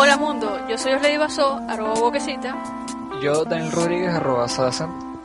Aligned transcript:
Hola 0.00 0.16
mundo, 0.16 0.64
yo 0.68 0.78
soy 0.78 0.92
Osley 0.92 1.18
Basó, 1.18 1.60
arroba 1.68 1.94
boquecita. 1.94 2.54
Yo, 3.20 3.44
Daniel 3.44 3.72
Rodríguez, 3.72 4.14
arroba 4.14 4.46
Sadasan. 4.46 5.18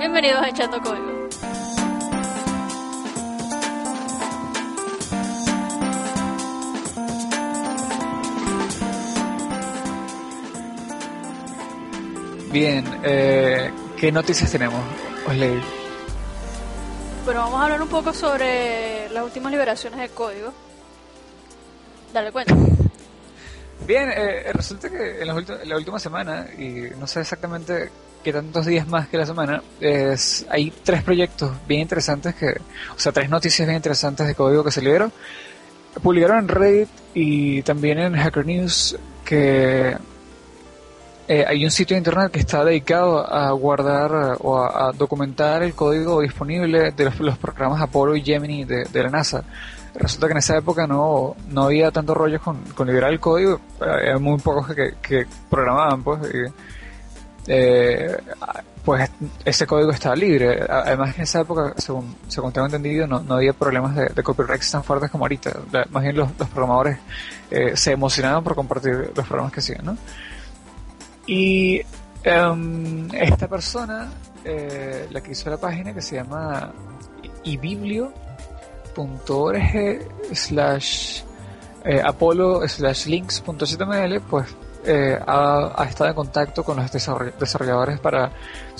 Bienvenidos 0.00 0.42
a 0.42 0.48
Echando 0.48 0.80
Código. 0.82 1.28
Bien, 12.50 12.84
eh, 13.04 13.70
¿qué 13.96 14.10
noticias 14.10 14.50
tenemos, 14.50 14.80
Osley? 15.28 15.62
Bueno, 17.24 17.42
vamos 17.42 17.60
a 17.60 17.62
hablar 17.62 17.80
un 17.80 17.88
poco 17.88 18.12
sobre 18.12 19.08
las 19.10 19.22
últimas 19.22 19.52
liberaciones 19.52 20.00
de 20.00 20.08
código. 20.08 20.52
Dale 22.12 22.32
cuenta. 22.32 22.56
Bien, 23.86 24.10
eh, 24.10 24.50
resulta 24.52 24.90
que 24.90 25.20
en, 25.20 25.28
la 25.28 25.76
última 25.76 25.98
semana, 25.98 26.46
y 26.58 26.88
no 26.98 27.06
sé 27.06 27.20
exactamente 27.20 27.90
qué 28.24 28.32
tantos 28.32 28.66
días 28.66 28.88
más 28.88 29.08
que 29.08 29.16
la 29.16 29.26
semana, 29.26 29.62
es, 29.80 30.44
hay 30.50 30.72
tres 30.82 31.02
proyectos 31.02 31.52
bien 31.68 31.82
interesantes 31.82 32.34
que, 32.34 32.48
o 32.50 32.98
sea, 32.98 33.12
tres 33.12 33.30
noticias 33.30 33.66
bien 33.66 33.76
interesantes 33.76 34.26
de 34.26 34.34
código 34.34 34.64
que 34.64 34.72
se 34.72 34.82
liberaron. 34.82 35.12
Publicaron 36.02 36.38
en 36.38 36.48
Reddit 36.48 36.88
y 37.14 37.62
también 37.62 37.98
en 37.98 38.16
Hacker 38.16 38.44
News 38.44 38.98
que 39.24 39.96
eh, 41.28 41.44
hay 41.46 41.64
un 41.64 41.70
sitio 41.70 41.94
de 41.94 41.98
internet 41.98 42.30
que 42.30 42.38
está 42.38 42.64
dedicado 42.64 43.18
a 43.26 43.50
guardar 43.50 44.36
o 44.40 44.58
a, 44.62 44.92
documentar 44.92 45.62
el 45.62 45.74
código 45.74 46.20
disponible 46.20 46.92
de 46.92 47.04
los, 47.04 47.38
programas 47.38 47.80
Apollo 47.80 48.14
y 48.14 48.22
Gemini 48.22 48.64
de, 48.64 49.02
la 49.02 49.10
NASA. 49.10 49.42
Resulta 49.98 50.26
que 50.26 50.32
en 50.32 50.38
esa 50.38 50.56
época 50.58 50.86
no, 50.86 51.36
no 51.48 51.64
había 51.64 51.90
tanto 51.90 52.14
rollo 52.14 52.40
con, 52.40 52.86
liberar 52.86 53.12
el 53.12 53.20
código, 53.20 53.60
había 53.80 54.18
muy 54.18 54.38
pocos 54.38 54.74
que, 55.02 55.26
programaban, 55.48 56.02
pues. 56.02 56.20
eh, 57.46 58.16
pues 58.86 59.10
ese 59.44 59.66
código 59.66 59.90
estaba 59.90 60.14
libre. 60.14 60.64
Además, 60.68 61.16
en 61.16 61.24
esa 61.24 61.40
época, 61.40 61.74
según, 61.76 62.14
según 62.28 62.52
tengo 62.52 62.66
entendido, 62.66 63.06
no, 63.08 63.20
no 63.20 63.34
había 63.34 63.52
problemas 63.52 63.96
de, 63.96 64.22
copyright 64.22 64.62
tan 64.70 64.84
fuertes 64.84 65.10
como 65.10 65.24
ahorita. 65.24 65.56
Más 65.90 66.04
bien 66.04 66.16
los, 66.16 66.30
los 66.38 66.48
programadores 66.48 66.98
eh, 67.50 67.76
se 67.76 67.90
emocionaban 67.90 68.44
por 68.44 68.54
compartir 68.54 69.10
los 69.14 69.26
programas 69.26 69.52
que 69.52 69.58
hacían, 69.58 69.84
¿no? 69.84 69.96
Y 71.26 71.82
em, 72.22 73.08
esta 73.12 73.48
persona, 73.48 74.08
eh, 74.44 75.08
la 75.10 75.20
que 75.20 75.32
hizo 75.32 75.50
la 75.50 75.56
página, 75.56 75.92
que 75.92 76.00
se 76.00 76.14
llama 76.14 76.72
ibiblio.org 78.96 80.34
slash 80.34 81.22
eh, 81.84 82.02
apolo 82.04 82.66
slash 82.66 83.06
links.html, 83.06 84.20
pues 84.28 84.56
eh, 84.84 85.18
ha, 85.24 85.86
estado 85.88 86.10
en 86.10 86.16
contacto 86.16 86.64
con 86.64 86.76
los 86.76 86.90
desarrolladores 86.90 88.00
para, 88.00 88.30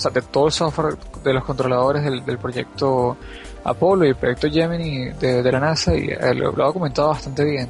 o 0.03 0.09
de 0.09 0.21
todo 0.21 0.47
el 0.47 0.51
software 0.51 0.97
de 1.23 1.33
los 1.33 1.43
controladores 1.43 2.03
del, 2.03 2.37
proyecto 2.37 3.17
Apolo 3.63 4.05
y 4.05 4.09
el 4.09 4.15
proyecto 4.15 4.49
Gemini 4.49 5.09
de, 5.11 5.51
la 5.51 5.59
NASA 5.59 5.93
y 5.95 6.07
lo, 6.35 6.51
lo, 6.51 6.63
ha 6.63 6.67
documentado 6.67 7.09
bastante 7.09 7.43
bien. 7.43 7.69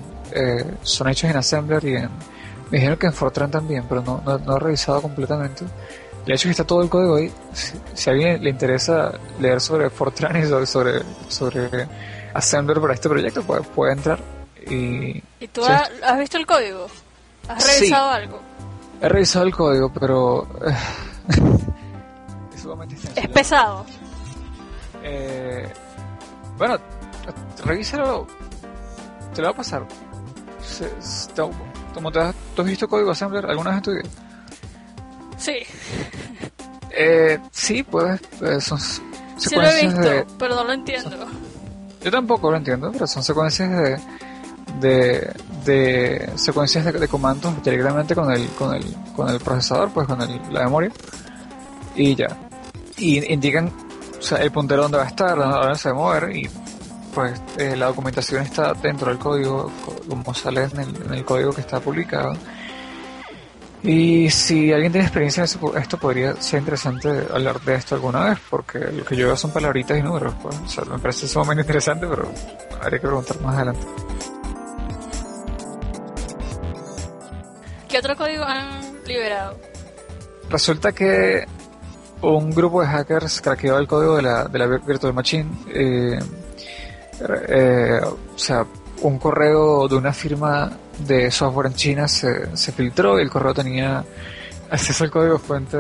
son 0.81 1.09
hechos 1.09 1.29
en 1.29 1.37
Assembler 1.37 1.83
y 1.85 1.95
en 1.95 2.09
me 2.69 2.79
dijeron 2.79 2.97
que 2.97 3.07
en 3.07 3.13
Fortran 3.13 3.49
también, 3.49 3.85
pero 3.87 4.01
no, 4.01 4.21
no, 4.25 4.57
he 4.57 4.59
revisado 4.59 5.01
completamente. 5.01 5.65
De 6.27 6.33
hecho 6.33 6.49
que 6.49 6.51
está 6.51 6.65
todo 6.65 6.83
el 6.83 6.89
código 6.89 7.15
ahí. 7.15 7.31
Si, 7.53 8.09
a 8.09 8.13
alguien 8.13 8.43
le 8.43 8.49
interesa 8.49 9.13
leer 9.39 9.61
sobre 9.61 9.89
Fortran 9.89 10.35
y 10.35 10.45
sobre, 10.45 11.01
sobre, 11.29 11.87
Assembler 12.33 12.81
para 12.81 12.93
este 12.95 13.07
proyecto, 13.07 13.43
puede, 13.43 13.61
puede 13.61 13.93
entrar. 13.93 14.19
¿Y, 14.69 15.23
¿Y 15.39 15.47
tú 15.47 15.63
has, 15.63 15.89
visto 16.19 16.37
el 16.37 16.45
código? 16.45 16.87
¿Has 17.47 17.65
revisado 17.65 18.09
algo? 18.09 18.41
He 19.01 19.07
revisado 19.07 19.45
el 19.45 19.55
código, 19.55 19.89
pero... 19.93 20.47
es 22.53 22.61
sumamente 22.61 22.97
Es 23.15 23.29
pesado. 23.29 23.85
Eh, 25.03 25.71
bueno, 26.57 26.77
revísalo. 27.63 28.27
Te 29.33 29.41
lo 29.41 29.47
va 29.47 29.51
a 29.53 29.55
pasar. 29.55 29.87
Se, 30.61 30.91
¿Cómo 31.93 32.11
te 32.11 32.19
has, 32.19 32.35
¿Tú 32.53 32.63
has 32.63 32.67
visto 32.67 32.89
código 32.89 33.11
Assembler 33.11 33.45
alguna 33.45 33.69
vez 33.69 33.77
en 33.77 33.83
tu 33.83 33.91
vida? 33.91 34.26
Sí. 35.37 35.57
Eh, 36.91 37.39
sí, 37.51 37.83
pues 37.83 38.19
son 38.59 38.79
secuencias 38.79 39.01
sí 39.37 39.55
lo 39.55 39.63
he 39.63 39.81
visto, 39.85 40.35
pero 40.39 40.55
no 40.55 40.63
lo 40.63 40.73
entiendo. 40.73 41.27
yo 42.03 42.11
tampoco 42.11 42.51
lo 42.51 42.57
entiendo, 42.57 42.91
pero 42.91 43.05
son 43.05 43.23
secuencias 43.23 43.69
de, 43.69 43.99
de, 44.79 45.33
de 45.65 46.31
secuencias 46.35 46.85
de, 46.85 47.07
comandos 47.07 47.63
directamente 47.63 48.15
con 48.15 48.31
el, 48.31 48.47
con 48.49 48.73
el, 48.73 48.83
con 49.15 49.29
el 49.29 49.39
procesador, 49.39 49.91
pues 49.91 50.07
con 50.07 50.21
el, 50.21 50.41
la 50.51 50.63
memoria 50.63 50.91
y 51.95 52.15
ya. 52.15 52.27
Y 52.97 53.31
indican 53.31 53.71
o 54.17 54.21
sea, 54.21 54.39
el 54.39 54.51
puntero 54.51 54.83
donde 54.83 54.97
va 54.97 55.03
a 55.03 55.07
estar, 55.07 55.37
dónde 55.37 55.75
se 55.75 55.91
va 55.91 55.95
a 55.95 55.97
mover 55.97 56.35
y 56.35 56.49
pues 57.13 57.41
eh, 57.57 57.75
la 57.75 57.87
documentación 57.87 58.43
está 58.43 58.73
dentro 58.73 59.09
del 59.09 59.17
código, 59.17 59.71
como 60.07 60.33
sale 60.33 60.63
en 60.63 61.13
el, 61.13 61.25
código 61.25 61.51
que 61.51 61.61
está 61.61 61.79
publicado. 61.79 62.35
Y 63.87 64.29
si 64.29 64.73
alguien 64.73 64.91
tiene 64.91 65.07
experiencia 65.07 65.45
en 65.45 65.77
esto, 65.77 65.97
podría 65.97 66.35
ser 66.41 66.59
interesante 66.59 67.07
hablar 67.33 67.61
de 67.61 67.75
esto 67.75 67.95
alguna 67.95 68.25
vez, 68.25 68.37
porque 68.49 68.79
lo 68.79 69.05
que 69.05 69.15
yo 69.15 69.27
veo 69.27 69.37
son 69.37 69.51
palabritas 69.51 69.97
y 69.97 70.01
números. 70.01 70.33
Pues. 70.41 70.57
O 70.57 70.67
sea, 70.67 70.83
me 70.83 70.99
parece 70.99 71.25
sumamente 71.25 71.61
interesante, 71.61 72.05
pero 72.05 72.29
habría 72.81 72.99
que 72.99 73.07
preguntar 73.07 73.39
más 73.39 73.55
adelante. 73.55 73.87
¿Qué 77.87 77.97
otro 77.99 78.17
código 78.17 78.43
han 78.43 78.81
liberado? 79.05 79.57
Resulta 80.49 80.91
que 80.91 81.45
un 82.23 82.51
grupo 82.51 82.81
de 82.81 82.87
hackers 82.87 83.39
craqueó 83.39 83.77
el 83.77 83.87
código 83.87 84.17
de 84.17 84.21
la, 84.21 84.43
de 84.49 84.59
la 84.59 84.67
Virtual 84.67 85.13
Machine. 85.13 85.49
Eh, 85.73 86.19
eh, 87.47 88.01
o 88.03 88.37
sea, 88.37 88.65
un 89.01 89.17
correo 89.17 89.87
de 89.87 89.95
una 89.95 90.11
firma 90.11 90.77
de 90.99 91.31
software 91.31 91.67
en 91.67 91.73
China 91.73 92.07
se, 92.07 92.55
se 92.55 92.71
filtró 92.71 93.19
y 93.19 93.23
el 93.23 93.29
correo 93.29 93.53
tenía 93.53 94.03
acceso 94.69 95.03
al 95.03 95.11
código 95.11 95.39
fuente 95.39 95.77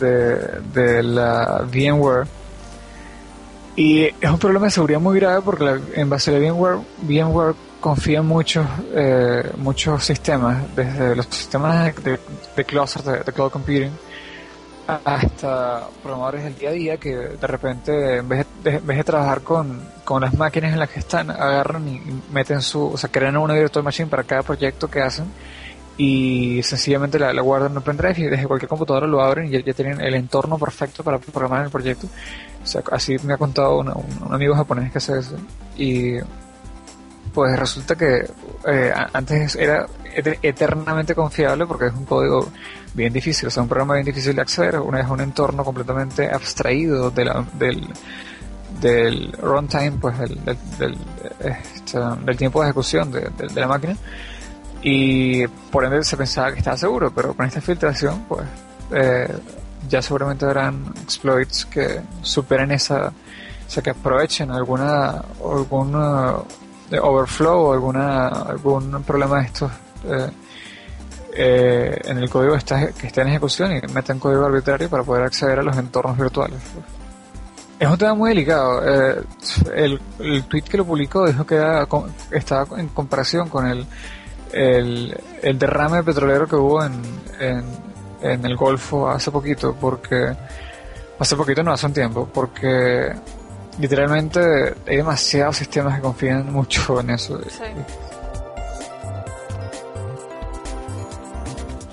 de, 0.00 0.60
de, 0.72 1.02
la 1.02 1.64
VMware. 1.70 2.26
Y 3.76 4.04
es 4.04 4.30
un 4.30 4.38
problema 4.38 4.66
de 4.66 4.70
seguridad 4.70 5.00
muy 5.00 5.20
grave 5.20 5.42
porque 5.42 5.80
en 5.94 6.08
base 6.08 6.30
a 6.30 6.38
la 6.38 6.50
VMware, 6.50 6.78
VMware 7.02 7.54
confía 7.80 8.20
en 8.20 8.26
muchos, 8.26 8.66
eh, 8.94 9.50
muchos 9.58 10.04
sistemas, 10.04 10.56
desde 10.74 11.14
los 11.14 11.26
sistemas 11.26 11.94
de, 12.02 12.18
de 12.56 12.64
cluster, 12.64 13.24
de 13.24 13.32
cloud 13.32 13.50
computing, 13.50 13.92
hasta 14.86 15.88
programadores 16.02 16.44
del 16.44 16.56
día 16.56 16.68
a 16.68 16.72
día 16.72 16.96
que 16.96 17.14
de 17.14 17.46
repente 17.46 18.18
en 18.18 18.28
vez 18.28 18.46
de, 18.62 18.76
en 18.76 18.86
vez 18.86 18.98
de 18.98 19.04
trabajar 19.04 19.40
con, 19.42 19.80
con, 20.04 20.22
las 20.22 20.34
máquinas 20.34 20.72
en 20.72 20.78
las 20.78 20.90
que 20.90 21.00
están 21.00 21.30
agarran 21.30 21.88
y 21.88 22.00
meten 22.32 22.62
su 22.62 22.92
o 22.92 22.96
sea 22.96 23.10
crean 23.10 23.36
una 23.36 23.54
virtual 23.54 23.84
machine 23.84 24.08
para 24.08 24.22
cada 24.22 24.42
proyecto 24.42 24.88
que 24.88 25.00
hacen 25.00 25.26
y 25.98 26.62
sencillamente 26.62 27.18
la, 27.18 27.40
guardan 27.40 27.72
en 27.72 27.78
un 27.78 27.82
pendrive 27.82 28.14
y 28.18 28.24
desde 28.24 28.46
cualquier 28.46 28.68
computadora 28.68 29.06
lo 29.06 29.20
abren 29.22 29.46
y 29.46 29.62
ya, 29.62 29.72
tienen 29.72 30.00
el 30.00 30.14
entorno 30.14 30.58
perfecto 30.58 31.02
para 31.02 31.18
programar 31.18 31.64
el 31.64 31.70
proyecto. 31.70 32.06
O 32.62 32.66
sea 32.66 32.82
así 32.92 33.16
me 33.22 33.34
ha 33.34 33.38
contado 33.38 33.78
un, 33.78 33.92
amigo 34.30 34.54
japonés 34.54 34.92
que 34.92 34.98
hace 34.98 35.18
eso 35.18 35.36
y 35.76 36.16
pues 37.36 37.54
resulta 37.58 37.94
que 37.96 38.26
eh, 38.66 38.94
antes 39.12 39.56
era 39.56 39.86
eternamente 40.40 41.14
confiable 41.14 41.66
porque 41.66 41.88
es 41.88 41.92
un 41.92 42.06
código 42.06 42.48
bien 42.94 43.12
difícil, 43.12 43.48
o 43.48 43.50
sea, 43.50 43.62
un 43.62 43.68
programa 43.68 43.92
bien 43.92 44.06
difícil 44.06 44.34
de 44.34 44.40
acceder, 44.40 44.80
una 44.80 45.02
es 45.02 45.06
un 45.10 45.20
entorno 45.20 45.62
completamente 45.62 46.32
abstraído 46.32 47.10
de 47.10 47.26
la, 47.26 47.44
del, 47.58 47.86
del 48.80 49.32
runtime, 49.32 49.98
pues 50.00 50.18
del, 50.18 50.42
del, 50.78 50.96
este, 51.40 51.98
del, 52.24 52.36
tiempo 52.38 52.62
de 52.62 52.68
ejecución 52.68 53.12
de, 53.12 53.30
la 53.54 53.68
máquina. 53.68 53.94
Y 54.80 55.46
por 55.46 55.84
ende 55.84 56.02
se 56.04 56.16
pensaba 56.16 56.52
que 56.52 56.60
estaba 56.60 56.78
seguro, 56.78 57.12
pero 57.14 57.34
con 57.34 57.44
esta 57.44 57.60
filtración, 57.60 58.24
pues 58.26 58.46
eh, 58.92 59.28
ya 59.90 60.00
seguramente 60.00 60.46
habrán 60.46 60.86
exploits 61.02 61.66
que 61.66 62.00
superen 62.22 62.70
esa, 62.70 63.08
o 63.08 63.70
sea, 63.70 63.82
que 63.82 63.90
aprovechen 63.90 64.50
alguna, 64.50 65.22
alguna 65.44 66.36
overflow 67.00 67.66
o 67.66 67.72
alguna, 67.72 68.28
algún 68.28 69.02
problema 69.02 69.40
de 69.40 69.46
estos 69.46 69.70
eh, 70.04 70.30
eh, 71.38 72.00
en 72.04 72.18
el 72.18 72.30
código 72.30 72.54
está, 72.54 72.92
que 72.92 73.08
está 73.08 73.22
en 73.22 73.28
ejecución 73.28 73.76
y 73.76 73.92
meten 73.92 74.18
código 74.18 74.46
arbitrario 74.46 74.88
para 74.88 75.02
poder 75.02 75.24
acceder 75.24 75.58
a 75.58 75.62
los 75.62 75.76
entornos 75.76 76.16
virtuales. 76.16 76.58
Es 77.78 77.88
un 77.88 77.98
tema 77.98 78.14
muy 78.14 78.30
delicado. 78.30 78.82
Eh, 78.82 79.22
el, 79.74 80.00
el, 80.18 80.44
tweet 80.44 80.62
que 80.62 80.78
lo 80.78 80.86
publicó 80.86 81.26
dijo 81.26 81.44
que 81.44 81.62
estaba 82.30 82.80
en 82.80 82.88
comparación 82.88 83.50
con 83.50 83.66
el, 83.66 83.86
el, 84.52 85.58
derrame 85.58 86.02
petrolero 86.02 86.46
que 86.46 86.56
hubo 86.56 86.82
en, 86.82 87.02
en, 88.22 88.44
el 88.46 88.56
Golfo 88.56 89.10
hace 89.10 89.30
poquito, 89.30 89.76
porque 89.78 90.34
hace 91.18 91.36
poquito 91.36 91.62
no 91.62 91.72
hace 91.72 91.84
un 91.84 91.92
tiempo, 91.92 92.26
porque 92.32 93.12
literalmente 93.78 94.40
hay 94.86 94.96
demasiados 94.96 95.56
sistemas 95.56 95.96
que 95.96 96.02
confían 96.02 96.52
mucho 96.52 97.00
en 97.00 97.10
eso. 97.10 97.40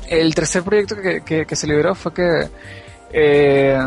El 0.08 0.36
tercer 0.36 0.64
proyecto 0.64 0.96
que, 0.96 1.46
que, 1.46 1.56
se 1.56 1.66
liberó 1.66 1.96
fue 1.96 2.14
que 2.14 2.50
eh, 3.12 3.80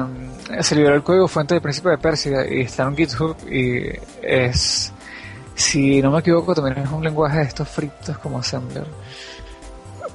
se 0.60 0.75
liberó 0.75 0.96
el 0.96 1.02
código 1.02 1.28
fuente 1.28 1.54
del 1.54 1.62
Príncipe 1.62 1.90
de 1.90 1.98
Persia 1.98 2.46
y 2.48 2.62
está 2.62 2.82
en 2.82 2.96
GitHub 2.96 3.37
y 3.48 3.90
es, 4.22 4.92
si 5.54 6.02
no 6.02 6.10
me 6.10 6.20
equivoco, 6.20 6.54
también 6.54 6.78
es 6.78 6.90
un 6.90 7.04
lenguaje 7.04 7.38
de 7.38 7.44
estos 7.44 7.69
fritos 7.69 8.19
como 8.19 8.38
Assembler. 8.38 8.87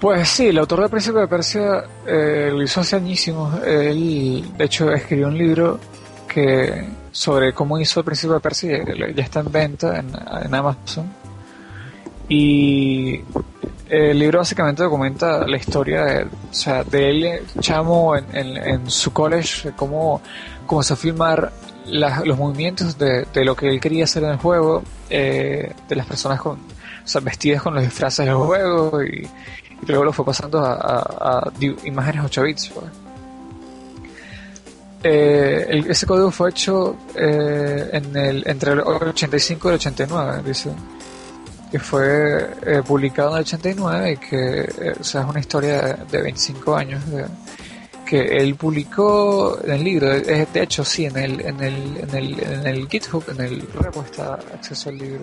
Pues 0.02 0.28
sí, 0.28 0.48
el 0.48 0.58
autor 0.58 0.82
del 0.82 0.90
Príncipe 0.90 1.20
de 1.20 1.28
Persia 1.28 1.84
eh, 2.06 2.50
lo 2.52 2.62
hizo 2.64 2.82
hace 2.82 2.96
añísimos. 2.96 3.62
Él, 3.64 4.52
de 4.58 4.66
hecho, 4.66 4.92
escribió 4.92 5.28
un 5.28 5.38
libro 5.38 5.80
que 6.32 6.88
sobre 7.12 7.54
cómo 7.54 7.80
hizo 7.80 8.00
el 8.00 8.06
Príncipe 8.06 8.34
de 8.34 8.40
Persia, 8.40 8.84
ya 9.16 9.24
está 9.24 9.42
en 9.42 9.52
venta 9.52 10.00
en, 10.00 10.56
Amazon. 10.56 11.12
Y 12.30 13.20
el 13.90 14.18
libro 14.18 14.40
básicamente 14.40 14.84
documenta 14.84 15.46
la 15.46 15.58
historia 15.58 16.06
de, 16.06 16.24
o 16.24 16.54
sea, 16.54 16.84
de 16.84 17.10
él, 17.10 17.42
chamo, 17.60 18.16
en, 18.16 18.58
en, 18.58 18.90
su 18.90 19.12
college, 19.12 19.74
cómo 19.76 20.22
comenzó 20.66 20.94
a 20.94 20.98
filmar 20.98 21.52
los 21.86 22.38
movimientos 22.38 22.98
de, 22.98 23.26
de, 23.34 23.44
lo 23.44 23.56
que 23.56 23.68
él 23.68 23.82
quería 23.82 24.06
hacer 24.06 24.24
en 24.24 24.30
el 24.30 24.38
juego, 24.38 24.82
eh, 25.10 25.74
de 25.90 25.96
las 25.96 26.06
personas 26.06 26.40
con, 26.40 26.54
o 26.58 27.08
sea, 27.08 27.20
vestidas 27.20 27.62
con 27.62 27.74
los 27.74 27.84
disfraces 27.84 28.26
del 28.26 28.36
juego 28.36 29.04
y, 29.04 29.28
luego 29.88 30.06
lo 30.06 30.14
fue 30.14 30.24
pasando 30.24 30.60
a, 30.64 30.76
a, 30.76 31.52
imágenes 31.84 32.24
8 32.24 32.44
bits. 32.44 32.70
Pues. 32.70 33.11
Eh, 35.04 35.84
ese 35.90 36.06
código 36.06 36.30
fue 36.30 36.52
hecho 36.52 36.96
eh, 37.16 37.90
en 37.92 38.16
el, 38.16 38.44
entre 38.48 38.74
el 38.74 38.80
85 38.82 39.68
y 39.68 39.70
el 39.70 39.76
89, 39.76 40.42
dice 40.46 40.72
que 41.72 41.80
fue 41.80 42.54
eh, 42.66 42.84
publicado 42.86 43.30
en 43.30 43.36
el 43.38 43.42
89 43.44 44.12
y 44.12 44.18
que 44.18 44.60
eh, 44.60 44.96
o 45.00 45.04
sea, 45.04 45.22
es 45.22 45.28
una 45.28 45.40
historia 45.40 45.94
de, 45.94 46.22
25 46.22 46.76
años 46.76 47.02
que 48.06 48.20
él 48.20 48.56
publicó 48.56 49.58
en 49.64 49.72
el 49.72 49.84
libro. 49.86 50.10
De, 50.10 50.48
hecho, 50.56 50.84
sí, 50.84 51.06
en 51.06 51.18
el, 51.18 51.40
en, 51.40 51.62
el, 51.62 51.98
en, 51.98 52.16
el, 52.16 52.40
en 52.44 52.68
el 52.68 52.90
GitHub, 52.90 53.24
en 53.30 53.40
el 53.40 53.62
repo 53.74 54.04
está 54.04 54.34
acceso 54.34 54.90
al 54.90 54.98
libro. 54.98 55.22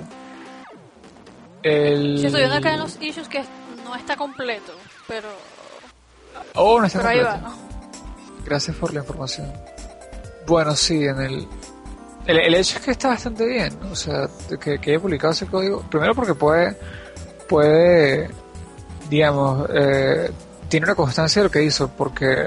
El... 1.62 2.24
Estoy 2.24 2.40
viendo 2.40 2.56
acá 2.56 2.72
en 2.72 2.80
los 2.80 2.96
issues 3.02 3.28
que 3.28 3.44
no 3.84 3.94
está 3.94 4.16
completo, 4.16 4.72
pero... 5.06 5.28
Oh, 6.54 6.80
no 6.80 6.86
está 6.86 7.00
completo. 7.00 7.67
Gracias 8.48 8.76
por 8.76 8.94
la 8.94 9.00
información. 9.00 9.52
Bueno, 10.46 10.74
sí, 10.74 11.04
en 11.04 11.20
el, 11.20 11.46
el, 12.26 12.54
hecho 12.54 12.78
es 12.78 12.84
que 12.84 12.92
está 12.92 13.08
bastante 13.08 13.46
bien, 13.46 13.78
o 13.92 13.94
sea, 13.94 14.26
que, 14.58 14.78
que 14.78 14.90
haya 14.92 15.00
publicado 15.00 15.34
ese 15.34 15.44
código, 15.44 15.82
primero 15.90 16.14
porque 16.14 16.32
puede, 16.32 16.74
puede, 17.46 18.30
digamos, 19.10 19.68
eh, 19.74 20.30
tiene 20.66 20.84
una 20.84 20.94
constancia 20.94 21.42
de 21.42 21.48
lo 21.48 21.50
que 21.50 21.62
hizo, 21.62 21.88
porque 21.88 22.46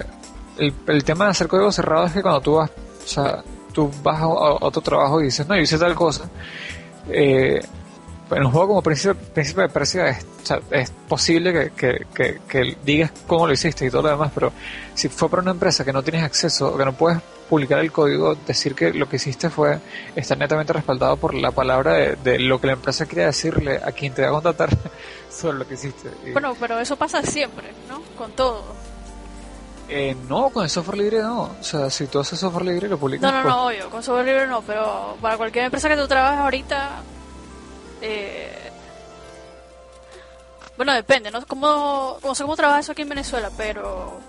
el, 0.57 0.73
el 0.87 1.03
tema 1.03 1.25
de 1.25 1.31
hacer 1.31 1.47
código 1.47 1.71
cerrado 1.71 2.07
es 2.07 2.13
que 2.13 2.23
cuando 2.23 2.41
tú 2.41 2.55
vas, 2.55 2.71
o 2.71 3.07
sea, 3.07 3.43
tú 3.71 3.91
vas 4.01 4.21
a, 4.21 4.27
otro 4.27 4.81
trabajo 4.81 5.21
y 5.21 5.25
dices, 5.25 5.47
no, 5.47 5.55
yo 5.55 5.61
hice 5.61 5.77
tal 5.77 5.93
cosa, 5.93 6.27
eh, 7.09 7.61
en 8.31 8.45
un 8.45 8.51
juego 8.51 8.67
como 8.67 8.81
Príncipe, 8.81 9.15
Príncipe 9.15 9.61
de 9.61 9.69
Persia 9.69 10.07
es, 10.07 10.25
es 10.71 10.91
posible 11.07 11.71
que, 11.75 12.05
que, 12.13 12.39
que, 12.47 12.77
digas 12.83 13.11
cómo 13.27 13.47
lo 13.47 13.53
hiciste 13.53 13.85
y 13.85 13.89
todo 13.89 14.03
lo 14.03 14.09
demás, 14.09 14.31
pero 14.33 14.51
si 14.93 15.09
fue 15.09 15.29
para 15.29 15.41
una 15.41 15.51
empresa 15.51 15.83
que 15.83 15.93
no 15.93 16.03
tienes 16.03 16.23
acceso, 16.23 16.77
que 16.77 16.85
no 16.85 16.93
puedes 16.93 17.19
publicar 17.49 17.79
el 17.79 17.91
código, 17.91 18.35
decir 18.47 18.73
que 18.73 18.93
lo 18.93 19.09
que 19.09 19.17
hiciste 19.17 19.49
fue 19.49 19.79
estar 20.15 20.37
netamente 20.37 20.71
respaldado 20.71 21.17
por 21.17 21.33
la 21.33 21.51
palabra 21.51 22.15
de, 22.15 22.39
lo 22.39 22.61
que 22.61 22.67
la 22.67 22.73
empresa 22.73 23.05
quería 23.05 23.25
decirle 23.25 23.81
a 23.83 23.91
quien 23.91 24.13
te 24.13 24.21
va 24.21 24.29
a 24.29 24.31
contratar 24.31 24.69
sobre 25.29 25.57
lo 25.57 25.67
que 25.67 25.73
hiciste. 25.73 26.09
Bueno, 26.31 26.55
pero 26.57 26.79
eso 26.79 26.95
pasa 26.95 27.21
siempre, 27.23 27.73
¿no? 27.89 28.01
Con 28.17 28.31
todo. 28.31 28.63
Eh, 29.89 30.15
no, 30.29 30.49
con 30.49 30.63
el 30.63 30.69
software 30.69 30.99
libre 30.99 31.21
no. 31.21 31.41
O 31.59 31.63
sea, 31.63 31.89
si 31.89 32.07
tú 32.07 32.19
haces 32.19 32.39
software 32.39 32.63
libre 32.65 32.87
lo 32.87 32.97
publicas. 32.97 33.29
No, 33.29 33.43
no, 33.43 33.49
no, 33.49 33.65
obvio, 33.65 33.89
con 33.89 34.01
software 34.01 34.25
libre 34.25 34.47
no, 34.47 34.61
pero 34.61 35.17
para 35.21 35.35
cualquier 35.35 35.65
empresa 35.65 35.89
que 35.89 35.97
tú 35.97 36.07
trabajes 36.07 36.39
ahorita. 36.39 37.01
Eh... 38.01 38.71
Bueno, 40.77 40.93
depende, 40.93 41.29
¿no? 41.31 41.45
Como, 41.45 42.17
no 42.23 42.35
sé 42.35 42.43
cómo 42.43 42.55
trabaja 42.55 42.79
eso 42.79 42.91
aquí 42.93 43.03
en 43.03 43.09
Venezuela, 43.09 43.51
pero 43.55 44.19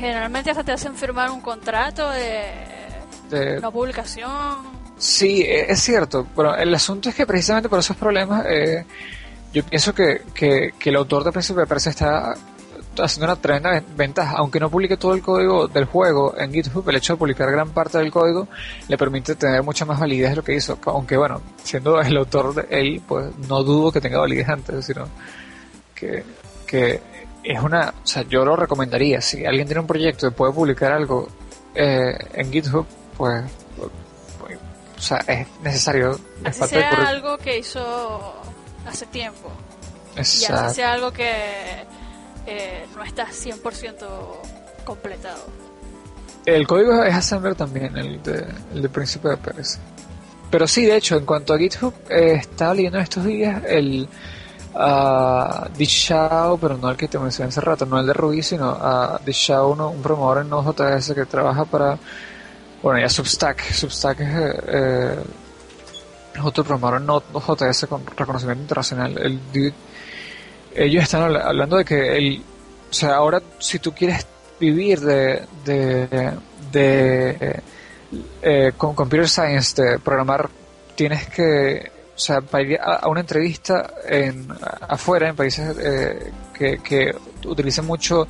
Generalmente 0.00 0.50
hasta 0.50 0.64
te 0.64 0.72
hacen 0.72 0.94
firmar 0.94 1.30
un 1.30 1.42
contrato 1.42 2.08
de, 2.08 2.42
de... 3.28 3.58
una 3.58 3.70
publicación. 3.70 4.80
Sí, 4.96 5.42
e, 5.42 5.70
es 5.70 5.78
cierto. 5.78 6.26
Pero 6.34 6.56
el 6.56 6.74
asunto 6.74 7.10
es 7.10 7.14
que 7.14 7.26
precisamente 7.26 7.68
por 7.68 7.80
esos 7.80 7.98
problemas, 7.98 8.46
eh, 8.48 8.86
yo 9.52 9.62
pienso 9.62 9.94
que, 9.94 10.22
que, 10.32 10.72
el 10.82 10.96
autor 10.96 11.22
de 11.22 11.32
Príncipe 11.32 11.60
de 11.60 11.66
Persia 11.66 11.90
está 11.90 12.34
haciendo 12.98 13.32
una 13.32 13.40
tremenda 13.40 13.82
ventaja. 13.96 14.36
Aunque 14.36 14.60
no 14.60 14.70
publique 14.70 14.96
todo 14.96 15.14
el 15.14 15.22
código 15.22 15.68
del 15.68 15.84
juego 15.84 16.34
en 16.38 16.52
GitHub, 16.52 16.88
el 16.88 16.96
hecho 16.96 17.14
de 17.14 17.18
publicar 17.18 17.50
gran 17.50 17.70
parte 17.70 17.98
del 17.98 18.10
código 18.10 18.48
le 18.88 18.98
permite 18.98 19.34
tener 19.34 19.62
mucha 19.62 19.84
más 19.84 19.98
validez 19.98 20.30
de 20.30 20.36
lo 20.36 20.44
que 20.44 20.54
hizo. 20.54 20.78
Aunque 20.86 21.16
bueno, 21.16 21.40
siendo 21.62 22.00
el 22.00 22.16
autor 22.16 22.54
de 22.54 22.66
él, 22.70 23.02
pues 23.06 23.36
no 23.48 23.62
dudo 23.62 23.92
que 23.92 24.00
tenga 24.00 24.18
validez 24.18 24.48
antes, 24.48 24.84
sino 24.84 25.08
que, 25.94 26.24
que 26.66 27.00
es 27.42 27.60
una, 27.60 27.94
o 28.02 28.06
sea, 28.06 28.22
yo 28.22 28.44
lo 28.44 28.56
recomendaría. 28.56 29.20
Si 29.20 29.44
alguien 29.44 29.66
tiene 29.66 29.80
un 29.80 29.86
proyecto 29.86 30.26
y 30.26 30.30
puede 30.30 30.52
publicar 30.52 30.92
algo 30.92 31.28
eh, 31.74 32.16
en 32.34 32.52
GitHub, 32.52 32.86
pues, 33.16 33.44
pues, 33.76 34.58
o 34.96 35.00
sea, 35.00 35.18
es 35.26 35.46
necesario. 35.62 36.18
Así 36.44 36.64
sea 36.66 36.90
algo 37.08 37.38
que 37.38 37.58
hizo 37.58 38.34
hace 38.86 39.06
tiempo. 39.06 39.50
Exacto. 40.16 40.54
Y 40.54 40.66
así 40.66 40.74
sea 40.74 40.92
algo 40.92 41.12
que 41.12 41.86
eh, 42.46 42.86
no 42.94 43.02
está 43.02 43.26
100% 43.26 44.06
completado. 44.84 45.44
El 46.46 46.66
código 46.66 47.02
es 47.04 47.14
Assembler 47.14 47.54
también, 47.54 47.96
el 47.96 48.22
de, 48.22 48.46
el 48.74 48.82
de 48.82 48.88
Príncipe 48.88 49.28
de 49.28 49.36
Pérez. 49.36 49.78
Pero 50.50 50.66
sí, 50.66 50.84
de 50.84 50.96
hecho, 50.96 51.16
en 51.16 51.24
cuanto 51.24 51.54
a 51.54 51.58
GitHub, 51.58 51.94
eh, 52.08 52.34
estaba 52.40 52.74
leyendo 52.74 52.98
estos 52.98 53.24
días 53.24 53.62
el 53.66 54.08
a 54.74 55.68
Dishao, 55.76 56.56
pero 56.58 56.76
no 56.76 56.90
el 56.90 56.96
que 56.96 57.08
te 57.08 57.18
mencioné 57.18 57.48
hace 57.48 57.60
rato, 57.60 57.86
no 57.86 57.98
el 57.98 58.06
de 58.06 58.12
Ruby, 58.12 58.42
sino 58.42 58.70
a 58.70 59.20
Dishao, 59.24 59.70
uno, 59.70 59.90
un 59.90 60.00
promotor 60.00 60.42
en 60.42 60.48
Node.js 60.48 61.12
que 61.12 61.26
trabaja 61.26 61.64
para, 61.64 61.98
bueno, 62.82 63.00
ya 63.00 63.08
Substack. 63.08 63.72
Substack 63.72 64.20
es 64.20 64.28
eh, 64.68 65.18
otro 66.42 66.64
promotor 66.64 67.00
en 67.00 67.06
Node.js 67.06 67.86
con 67.88 68.06
reconocimiento 68.06 68.62
internacional. 68.62 69.18
El, 69.18 69.40
ellos 70.74 71.04
están 71.04 71.34
hablando 71.36 71.76
de 71.76 71.84
que 71.84 72.16
el, 72.16 72.42
o 72.90 72.92
sea, 72.92 73.16
ahora 73.16 73.42
si 73.58 73.78
tú 73.78 73.92
quieres 73.92 74.26
vivir 74.58 75.00
de, 75.00 75.42
de, 75.64 76.32
de 76.72 77.62
eh, 78.42 78.72
con 78.76 78.94
computer 78.94 79.28
science, 79.28 79.80
de 79.80 79.98
programar, 79.98 80.48
tienes 80.94 81.28
que 81.28 81.90
o 82.14 82.22
sea, 82.22 82.42
para 82.42 82.62
ir 82.62 82.78
a, 82.78 83.08
una 83.08 83.20
entrevista 83.20 83.94
en, 84.06 84.46
afuera, 84.88 85.30
en 85.30 85.36
países 85.36 85.74
eh, 85.78 86.30
que, 86.52 86.78
que 86.78 87.14
utilizan 87.46 87.86
mucho 87.86 88.28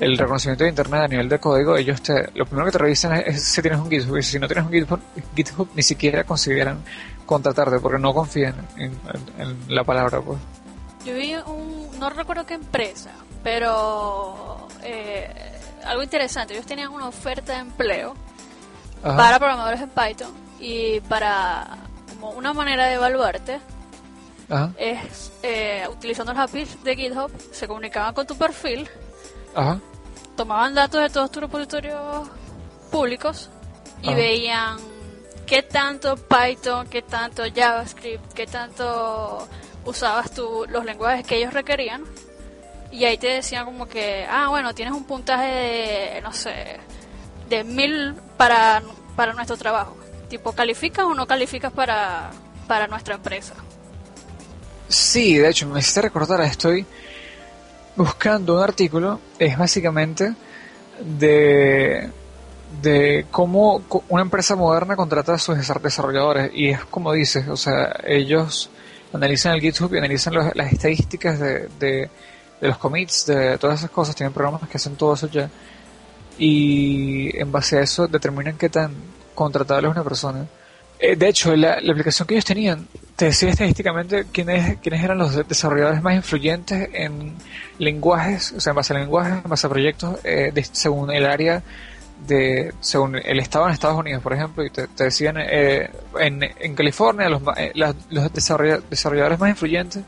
el 0.00 0.16
reconocimiento 0.16 0.64
de 0.64 0.70
Internet 0.70 1.02
a 1.02 1.08
nivel 1.08 1.28
de 1.28 1.38
código, 1.38 1.76
ellos 1.76 2.02
te, 2.02 2.30
lo 2.34 2.46
primero 2.46 2.66
que 2.66 2.72
te 2.72 2.78
revisan 2.78 3.14
es, 3.24 3.42
si 3.42 3.62
tienes 3.62 3.80
un 3.80 3.90
GitHub. 3.90 4.16
Y 4.16 4.22
si 4.22 4.38
no 4.38 4.46
tienes 4.46 4.66
un 4.66 4.72
GitHub, 4.72 5.00
GitHub 5.34 5.68
ni 5.74 5.82
siquiera 5.82 6.24
consideran 6.24 6.78
contratarte 7.26 7.78
porque 7.78 7.98
no 7.98 8.12
confían 8.14 8.54
en, 8.76 8.92
la 9.68 9.84
palabra. 9.84 10.20
pues 10.20 10.38
Yo 11.04 11.14
vi 11.14 11.34
un, 11.34 11.67
no 11.98 12.10
recuerdo 12.10 12.46
qué 12.46 12.54
empresa, 12.54 13.10
pero 13.42 14.68
eh, 14.82 15.28
algo 15.84 16.02
interesante. 16.02 16.54
Ellos 16.54 16.66
tenían 16.66 16.92
una 16.92 17.08
oferta 17.08 17.54
de 17.54 17.60
empleo 17.60 18.14
para 19.02 19.38
programadores 19.38 19.80
en 19.80 19.90
Python 19.90 20.32
y 20.58 21.00
para 21.00 21.78
como 22.08 22.30
una 22.30 22.52
manera 22.52 22.86
de 22.86 22.94
evaluarte 22.94 23.60
es 24.78 25.32
eh, 25.42 25.86
utilizando 25.90 26.32
los 26.32 26.40
APIs 26.42 26.82
de 26.82 26.96
GitHub, 26.96 27.30
se 27.52 27.68
comunicaban 27.68 28.14
con 28.14 28.26
tu 28.26 28.36
perfil, 28.36 28.88
tomaban 30.36 30.74
datos 30.74 31.02
de 31.02 31.10
todos 31.10 31.30
tus 31.30 31.42
repositorios 31.42 32.28
públicos 32.90 33.50
y 34.02 34.14
veían 34.14 34.78
qué 35.46 35.62
tanto 35.62 36.16
Python, 36.16 36.86
qué 36.88 37.02
tanto 37.02 37.42
JavaScript, 37.54 38.32
qué 38.32 38.46
tanto 38.46 39.46
usabas 39.88 40.30
tú 40.32 40.66
los 40.68 40.84
lenguajes 40.84 41.26
que 41.26 41.36
ellos 41.36 41.52
requerían. 41.52 42.04
Y 42.90 43.04
ahí 43.04 43.18
te 43.18 43.28
decían 43.28 43.64
como 43.64 43.86
que, 43.86 44.26
ah, 44.30 44.48
bueno, 44.48 44.74
tienes 44.74 44.94
un 44.94 45.04
puntaje 45.04 45.46
de, 45.46 46.20
no 46.22 46.32
sé, 46.32 46.78
de 47.48 47.64
mil 47.64 48.14
para, 48.36 48.82
para 49.16 49.32
nuestro 49.34 49.56
trabajo. 49.56 49.96
Tipo, 50.28 50.52
¿calificas 50.52 51.04
o 51.04 51.14
no 51.14 51.26
calificas 51.26 51.72
para, 51.72 52.30
para 52.66 52.86
nuestra 52.86 53.16
empresa? 53.16 53.54
Sí, 54.88 55.36
de 55.36 55.50
hecho, 55.50 55.66
me 55.66 55.80
hiciste 55.80 56.00
recordar, 56.00 56.40
estoy 56.40 56.86
buscando 57.94 58.56
un 58.56 58.62
artículo, 58.62 59.20
es 59.38 59.58
básicamente 59.58 60.34
de, 61.00 62.10
de 62.80 63.26
cómo 63.30 63.82
una 64.08 64.22
empresa 64.22 64.56
moderna 64.56 64.96
contrata 64.96 65.34
a 65.34 65.38
sus 65.38 65.58
desarrolladores 65.58 66.50
y 66.54 66.70
es 66.70 66.84
como 66.86 67.12
dices, 67.12 67.48
o 67.48 67.56
sea, 67.56 68.00
ellos 68.04 68.70
analizan 69.12 69.54
el 69.54 69.60
GitHub 69.60 69.92
y 69.94 69.98
analizan 69.98 70.34
las 70.34 70.72
estadísticas 70.72 71.38
de, 71.40 71.68
de 72.60 72.68
los 72.68 72.78
commits, 72.78 73.26
de 73.26 73.58
todas 73.58 73.80
esas 73.80 73.90
cosas, 73.90 74.14
tienen 74.14 74.32
programas 74.32 74.68
que 74.68 74.76
hacen 74.76 74.96
todo 74.96 75.14
eso 75.14 75.28
ya. 75.28 75.48
Y 76.38 77.36
en 77.36 77.50
base 77.50 77.78
a 77.78 77.82
eso 77.82 78.06
determinan 78.06 78.56
qué 78.56 78.68
tan 78.68 78.92
contratable 79.34 79.88
es 79.88 79.94
una 79.94 80.04
persona. 80.04 80.46
Eh, 81.00 81.14
de 81.14 81.28
hecho, 81.28 81.54
la, 81.54 81.74
aplicación 81.74 82.26
que 82.26 82.34
ellos 82.34 82.44
tenían 82.44 82.88
te 83.14 83.26
decía 83.26 83.50
estadísticamente 83.50 84.26
quiénes, 84.32 84.78
quiénes 84.78 85.02
eran 85.02 85.18
los 85.18 85.34
desarrolladores 85.46 86.02
más 86.02 86.14
influyentes 86.14 86.88
en 86.92 87.34
lenguajes, 87.78 88.52
o 88.52 88.60
sea, 88.60 88.70
en 88.72 88.76
base 88.76 88.94
a 88.94 88.98
lenguajes, 88.98 89.44
en 89.44 89.50
base 89.50 89.66
a 89.66 89.70
proyectos, 89.70 90.18
eh, 90.24 90.52
según 90.72 91.12
el 91.12 91.26
área 91.26 91.62
de 92.26 92.72
según 92.80 93.16
el 93.16 93.38
estado 93.40 93.66
en 93.66 93.72
Estados 93.72 93.98
Unidos, 93.98 94.22
por 94.22 94.32
ejemplo, 94.32 94.64
y 94.64 94.70
te, 94.70 94.86
decían 94.96 95.36
eh, 95.38 95.90
en, 96.18 96.42
en, 96.42 96.74
California 96.74 97.28
los, 97.28 97.42
los 98.10 98.32
desarrolladores 98.32 99.38
más 99.38 99.50
influyentes 99.50 100.02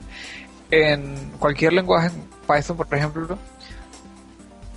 en 0.70 1.32
cualquier 1.38 1.72
lenguaje, 1.72 2.08
en 2.08 2.22
Python, 2.46 2.76
por 2.76 2.94
ejemplo, 2.94 3.38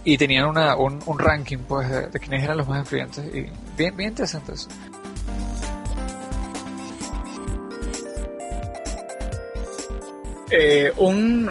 y 0.04 0.18
tenían 0.18 0.46
una, 0.46 0.76
un, 0.76 1.02
ranking 1.18 1.60
pues 1.60 1.90
de, 1.90 2.08
de, 2.08 2.20
quiénes 2.20 2.44
eran 2.44 2.58
los 2.58 2.68
más 2.68 2.80
influyentes 2.80 3.26
y 3.34 3.50
bien, 3.78 3.96
bien 3.96 4.10
interesante 4.10 4.54
eso. 4.54 4.70
Eh, 10.52 10.92
un, 10.98 11.50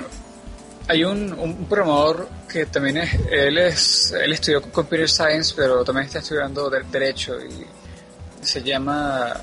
hay 0.86 1.02
un, 1.02 1.32
un, 1.32 1.64
programador 1.64 2.28
que 2.52 2.66
también 2.66 2.98
es, 2.98 3.14
él 3.30 3.56
es, 3.58 4.12
él 4.12 4.32
estudió 4.32 4.60
Computer 4.60 5.08
Science, 5.08 5.54
pero 5.56 5.82
también 5.82 6.06
está 6.06 6.18
estudiando 6.18 6.68
Derecho 6.68 7.38
y 7.40 7.66
se 8.44 8.62
llama 8.62 9.34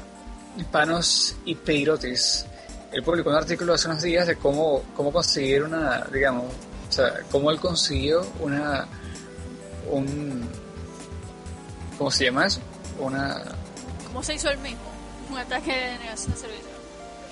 Panos 0.72 1.36
Ipeirotis. 1.46 2.46
Él 2.92 3.04
publicó 3.04 3.30
un 3.30 3.36
artículo 3.36 3.74
hace 3.74 3.88
unos 3.88 4.04
días 4.04 4.28
de 4.28 4.36
cómo, 4.36 4.84
cómo 4.96 5.12
conseguir 5.12 5.64
una, 5.64 6.06
digamos, 6.14 6.46
o 6.90 6.92
sea, 6.92 7.22
cómo 7.32 7.50
él 7.50 7.60
consiguió 7.60 8.26
una, 8.40 8.88
un, 9.90 10.48
¿cómo 11.98 12.12
se 12.12 12.26
llama 12.26 12.46
eso? 12.46 12.62
Una... 13.00 13.42
¿Cómo 14.08 14.24
se 14.24 14.36
hizo 14.36 14.50
el 14.50 14.58
mismo? 14.60 14.80
Un 15.32 15.38
ataque 15.38 15.72
de 15.72 15.98
negación 16.00 16.34
de 16.34 16.40
servicio. 16.40 16.70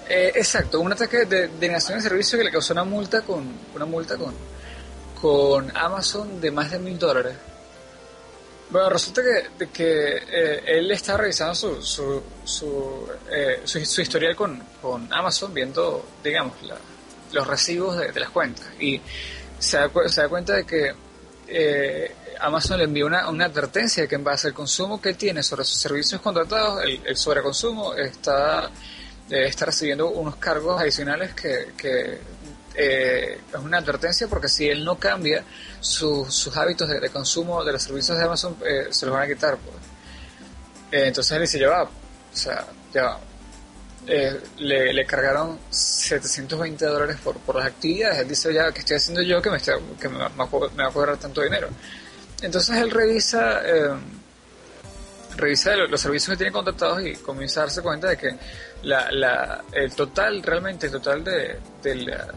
Eh, 0.09 0.31
exacto, 0.35 0.79
un 0.79 0.91
ataque 0.91 1.25
de, 1.25 1.47
denegación 1.47 1.97
de 1.97 2.03
servicio 2.03 2.37
que 2.37 2.45
le 2.45 2.51
causó 2.51 2.73
una 2.73 2.83
multa 2.83 3.21
con 3.21 3.43
una 3.75 3.85
multa 3.85 4.15
con, 4.15 4.33
con 5.21 5.75
Amazon 5.75 6.39
de 6.39 6.51
más 6.51 6.71
de 6.71 6.79
mil 6.79 6.97
dólares. 6.97 7.35
Bueno, 8.69 8.89
resulta 8.89 9.21
que, 9.23 9.67
que 9.69 10.17
eh, 10.29 10.63
él 10.65 10.91
está 10.91 11.15
revisando 11.15 11.55
su, 11.55 11.81
su, 11.81 12.21
su, 12.43 13.07
eh, 13.31 13.61
su, 13.63 14.01
historial 14.01 14.35
con, 14.35 14.61
con, 14.81 15.11
Amazon, 15.11 15.53
viendo, 15.53 16.05
digamos, 16.23 16.55
los 17.31 17.47
recibos 17.47 17.97
de, 17.97 18.19
las 18.19 18.29
cuentas. 18.29 18.65
Y 18.79 18.99
se 19.57 19.77
da, 19.77 19.89
se 20.07 20.21
da 20.21 20.29
cuenta 20.29 20.53
de 20.53 20.65
que 20.65 20.93
Amazon 22.41 22.77
le 22.77 22.83
envió 22.83 23.07
una, 23.07 23.29
una 23.29 23.45
advertencia 23.45 24.03
de 24.03 24.09
que 24.09 24.15
en 24.15 24.23
base 24.23 24.49
al 24.49 24.53
consumo 24.53 25.01
que 25.01 25.13
tiene 25.13 25.41
sobre 25.43 25.63
sus 25.63 25.79
servicios 25.79 26.19
contratados, 26.21 26.83
el, 26.83 27.01
el 27.05 27.15
sobreconsumo 27.15 27.93
está 27.93 28.69
está 29.29 29.65
recibiendo 29.65 30.09
unos 30.09 30.37
cargos 30.37 30.79
adicionales 30.79 31.33
que, 31.33 31.73
que 31.77 32.19
eh, 32.79 33.41
es 33.51 33.59
una 33.59 33.79
advertencia 33.79 34.27
porque 34.27 34.47
si 34.47 34.69
él 34.69 34.85
no 34.85 34.99
cambia 34.99 35.43
sus 35.79 36.55
hábitos 36.55 36.87
de, 36.87 37.09
consumo 37.09 37.63
de 37.63 37.71
los 37.71 37.81
servicios 37.81 38.17
de 38.17 38.23
Amazon, 38.23 38.55
eh, 38.63 38.87
se 38.91 39.07
los 39.07 39.15
van 39.15 39.23
a 39.23 39.27
quitar. 39.27 39.57
Pues. 39.57 39.75
Eh, 40.91 41.07
entonces 41.07 41.31
él 41.31 41.41
dice, 41.41 41.57
ya 41.57 41.69
va, 41.69 41.83
o 41.83 41.89
sea, 42.31 42.67
ya 42.93 43.17
le, 44.05 44.93
le, 44.93 45.05
cargaron 45.05 45.59
720 45.69 46.85
dólares 46.85 47.17
por, 47.23 47.37
por 47.39 47.55
las 47.55 47.65
actividades. 47.65 48.19
Él 48.19 48.27
dice, 48.27 48.53
ya, 48.53 48.71
¿qué 48.71 48.79
estoy 48.79 48.97
haciendo 48.97 49.23
yo 49.23 49.41
que 49.41 49.49
me, 49.49 49.59
que 49.59 50.07
me, 50.07 50.19
va, 50.19 50.87
a 50.87 50.91
cobrar 50.91 51.17
tanto 51.17 51.41
dinero? 51.41 51.69
Entonces 52.41 52.77
él 52.77 52.91
revisa 52.91 53.63
revisa 55.35 55.75
los 55.75 56.01
servicios 56.01 56.31
que 56.31 56.37
tiene 56.37 56.51
contratados 56.51 57.05
y 57.05 57.13
comienza 57.15 57.61
a 57.61 57.63
darse 57.65 57.81
cuenta 57.81 58.09
de 58.09 58.17
que 58.17 58.35
la, 58.83 59.11
la, 59.11 59.63
el 59.71 59.93
total, 59.93 60.41
realmente 60.41 60.87
el 60.87 60.91
total 60.91 61.23
de, 61.23 61.59
de, 61.81 61.95
la, 61.95 62.27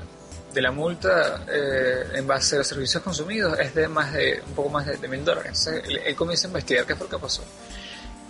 de 0.52 0.62
la 0.62 0.70
multa 0.70 1.44
eh, 1.48 2.04
en 2.14 2.26
base 2.26 2.56
a 2.56 2.58
los 2.58 2.66
servicios 2.66 3.02
consumidos 3.02 3.58
es 3.58 3.74
de 3.74 3.88
más 3.88 4.12
de 4.12 4.42
un 4.46 4.54
poco 4.54 4.68
más 4.68 4.86
de, 4.86 5.08
mil 5.08 5.24
dólares. 5.24 5.66
él, 5.66 6.14
comienza 6.16 6.46
a 6.46 6.48
investigar 6.48 6.86
qué 6.86 6.96
fue 6.96 7.06
lo 7.06 7.16
que 7.16 7.22
pasó. 7.22 7.42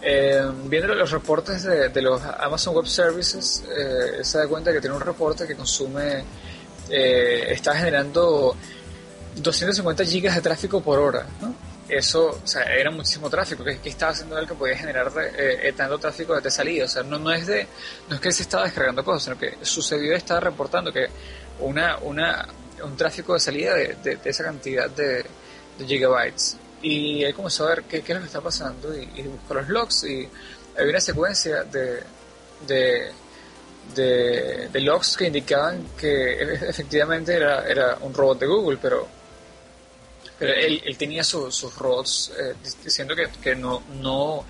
Eh, 0.03 0.43
viendo 0.65 0.95
los 0.95 1.11
reportes 1.11 1.63
de, 1.63 1.91
de, 1.91 2.03
los 2.03 2.23
Amazon 2.23 2.75
Web 2.75 2.87
Services, 2.87 3.65
eh, 3.69 4.25
se 4.25 4.39
da 4.39 4.49
cuenta 4.49 4.73
que 4.73 4.81
tiene 4.81 4.97
un 4.97 5.03
reporte 5.03 5.47
que 5.47 5.55
consume, 5.55 6.25
eh, 6.89 7.53
está 7.53 7.75
generando 7.75 8.57
250 9.37 10.05
gigas 10.05 10.35
de 10.35 10.41
tráfico 10.41 10.81
por 10.81 10.99
hora, 10.99 11.27
¿no? 11.41 11.55
eso, 11.91 12.41
o 12.43 12.47
sea, 12.47 12.63
era 12.63 12.91
muchísimo 12.91 13.29
tráfico, 13.29 13.65
que, 13.65 13.79
estaba 13.85 14.13
haciendo 14.13 14.39
él 14.39 14.47
que 14.47 14.55
podía 14.55 14.77
generar 14.77 15.11
eh, 15.19 15.69
eh, 15.69 15.73
tanto 15.73 15.99
tráfico 15.99 16.41
de 16.41 16.51
salida, 16.51 16.85
o 16.85 16.89
sea, 16.89 17.03
no, 17.03 17.19
no 17.19 17.33
es 17.33 17.47
de, 17.47 17.67
no 18.09 18.15
es 18.15 18.21
que 18.21 18.33
se 18.33 18.43
estaba 18.43 18.65
descargando 18.65 19.05
cosas, 19.05 19.25
sino 19.25 19.39
que 19.39 19.65
sucedió 19.65 20.15
estaba 20.15 20.41
reportando 20.41 20.93
que 20.93 21.09
una, 21.61 21.99
una, 21.99 22.49
un 22.83 22.97
tráfico 22.97 23.35
de 23.35 23.41
salida 23.41 23.75
de, 23.75 23.95
de, 24.03 24.19
esa 24.25 24.45
cantidad 24.45 24.91
de, 24.91 25.25
gigabytes. 25.87 26.57
Y 26.83 27.23
él 27.23 27.35
comenzó 27.35 27.67
a 27.67 27.71
ver 27.71 27.85
qué, 27.85 28.03
qué 28.03 28.13
es 28.13 28.17
lo 28.17 28.23
que 28.23 28.27
está 28.27 28.41
pasando 28.41 28.95
y, 28.97 29.09
y, 29.17 29.23
buscó 29.23 29.55
los 29.55 29.69
logs 29.69 30.05
y 30.05 30.29
había 30.77 30.91
una 30.91 31.01
secuencia 31.01 31.65
de, 31.65 32.03
de, 32.67 33.13
de, 34.69 34.81
logs 34.81 35.17
que 35.17 35.27
indicaban 35.27 35.89
que 35.99 36.43
efectivamente 36.69 37.35
era, 37.35 37.67
era 37.69 37.97
un 38.01 38.15
robot 38.15 38.41
de 38.41 38.47
Google, 38.47 38.79
pero 38.81 39.21
pero 40.41 40.55
él, 40.55 40.83
él 40.87 40.97
tenía 40.97 41.23
sus 41.23 41.77
robots 41.77 42.33
eh, 42.39 42.55
diciendo 42.83 43.15
que, 43.15 43.29
que, 43.43 43.55
no, 43.55 43.83
no, 44.01 44.43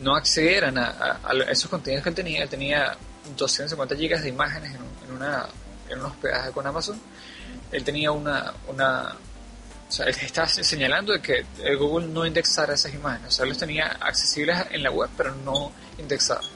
no 0.00 0.14
accedieran 0.14 0.76
a, 0.76 1.20
a, 1.24 1.32
esos 1.50 1.70
contenidos 1.70 2.02
que 2.02 2.10
él 2.10 2.14
tenía. 2.14 2.42
Él 2.42 2.50
tenía 2.50 2.94
250 3.38 3.96
gigas 3.96 4.22
de 4.22 4.28
imágenes 4.28 4.74
en, 4.74 4.82
en, 5.08 5.16
una, 5.16 5.48
en 5.92 6.00
un 6.00 6.06
hospedaje 6.06 6.50
con 6.52 6.66
Amazon. 6.66 7.00
Él 7.70 7.84
tenía 7.84 8.12
una, 8.12 8.52
una 8.68 9.14
o 9.88 9.92
sea, 9.92 10.06
él 10.06 10.16
estaba 10.20 10.48
señalando 10.48 11.12
de 11.12 11.20
que 11.20 11.44
Google 11.76 12.06
no 12.08 12.26
indexara 12.26 12.74
esas 12.74 12.94
imágenes. 12.94 13.28
O 13.28 13.30
sea, 13.30 13.46
los 13.46 13.58
tenía 13.58 13.86
accesibles 14.00 14.56
en 14.70 14.82
la 14.82 14.90
web, 14.90 15.10
pero 15.16 15.34
no 15.34 15.72
indexadas. 15.98 16.48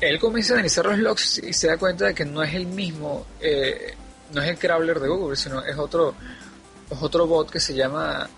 Él 0.00 0.18
comienza 0.20 0.52
a 0.52 0.56
analizar 0.56 0.86
los 0.86 0.98
logs 0.98 1.38
y 1.38 1.52
se 1.52 1.66
da 1.66 1.76
cuenta 1.76 2.06
de 2.06 2.14
que 2.14 2.24
no 2.24 2.42
es 2.42 2.54
el 2.54 2.66
mismo, 2.66 3.26
eh, 3.40 3.94
no 4.32 4.40
es 4.40 4.48
el 4.48 4.58
crawler 4.58 5.00
de 5.00 5.08
Google, 5.08 5.36
sino 5.36 5.60
es 5.64 5.76
otro 5.76 6.14
es 6.90 7.02
otro 7.02 7.26
bot 7.26 7.50
que 7.50 7.60
se 7.60 7.74
llama 7.74 8.28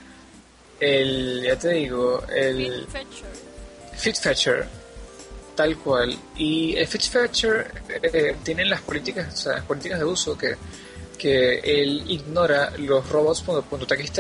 el, 0.78 1.42
ya 1.42 1.58
te 1.58 1.68
digo, 1.70 2.24
el 2.34 2.86
FitFetcher, 3.94 4.66
tal 5.60 5.76
cual. 5.76 6.16
Y 6.38 6.74
el 6.74 6.86
FitFetcher 6.86 7.82
eh, 8.02 8.36
tiene 8.42 8.64
las 8.64 8.80
políticas, 8.80 9.44
las 9.44 9.62
políticas 9.64 9.98
de 9.98 10.06
uso 10.06 10.38
que, 10.38 10.56
que 11.18 11.58
él 11.58 12.02
ignora 12.08 12.72
los 12.78 13.06
robots 13.10 13.44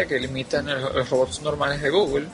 que 0.06 0.20
limitan 0.20 0.68
a 0.68 0.74
los, 0.74 1.08
robots 1.08 1.40
normales 1.40 1.80
de 1.80 1.88
Google. 1.88 2.26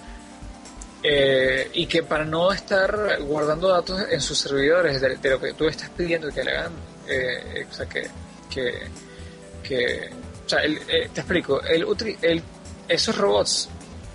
Eh, 1.04 1.70
y 1.74 1.86
que 1.86 2.02
para 2.02 2.24
no 2.24 2.50
estar 2.50 3.22
guardando 3.22 3.68
datos 3.68 4.02
en 4.10 4.20
sus 4.20 4.36
servidores 4.38 5.00
de, 5.00 5.30
lo 5.30 5.40
que 5.40 5.52
tú 5.52 5.68
estás 5.68 5.88
pidiendo 5.90 6.28
que 6.30 6.42
le 6.42 6.56
hagan, 6.56 6.72
eh, 7.06 7.64
o 7.70 7.72
sea, 7.72 7.86
que, 7.86 8.08
que, 8.50 10.10
o 10.44 10.48
sea, 10.48 10.64
eh, 10.64 11.10
te 11.14 11.20
explico, 11.20 11.62
él, 11.62 12.42
esos 12.88 13.16
robots 13.16 13.68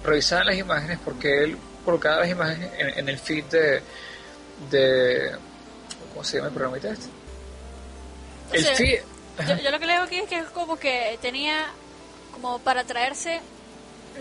revisaban 0.04 0.48
las 0.48 0.58
imágenes 0.58 1.00
porque 1.06 1.46
él 1.46 1.58
colocaba 1.86 2.22
las 2.22 2.30
imágenes 2.30 2.72
en, 2.98 3.08
el 3.08 3.18
feed 3.18 3.46
de, 3.46 3.82
de, 4.70 5.32
¿Cómo 6.14 6.24
se 6.24 6.38
llama 6.38 6.50
el 6.50 6.54
programa 6.54 6.78
este? 6.78 7.10
El 8.54 8.66
feed. 8.66 9.00
Yo, 9.64 9.72
lo 9.72 9.80
que 9.80 9.86
leo 9.86 10.04
aquí 10.04 10.18
es 10.18 10.30
que 10.30 10.40
es 10.40 10.46
como 10.50 10.78
que 10.78 11.18
tenía 11.22 11.68
como 12.34 12.60
para 12.60 12.84
traerse 12.84 13.40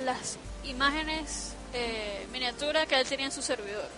las 0.04 0.38
imágenes 0.64 1.52
eh, 1.74 2.26
miniaturas 2.32 2.86
que 2.86 2.98
él 2.98 3.06
tenía 3.06 3.26
en 3.26 3.32
su 3.32 3.42
servidor. 3.42 3.88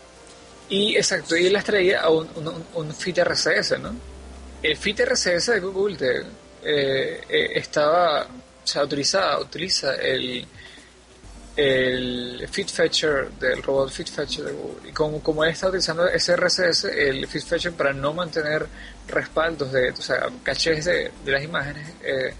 Y 0.69 0.97
exacto, 0.97 1.37
y 1.37 1.47
él 1.47 1.53
las 1.53 1.65
traía 1.65 2.01
a 2.01 2.09
un, 2.09 2.29
un, 2.35 2.67
un 2.75 2.95
feed 2.95 3.19
RCS, 3.19 3.79
¿no? 3.79 3.95
El 4.63 4.77
feed 4.77 5.01
RCS 5.01 5.47
de 5.47 5.61
Google 5.61 5.97
te, 5.97 6.21
eh, 6.65 7.21
eh, 7.29 7.51
estaba, 7.57 8.23
o 8.23 8.67
sea, 8.67 8.85
utiliza, 8.85 9.39
utiliza 9.41 9.95
el, 9.97 10.47
el 11.57 12.49
fit 12.51 12.69
fetcher 12.69 13.31
del 13.33 13.63
robot 13.63 13.91
fit 13.91 14.09
fetcher 14.09 14.45
de 14.45 14.53
Google. 14.53 14.89
Y 14.89 14.93
como, 14.93 15.23
como 15.23 15.45
él 15.45 15.51
está 15.51 15.69
utilizando 15.69 16.07
ese 16.09 16.35
RCS, 16.35 16.85
el 16.85 17.27
fit 17.27 17.45
fetcher 17.45 17.73
para 17.73 17.93
no 17.93 18.13
mantener 18.15 18.67
respaldos 19.09 19.73
de, 19.73 19.91
o 19.91 19.97
sea, 19.97 20.29
cachés 20.43 20.85
de, 20.85 21.13
las 21.27 21.43
imágenes, 21.43 21.93
eh, 22.03 22.35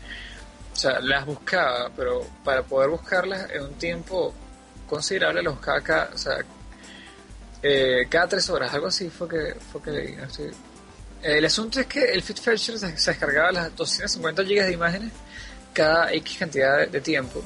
o 0.73 0.77
sea, 0.77 1.01
las 1.01 1.27
buscaba, 1.27 1.91
pero 1.95 2.27
para 2.45 2.63
poder 2.63 2.91
buscarlas 2.91 3.51
en 3.51 3.63
un 3.63 3.75
tiempo 3.75 4.33
considerable, 4.89 5.43
las 5.43 5.55
buscaba 5.55 5.81
cada, 5.83 6.11
o 6.15 6.19
sea, 6.19 6.39
eh, 7.63 8.07
cada 8.09 8.29
tres 8.29 8.49
horas, 8.51 8.73
algo 8.73 8.87
así 8.89 9.09
fue 9.11 9.29
que, 9.29 9.55
fue 9.71 9.83
que. 9.83 10.17
No 10.17 10.27
el 11.23 11.45
asunto 11.45 11.79
es 11.79 11.87
que 11.87 12.05
el 12.05 12.21
FitFetcher 12.21 12.79
se, 12.79 12.99
se 12.99 13.11
descargaba 13.13 13.53
las 13.53 13.77
250 13.77 14.43
GB 14.43 14.65
de 14.65 14.73
imágenes 14.73 15.13
cada 15.73 16.13
X 16.13 16.39
cantidad 16.39 16.87
de, 16.89 17.01
tiempo 17.01 17.43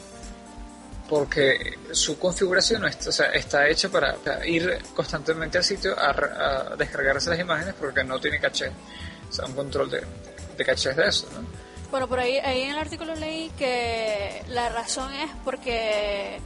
porque 1.08 1.78
su 1.92 2.18
configuración 2.18 2.84
está, 2.84 3.08
o 3.08 3.12
sea, 3.12 3.26
está 3.26 3.68
hecha 3.68 3.88
para, 3.88 4.16
ir 4.46 4.78
constantemente 4.94 5.58
al 5.58 5.64
sitio 5.64 5.96
a, 5.98 6.74
descargarse 6.76 7.30
las 7.30 7.38
imágenes 7.38 7.74
porque 7.78 8.02
no 8.04 8.18
tiene 8.20 8.40
caché, 8.40 8.70
o 9.28 9.32
sea, 9.32 9.46
un 9.46 9.52
control 9.52 9.90
de, 9.90 10.02
de 10.56 10.64
caché 10.64 10.92
de 10.92 11.08
eso, 11.08 11.28
¿no? 11.32 11.46
Bueno, 11.90 12.08
por 12.08 12.18
ahí, 12.18 12.38
ahí 12.38 12.62
en 12.62 12.70
el 12.70 12.78
artículo 12.78 13.14
leí 13.14 13.50
que 13.50 14.42
la 14.48 14.68
razón 14.68 15.12
es 15.14 15.30
porque 15.44 16.40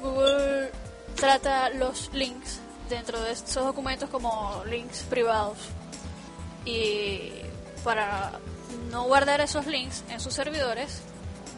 Google 0.00 0.70
trata 1.14 1.68
los 1.70 2.10
links 2.14 2.60
dentro 2.88 3.20
de 3.20 3.32
esos 3.32 3.64
documentos 3.64 4.08
como 4.08 4.62
links 4.66 5.02
privados 5.02 5.58
y 6.64 7.32
para 7.84 8.32
no 8.90 9.04
guardar 9.04 9.40
esos 9.40 9.66
links 9.66 10.04
en 10.08 10.20
sus 10.20 10.32
servidores 10.32 11.02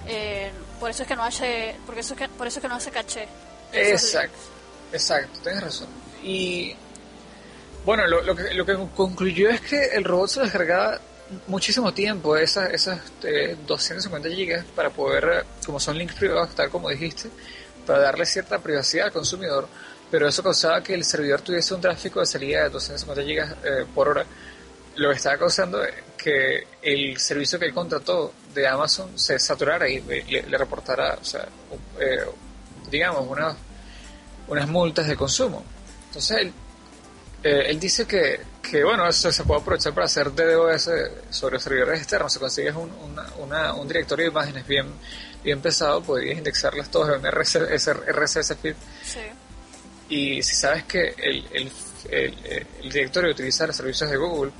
eh, 0.07 0.51
por 0.81 0.91
eso 0.91 1.03
es 1.03 1.09
que 1.09 1.17
no 1.17 1.23
hace 1.23 1.77
porque 1.87 2.01
eso 2.01 2.15
es 2.15 2.19
que, 2.19 2.29
por 2.29 2.47
eso 2.47 2.59
es 2.59 2.63
que 2.63 2.69
no 2.69 2.75
hace 2.77 2.91
caché. 2.91 3.29
Exacto 3.73 4.39
exacto 4.93 5.39
tienes 5.43 5.63
razón. 5.63 5.89
Y 6.23 6.75
bueno 7.85 8.07
lo, 8.07 8.23
lo, 8.23 8.35
que, 8.35 8.55
lo 8.55 8.67
que 8.67 8.77
concluyó 8.97 9.51
es 9.51 9.61
que 9.61 9.85
el 9.95 10.05
robot 10.05 10.29
se 10.29 10.41
descargaba 10.41 11.01
muchísimo 11.47 11.95
tiempo 11.95 12.37
esas, 12.37 12.71
esas 12.71 13.01
250 13.67 14.29
eh, 14.29 14.35
gigas 14.35 14.65
para 14.75 14.91
poder 14.91 15.45
como 15.65 15.79
son 15.79 15.97
links 15.97 16.15
privados 16.15 16.55
tal 16.57 16.71
como 16.71 16.89
dijiste 16.89 17.31
para 17.87 18.01
darle 18.01 18.27
cierta 18.27 18.59
privacidad 18.59 19.07
al 19.07 19.13
consumidor 19.13 19.69
pero 20.11 20.27
eso 20.27 20.43
causaba 20.43 20.83
que 20.83 20.95
el 20.95 21.05
servidor 21.05 21.41
tuviese 21.41 21.73
un 21.73 21.81
tráfico 21.81 22.19
de 22.21 22.27
salida 22.27 22.65
de 22.65 22.71
250 22.71 23.23
gigas 23.23 23.55
eh, 23.65 23.87
por 23.95 24.09
hora, 24.09 24.27
lo 24.97 25.11
que 25.11 25.17
estaba 25.17 25.39
causando 25.39 25.81
que 26.17 26.67
el 26.83 27.17
servicio 27.19 27.59
que 27.59 27.67
él 27.67 27.75
contrató 27.75 28.33
de 28.55 28.67
Amazon 28.67 29.19
se 29.19 29.39
saturara 29.39 29.89
y 29.89 30.01
le, 30.01 30.59
reportara, 30.59 31.19
o 31.21 31.25
sea, 31.25 31.47
eh, 32.01 32.25
digamos, 32.91 33.27
unas, 33.29 33.57
unas 34.49 34.69
multas 34.69 35.07
de 35.07 35.17
consumo. 35.17 35.65
Entonces 36.09 36.39
él, 36.39 36.53
eh, 37.43 37.65
él 37.67 37.81
dice 37.81 38.07
que, 38.07 38.41
que, 38.63 38.83
bueno, 38.85 39.09
eso 39.09 39.31
se 39.31 39.45
puede 39.45 39.61
aprovechar 39.61 39.95
para 39.95 40.07
hacer 40.07 40.33
DDoS 40.33 40.91
sobre 41.31 41.59
servidores 41.61 42.01
externos. 42.01 42.33
Si 42.33 42.39
consigues 42.39 42.75
un, 42.75 42.91
una, 43.39 43.75
un 43.75 43.87
directorio 43.87 44.27
de 44.27 44.31
imágenes 44.31 44.67
bien, 44.67 44.87
bien 45.43 45.61
pesado, 45.61 46.03
podrías 46.03 46.39
indexarlas 46.39 46.91
todas 46.91 47.17
en 47.17 47.25
un 47.25 47.31
RSS 47.31 48.57
feed. 48.61 48.75
Sí 49.05 49.21
y 50.11 50.43
si 50.43 50.57
sabes 50.57 50.85
que 50.85 51.15
el, 51.17 51.45
el, 51.53 51.73
el, 52.11 52.91
directorio 52.91 53.31
utiliza 53.31 53.67
los 53.67 53.77
servicios 53.77 54.11
de 54.11 54.17
Google, 54.17 54.51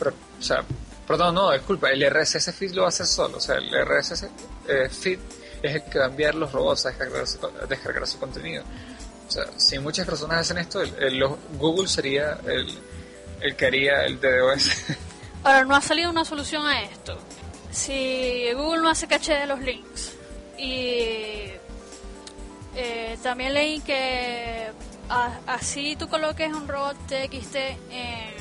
o 0.00 0.42
sea, 0.42 0.64
perdón, 1.12 1.34
no, 1.34 1.52
disculpa, 1.52 1.90
el 1.90 2.08
RSS 2.08 2.54
feed 2.54 2.72
lo 2.72 2.82
va 2.82 2.86
a 2.86 2.88
hacer 2.88 3.06
solo, 3.06 3.36
o 3.36 3.40
sea, 3.40 3.56
el 3.56 3.70
RSS 3.84 4.24
eh, 4.66 4.88
feed 4.88 5.18
es 5.62 5.74
el 5.74 5.84
que 5.84 5.98
va 5.98 6.06
a 6.06 6.08
enviar 6.08 6.34
los 6.34 6.50
robots 6.52 6.86
a 6.86 6.90
descargar, 6.90 8.06
su 8.06 8.18
contenido. 8.18 8.64
O 9.28 9.30
sea, 9.30 9.44
si 9.58 9.78
muchas 9.78 10.06
personas 10.06 10.38
hacen 10.38 10.56
esto, 10.56 10.80
el, 10.80 11.22
Google 11.58 11.86
sería 11.86 12.38
el, 12.46 12.66
el 13.42 13.56
que 13.56 13.66
haría 13.66 14.06
el 14.06 14.18
DDoS. 14.20 14.70
Ahora, 15.44 15.66
no 15.66 15.76
ha 15.76 15.82
salido 15.82 16.08
una 16.08 16.24
solución 16.24 16.66
a 16.66 16.82
esto. 16.82 17.18
Si 17.70 18.50
Google 18.54 18.80
no 18.80 18.88
hace 18.88 19.06
caché 19.06 19.34
de 19.34 19.46
los 19.46 19.60
links 19.60 20.14
y 20.56 21.50
eh, 22.74 23.18
también 23.22 23.52
leí 23.52 23.80
que 23.80 24.70
así 25.46 25.94
tú 25.96 26.08
coloques 26.08 26.50
un 26.54 26.66
robot 26.66 26.96
TXT 27.06 27.56
en, 27.90 28.32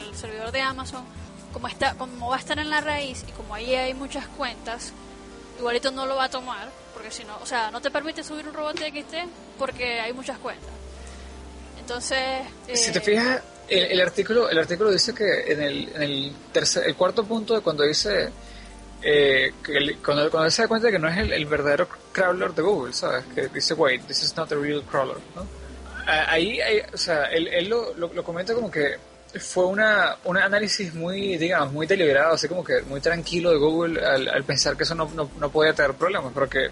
el 0.00 0.14
servidor 0.14 0.52
de 0.52 0.60
Amazon, 0.60 1.04
como 1.52 1.68
está, 1.68 1.94
como 1.94 2.30
va 2.30 2.36
a 2.36 2.38
estar 2.38 2.58
en 2.58 2.70
la 2.70 2.80
raíz 2.80 3.24
y 3.28 3.32
como 3.32 3.54
ahí 3.54 3.74
hay 3.74 3.94
muchas 3.94 4.26
cuentas, 4.28 4.92
igualito 5.58 5.90
no 5.90 6.06
lo 6.06 6.16
va 6.16 6.24
a 6.24 6.30
tomar, 6.30 6.68
porque 6.94 7.10
si 7.10 7.24
no, 7.24 7.36
o 7.42 7.46
sea, 7.46 7.70
no 7.70 7.80
te 7.80 7.90
permite 7.90 8.24
subir 8.24 8.46
un 8.48 8.54
robot 8.54 8.76
TXT 8.76 9.14
porque 9.58 10.00
hay 10.00 10.12
muchas 10.12 10.38
cuentas. 10.38 10.70
Entonces, 11.78 12.46
si 12.72 12.92
te 12.92 12.98
eh, 12.98 13.02
fijas, 13.02 13.42
el, 13.68 14.00
artículo, 14.00 14.48
el 14.48 14.58
artículo 14.58 14.90
dice 14.90 15.14
que 15.14 15.52
en 15.52 15.62
el, 15.62 15.88
en 15.94 16.02
el 16.02 16.32
tercer, 16.52 16.86
el 16.86 16.94
cuarto 16.94 17.24
punto 17.24 17.54
de 17.54 17.60
cuando 17.60 17.84
dice 17.84 18.30
eh, 19.02 19.52
que 19.64 19.96
cuando, 20.04 20.30
cuando 20.30 20.50
se 20.50 20.62
da 20.62 20.68
cuenta 20.68 20.86
de 20.86 20.92
que 20.92 20.98
no 20.98 21.08
es 21.08 21.18
el, 21.18 21.46
verdadero 21.46 21.88
crawler 22.12 22.54
de 22.54 22.62
Google, 22.62 22.92
¿sabes? 22.92 23.24
Que 23.34 23.48
dice, 23.48 23.74
wait, 23.74 24.06
this 24.06 24.22
is 24.22 24.36
not 24.36 24.52
a 24.52 24.56
real 24.56 24.82
crawler, 24.84 25.18
¿no? 25.34 25.46
Ahí, 26.06 26.58
o 26.92 26.96
sea, 26.96 27.24
él, 27.26 27.46
él 27.48 27.68
lo, 27.68 27.94
lo, 27.94 28.24
comenta 28.24 28.54
como 28.54 28.70
que 28.70 28.96
fue 29.40 29.66
una, 29.66 30.16
un 30.24 30.36
análisis 30.36 30.94
muy, 30.94 31.36
digamos, 31.36 31.72
muy 31.72 31.86
deliberado, 31.86 32.34
así 32.34 32.48
como 32.48 32.62
que 32.62 32.82
muy 32.82 33.00
tranquilo 33.00 33.50
de 33.50 33.58
Google 33.58 34.04
al, 34.04 34.44
pensar 34.44 34.76
que 34.76 34.82
eso 34.84 34.94
no, 34.94 35.10
no, 35.14 35.30
no, 35.38 35.50
podía 35.50 35.72
tener 35.74 35.94
problemas, 35.94 36.32
porque 36.32 36.70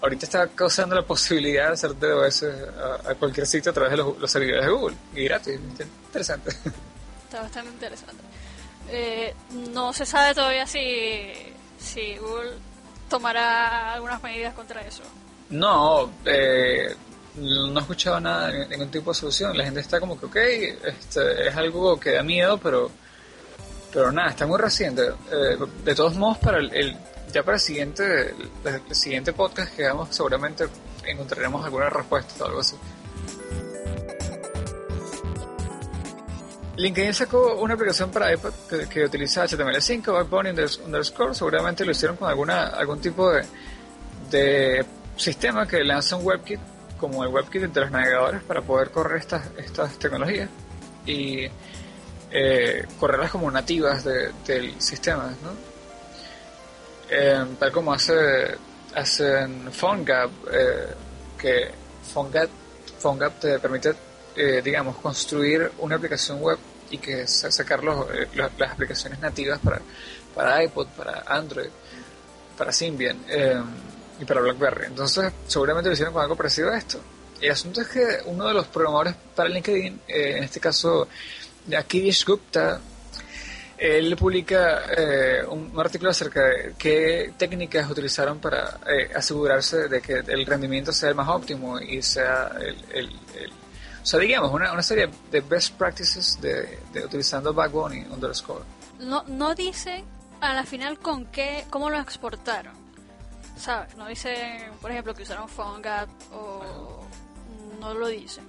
ahorita 0.00 0.26
está 0.26 0.48
causando 0.48 0.94
la 0.94 1.02
posibilidad 1.02 1.68
de 1.68 1.72
hacer 1.72 1.98
DOS 1.98 2.44
a, 2.44 3.10
a 3.10 3.14
cualquier 3.14 3.46
sitio 3.46 3.70
a 3.70 3.74
través 3.74 3.92
de 3.92 3.96
los, 3.98 4.18
los 4.18 4.30
servidores 4.30 4.64
de 4.64 4.70
Google, 4.70 4.96
y 5.14 5.24
gratis, 5.24 5.54
interesante. 5.54 6.50
Está 7.24 7.42
bastante 7.42 7.70
interesante. 7.70 8.22
Eh, 8.90 9.34
no 9.72 9.92
se 9.92 10.06
sabe 10.06 10.34
todavía 10.34 10.66
si, 10.66 11.32
si 11.78 12.16
Google 12.18 12.52
tomará 13.08 13.94
algunas 13.94 14.22
medidas 14.22 14.54
contra 14.54 14.82
eso. 14.82 15.02
No, 15.50 16.10
eh, 16.24 16.94
no 17.36 17.78
he 17.78 17.82
escuchado 17.82 18.20
nada, 18.20 18.52
ningún 18.66 18.90
tipo 18.90 19.10
de 19.10 19.14
solución. 19.14 19.56
La 19.56 19.64
gente 19.64 19.80
está 19.80 20.00
como 20.00 20.18
que, 20.18 20.26
ok, 20.26 20.36
este, 20.84 21.48
es 21.48 21.56
algo 21.56 21.98
que 21.98 22.12
da 22.12 22.22
miedo, 22.22 22.58
pero 22.58 22.90
pero 23.94 24.10
nada, 24.10 24.30
está 24.30 24.44
muy 24.44 24.58
reciente. 24.58 25.02
Eh, 25.30 25.56
de 25.84 25.94
todos 25.94 26.16
modos, 26.16 26.38
para 26.38 26.58
el, 26.58 26.96
ya 27.32 27.44
para 27.44 27.56
el 27.56 27.60
siguiente, 27.60 28.34
el, 28.64 28.94
siguiente 28.94 29.32
podcast 29.32 29.72
que 29.76 29.88
seguramente 30.10 30.66
encontraremos 31.06 31.64
alguna 31.64 31.88
respuesta 31.88 32.44
o 32.44 32.48
algo 32.48 32.60
así. 32.60 32.76
LinkedIn 36.76 37.14
sacó 37.14 37.54
una 37.60 37.74
aplicación 37.74 38.10
para 38.10 38.32
iPad 38.32 38.52
que, 38.90 39.04
utiliza 39.04 39.44
HTML5, 39.44 40.12
Backbone 40.12 40.50
underscore. 40.50 41.32
Seguramente 41.32 41.84
lo 41.84 41.92
hicieron 41.92 42.16
con 42.16 42.28
alguna 42.28 42.66
algún 42.66 43.00
tipo 43.00 43.30
de, 43.30 43.44
de 44.28 44.84
sistema 45.16 45.68
que 45.68 45.84
lanza 45.84 46.16
un 46.16 46.26
WebKit, 46.26 46.58
como 46.98 47.24
el 47.24 47.30
WebKit 47.30 47.64
entre 47.64 47.82
los 47.82 47.90
navegadores, 47.90 48.42
para 48.42 48.62
poder 48.62 48.90
correr 48.90 49.18
estas, 49.18 49.48
estas 49.58 49.98
tecnologías 49.98 50.48
y 51.06 51.46
eh, 52.30 52.86
correrlas 52.98 53.30
como 53.30 53.50
nativas 53.50 54.04
del 54.04 54.80
sistema, 54.80 55.34
¿no? 55.42 55.74
Eh, 57.10 57.44
tal 57.58 57.70
como 57.70 57.92
hace 57.92 58.14
hacen 58.94 59.70
PhoneGap, 59.72 60.30
eh, 60.52 60.94
que 61.36 61.70
PhoneGap, 62.12 62.48
PhoneGap 63.00 63.40
te 63.40 63.58
permite 63.58 63.94
eh, 64.36 64.60
digamos, 64.64 64.96
construir 64.96 65.70
una 65.78 65.94
aplicación 65.94 66.40
web 66.40 66.58
y 66.90 66.98
que 66.98 67.26
sacar 67.26 67.80
eh, 68.12 68.28
las 68.34 68.72
aplicaciones 68.72 69.20
nativas 69.20 69.60
para, 69.60 69.80
para 70.34 70.64
iPod, 70.64 70.88
para 70.88 71.22
Android, 71.26 71.68
para 72.58 72.72
Symbian 72.72 73.16
eh, 73.28 73.62
y 74.24 74.26
para 74.26 74.40
BlackBerry. 74.40 74.86
Entonces, 74.86 75.32
seguramente 75.46 75.88
lo 75.88 75.94
hicieron 75.94 76.12
con 76.12 76.22
algo 76.22 76.36
parecido 76.36 76.70
a 76.70 76.78
esto. 76.78 77.00
El 77.40 77.50
asunto 77.50 77.80
es 77.80 77.88
que 77.88 78.18
uno 78.26 78.46
de 78.46 78.54
los 78.54 78.66
programadores 78.66 79.14
para 79.34 79.48
LinkedIn, 79.48 80.00
en 80.08 80.44
este 80.44 80.60
caso, 80.60 81.08
Akidish 81.76 82.24
Gupta, 82.24 82.80
él 83.76 84.16
publica 84.16 84.82
un, 85.48 85.72
artículo 85.78 86.10
acerca 86.10 86.40
de 86.42 86.74
qué 86.78 87.32
técnicas 87.36 87.90
utilizaron 87.90 88.38
para 88.38 88.78
asegurarse 89.14 89.88
de 89.88 90.00
que 90.00 90.22
el 90.26 90.46
rendimiento 90.46 90.92
sea 90.92 91.10
el 91.10 91.14
más 91.14 91.28
óptimo 91.28 91.78
y 91.80 92.00
sea 92.00 92.52
el 92.92 93.10
o 94.04 94.06
sea, 94.06 94.20
digamos, 94.20 94.52
una, 94.52 94.70
una 94.70 94.82
serie 94.82 95.08
de 95.30 95.40
best 95.40 95.78
practices 95.78 96.38
de, 96.38 96.78
utilizando 97.02 97.54
Backbone 97.54 98.00
y 98.00 98.12
Underscore. 98.12 98.62
No, 98.98 99.24
no 99.26 99.54
dice 99.54 100.04
a 100.42 100.52
la 100.52 100.64
final 100.64 100.98
con 100.98 101.24
qué, 101.24 101.64
cómo 101.70 101.88
lo 101.88 101.98
exportaron. 101.98 102.83
¿Sabes? 103.56 103.96
No 103.96 104.06
dice, 104.06 104.70
por 104.80 104.90
ejemplo, 104.90 105.14
que 105.14 105.22
usaron 105.22 105.48
PhoneGap 105.48 106.08
o 106.32 107.04
no 107.80 107.94
lo 107.94 108.08
dicen. 108.08 108.44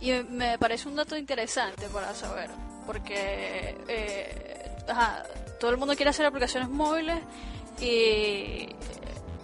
Y 0.00 0.12
me 0.12 0.58
parece 0.58 0.88
un 0.88 0.96
dato 0.96 1.16
interesante 1.16 1.88
para 1.88 2.14
saber, 2.14 2.50
porque 2.86 3.76
eh, 3.88 4.76
todo 5.58 5.70
el 5.70 5.76
mundo 5.78 5.94
quiere 5.96 6.10
hacer 6.10 6.26
aplicaciones 6.26 6.68
móviles 6.68 7.18
y 7.80 8.68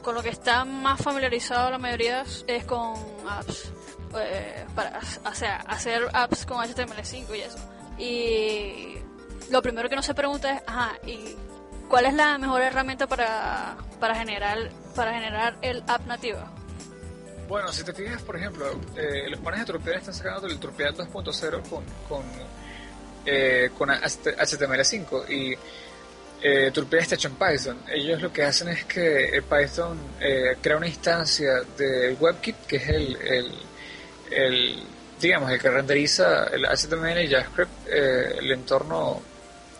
con 0.02 0.14
lo 0.14 0.22
que 0.22 0.30
está 0.30 0.64
más 0.64 1.00
familiarizado 1.00 1.70
la 1.70 1.78
mayoría 1.78 2.24
es 2.46 2.64
con 2.64 2.94
apps. 3.28 3.72
Eh, 4.14 4.66
para 4.74 4.98
hacer 4.98 6.02
apps 6.12 6.44
con 6.44 6.58
HTML5 6.58 7.36
y 7.36 7.40
eso. 7.40 7.58
Y 7.98 8.98
lo 9.50 9.62
primero 9.62 9.88
que 9.88 9.94
uno 9.94 10.02
se 10.02 10.14
pregunta 10.14 10.52
es, 10.52 10.62
ajá, 10.66 10.98
¿y 11.06 11.34
cuál 11.92 12.06
es 12.06 12.14
la 12.14 12.38
mejor 12.38 12.62
herramienta 12.62 13.06
para, 13.06 13.76
para, 14.00 14.14
generar, 14.14 14.70
para 14.96 15.12
generar 15.12 15.58
el 15.60 15.84
app 15.86 16.06
nativo? 16.06 16.38
Bueno, 17.46 17.70
si 17.70 17.84
te 17.84 17.92
fijas, 17.92 18.22
por 18.22 18.34
ejemplo, 18.34 18.64
eh, 18.96 19.28
los 19.28 19.38
panes 19.40 19.60
de 19.60 19.66
Trupear 19.66 19.98
están 19.98 20.14
sacando 20.14 20.46
el 20.46 20.58
Trupear 20.58 20.94
2.0 20.94 21.68
con, 21.68 21.84
con, 22.08 22.22
eh, 23.26 23.68
con 23.76 23.90
HTML5 23.90 25.28
y 25.28 25.54
eh, 26.42 26.72
está 26.74 27.14
hecho 27.14 27.28
en 27.28 27.34
Python. 27.34 27.78
Ellos 27.86 28.22
lo 28.22 28.32
que 28.32 28.42
hacen 28.42 28.68
es 28.68 28.86
que 28.86 29.36
eh, 29.36 29.42
Python 29.42 29.98
eh, 30.18 30.56
crea 30.62 30.78
una 30.78 30.88
instancia 30.88 31.60
de 31.76 32.16
WebKit, 32.18 32.56
que 32.66 32.76
es 32.76 32.88
el, 32.88 33.52
el, 34.30 34.82
digamos, 35.20 35.50
el 35.50 35.60
que 35.60 35.68
renderiza 35.68 36.44
el 36.46 36.64
HTML 36.64 37.20
y 37.20 37.28
JavaScript, 37.28 37.86
el 37.86 38.50
entorno 38.50 39.20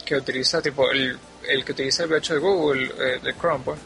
que 0.05 0.17
utiliza, 0.17 0.61
tipo, 0.61 0.91
el, 0.91 1.19
el 1.49 1.65
que 1.65 1.73
utiliza 1.73 2.05
el 2.05 2.11
VH 2.11 2.35
de 2.35 2.39
Google, 2.39 2.89
de 3.23 3.35
Chrome, 3.35 3.65
pues. 3.65 3.81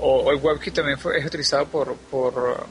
O, 0.00 0.30
el 0.30 0.38
WebKit 0.38 0.74
también 0.74 0.98
fue, 0.98 1.18
es 1.18 1.26
utilizado 1.26 1.66
por, 1.66 1.94
por 1.96 2.66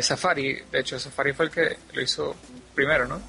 Safari. 0.00 0.62
De 0.70 0.80
hecho, 0.80 0.98
Safari 0.98 1.32
fue 1.32 1.46
el 1.46 1.50
que 1.50 1.76
lo 1.92 2.02
hizo 2.02 2.34
primero, 2.74 3.06
¿no? 3.06 3.20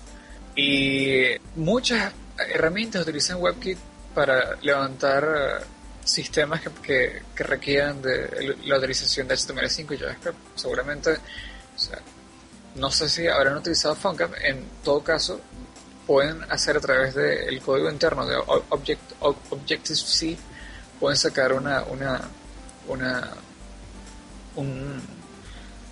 Y 0.55 1.35
muchas 1.55 2.11
herramientas 2.37 3.03
utilizan 3.03 3.41
WebKit 3.41 3.77
para 4.13 4.55
levantar 4.61 5.23
eh, 5.23 5.65
sistemas 6.03 6.61
que, 6.61 7.21
que, 7.35 7.43
requieran 7.43 8.01
de 8.01 8.55
la 8.65 8.77
utilización 8.77 9.27
de 9.27 9.35
HTML5 9.35 9.93
y 9.93 9.97
JavaScript. 9.97 10.37
Seguramente, 10.55 11.11
o 11.13 11.79
sea, 11.79 11.99
no 12.75 12.91
sé 12.91 13.09
si 13.09 13.27
habrán 13.27 13.57
utilizado 13.57 13.95
PhoneGap, 13.95 14.33
en 14.43 14.65
todo 14.83 15.03
caso, 15.03 15.39
pueden 16.11 16.43
hacer 16.51 16.75
a 16.75 16.81
través 16.81 17.15
del 17.15 17.61
código 17.61 17.89
interno 17.89 18.25
de 18.25 18.35
Object, 18.67 19.13
Objective-C, 19.21 20.37
pueden 20.99 21.15
sacar 21.15 21.53
una, 21.53 21.83
una, 21.83 22.19
una 22.89 23.29
un, 24.57 25.01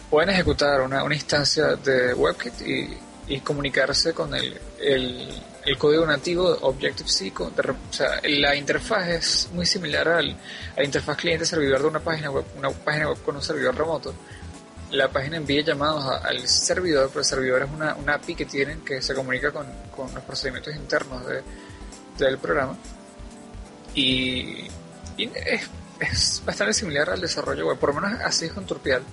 pueden 0.10 0.32
ejecutar 0.32 0.82
una, 0.82 1.06
una 1.06 1.16
instancia 1.16 1.78
de 1.78 2.14
WebKit 2.14 2.62
y, 2.68 2.98
y 3.30 3.40
comunicarse 3.40 4.14
con 4.14 4.36
el, 4.36 4.60
el 4.82 5.42
el 5.66 5.78
código 5.78 6.06
nativo 6.06 6.52
de 6.52 6.60
Objective-C, 6.62 7.32
la 8.24 8.56
interfaz 8.56 9.08
es 9.08 9.50
muy 9.54 9.66
similar 9.66 10.08
al, 10.08 10.32
a 10.32 10.78
la 10.78 10.84
interfaz 10.84 11.18
cliente-servidor 11.18 11.82
de 11.82 11.88
una 11.88 12.00
página 12.00 12.32
web, 12.32 12.46
una 12.58 12.72
página 12.72 13.10
web 13.10 13.22
con 13.24 13.36
un 13.36 13.42
servidor 13.42 13.76
remoto. 13.76 14.14
La 14.92 15.08
página 15.08 15.38
envía 15.38 15.62
llamados 15.62 16.04
al 16.24 16.48
servidor, 16.48 17.10
pero 17.10 17.20
el 17.20 17.26
servidor 17.26 17.62
es 17.62 17.70
una, 17.70 17.94
una 17.96 18.16
API 18.16 18.34
que 18.34 18.46
tienen 18.46 18.82
que 18.82 19.02
se 19.02 19.14
comunica 19.14 19.52
con, 19.52 19.68
con 19.96 20.14
los 20.14 20.24
procedimientos 20.24 20.76
internos 20.76 21.26
de, 21.28 21.44
del 22.18 22.40
programa. 22.40 22.76
Y, 23.94 24.68
es, 25.18 25.70
es, 26.00 26.42
bastante 26.44 26.74
similar 26.74 27.10
al 27.12 27.22
desarrollo 27.22 27.68
web, 27.68 27.78
por 27.78 27.94
lo 27.94 28.02
menos 28.02 28.20
así 28.22 28.46
es 28.46 28.54
con 28.54 28.66
Turpial. 28.66 29.04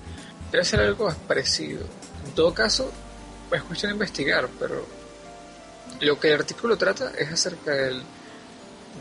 Debe 0.50 0.64
ser 0.64 0.80
algo 0.80 1.12
parecido. 1.28 1.84
En 2.24 2.32
todo 2.32 2.54
caso, 2.54 2.90
es 3.52 3.62
cuestión 3.62 3.90
de 3.90 3.94
investigar, 3.96 4.48
pero 4.58 4.86
lo 6.00 6.18
que 6.18 6.28
el 6.28 6.40
artículo 6.40 6.78
trata 6.78 7.12
es 7.18 7.30
acerca 7.30 7.72
del, 7.72 8.02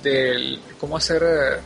del 0.04 0.62
cómo 0.78 0.98
hacer 0.98 1.24
eh, 1.24 1.60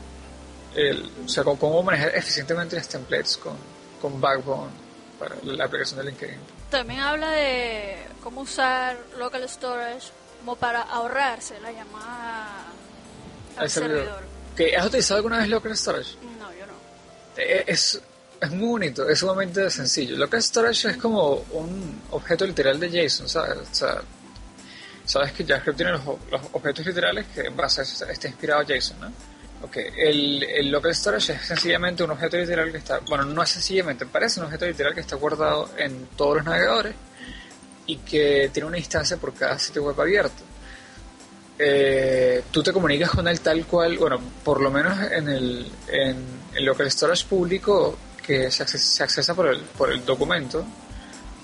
el, 0.76 1.12
o 1.26 1.28
sea, 1.28 1.44
cómo 1.44 1.82
manejar 1.82 2.16
eficientemente 2.16 2.76
las 2.76 2.88
templates 2.88 3.38
con, 3.38 3.56
con 4.00 4.22
Backbone 4.22 4.89
para 5.20 5.36
la 5.44 5.66
aplicación 5.66 6.00
de 6.00 6.12
LinkedIn. 6.12 6.38
También 6.70 7.02
habla 7.02 7.32
de 7.32 7.98
cómo 8.24 8.42
usar 8.42 8.98
local 9.18 9.48
storage 9.48 10.08
como 10.40 10.56
para 10.56 10.82
ahorrarse 10.82 11.60
la 11.60 11.72
llamada 11.72 12.66
al, 13.58 13.70
servidor. 13.70 14.24
¿Que 14.56 14.76
¿Has 14.76 14.88
utilizado 14.88 15.18
alguna 15.18 15.40
vez 15.40 15.50
local 15.50 15.76
storage? 15.78 16.16
No, 16.40 16.52
yo 16.54 16.66
no. 16.66 16.74
Eh, 17.38 17.66
es, 17.68 18.02
es 18.40 18.52
muy 18.52 18.70
bonito, 18.70 19.08
es 19.08 19.20
sumamente 19.20 19.70
sencillo. 19.70 20.16
Local 20.18 20.42
storage 20.42 20.90
es 20.90 20.98
como 20.98 21.46
un 21.52 22.02
objeto 22.12 22.46
literal 22.46 22.80
de 22.80 22.90
JSON, 22.90 23.28
¿sabes? 23.28 23.58
O 23.70 23.76
sea, 23.76 24.02
sabes 25.06 25.34
que 25.34 25.44
JavaScript 25.46 25.78
tiene 25.78 25.92
los, 25.92 26.02
objetos 26.54 26.86
literales 26.86 27.26
que 27.34 27.42
en 27.42 27.56
base 27.56 27.82
a 27.82 27.84
eso 27.84 28.06
está 28.06 28.28
inspirado 28.28 28.64
JSON, 28.64 29.00
¿no? 29.02 29.12
Ok, 29.62 29.78
el, 29.98 30.72
local 30.72 30.96
storage 30.96 31.34
es 31.34 31.42
sencillamente 31.42 32.04
un 32.04 32.12
objeto 32.12 32.38
literal 32.38 32.72
que 32.72 32.78
está, 32.78 33.00
bueno, 33.00 33.26
no 33.26 33.44
es 33.44 33.50
sencillamente, 33.50 34.06
parece 34.06 34.40
un 34.40 34.46
objeto 34.46 34.66
literal 34.66 34.94
que 34.94 35.02
está 35.02 35.18
guardado 35.18 35.70
en 35.78 36.08
todos 36.16 36.38
los 36.38 36.46
navegadores 36.46 36.96
y 37.86 37.98
que 37.98 38.50
tiene 38.54 38.68
una 38.68 38.78
instancia 38.78 39.18
por 39.18 39.34
cada 39.34 39.60
sitio 39.60 39.84
web 39.84 40.00
abierto. 40.00 40.44
Eh, 41.58 42.44
tú 42.52 42.64
te 42.64 42.72
comunicas 42.72 43.10
con 43.10 43.28
él 43.28 43.42
tal 43.42 43.66
cual, 43.66 43.98
bueno, 43.98 44.18
por 44.46 44.62
lo 44.62 44.72
menos 44.72 44.98
en 45.12 45.28
el, 45.28 45.70
en 45.90 46.66
local 46.66 46.90
storage 46.90 47.26
público 47.26 47.98
que 48.26 48.50
se, 48.50 48.64
accesa, 48.64 49.36
por 49.36 49.48
el, 49.48 49.60
por 49.60 49.92
el 49.92 50.06
documento, 50.06 50.60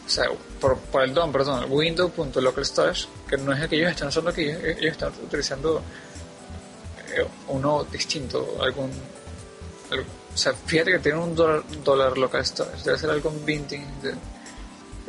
o 0.06 0.10
sea, 0.10 0.26
por, 0.62 0.80
el 1.04 1.14
DOM, 1.14 1.34
perdón, 1.34 1.66
window.local 1.70 2.66
storage, 2.66 3.08
que 3.28 3.38
no 3.38 3.52
es 3.52 3.62
el 3.62 3.68
que 3.68 3.84
están 3.84 4.08
usando 4.08 4.30
aquí, 4.30 4.44
ellos 4.44 4.92
están 4.92 5.12
utilizando 5.22 5.82
uno 7.48 7.84
distinto, 7.86 8.58
algún, 8.62 8.92
o 8.92 10.38
sea, 10.38 10.54
fíjate 10.54 10.92
que 10.92 11.00
tienen 11.00 11.22
un 11.22 11.36
dólar, 11.36 12.18
local 12.18 12.46
storage, 12.46 12.84
debe 12.84 12.98
ser 12.98 13.10
algún 13.10 13.46
binting 13.46 13.86
de, 14.02 14.14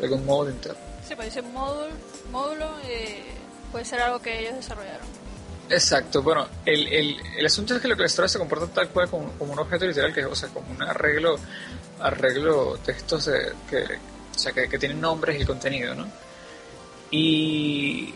algún 0.02 0.24
módulo 0.24 0.50
interno. 0.50 0.78
Sí, 1.06 1.14
pues 1.14 1.28
dice 1.28 1.42
módulo, 1.42 1.94
módulo 2.30 2.70
eh, 2.84 3.24
puede 3.72 3.84
ser 3.84 4.00
algo 4.00 4.20
que 4.20 4.40
ellos 4.40 4.56
desarrollaron. 4.56 5.06
Exacto, 5.68 6.22
bueno, 6.22 6.46
el, 6.64 6.86
el, 6.88 7.16
el 7.38 7.46
asunto 7.46 7.74
es 7.74 7.82
que 7.82 7.88
local 7.88 8.08
storage 8.08 8.34
se 8.34 8.38
comporta 8.38 8.66
tal 8.68 8.88
cual 8.90 9.08
como, 9.10 9.32
como 9.32 9.52
un 9.52 9.58
objeto 9.58 9.84
literal, 9.84 10.14
que 10.14 10.20
es, 10.20 10.26
o 10.26 10.34
sea, 10.34 10.48
como 10.50 10.70
un 10.70 10.82
arreglo, 10.82 11.36
arreglo 12.00 12.78
textos 12.84 13.26
de, 13.26 13.52
que 13.68 13.98
o 14.36 14.38
sea, 14.38 14.52
que, 14.52 14.78
tienen 14.78 15.00
nombres 15.00 15.40
y 15.40 15.46
contenido, 15.46 15.94
¿no? 15.94 16.06
Y 17.10 18.14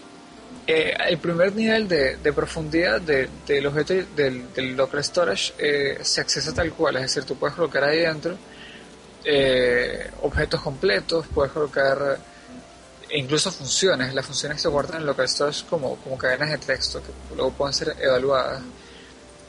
eh, 0.66 0.94
el 1.08 1.18
primer 1.18 1.54
nivel 1.54 1.88
de, 1.88 2.32
profundidad 2.32 3.00
del 3.00 3.66
objeto 3.66 3.94
del, 4.14 4.76
local 4.76 5.02
storage 5.02 5.52
eh, 5.58 5.98
se 6.02 6.20
accesa 6.20 6.52
tal 6.52 6.72
cual, 6.72 6.96
es 6.96 7.02
decir, 7.02 7.24
tú 7.24 7.36
puedes 7.36 7.56
colocar 7.56 7.84
ahí 7.84 8.00
dentro 8.00 8.36
eh, 9.24 10.10
objetos 10.22 10.60
completos, 10.60 11.26
puedes 11.34 11.52
colocar 11.52 12.18
incluso 13.12 13.50
funciones, 13.50 14.14
las 14.14 14.24
funciones 14.24 14.62
se 14.62 14.68
guardan 14.68 15.00
en 15.00 15.06
local 15.06 15.28
storage 15.28 15.64
como, 15.68 15.96
como 15.96 16.16
cadenas 16.16 16.50
de 16.50 16.58
texto 16.58 17.02
que 17.02 17.34
luego 17.34 17.50
pueden 17.52 17.74
ser 17.74 17.96
evaluadas. 18.00 18.62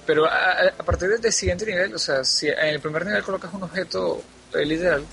Pero 0.05 0.25
a, 0.25 0.83
partir 0.83 1.09
del 1.19 1.31
siguiente 1.31 1.65
nivel, 1.65 1.93
o 1.93 1.99
sea, 1.99 2.23
si 2.23 2.47
en 2.47 2.57
el 2.59 2.79
primer 2.79 3.05
nivel 3.05 3.23
colocas 3.23 3.53
un 3.53 3.63
objeto 3.63 4.23
literal, 4.55 5.05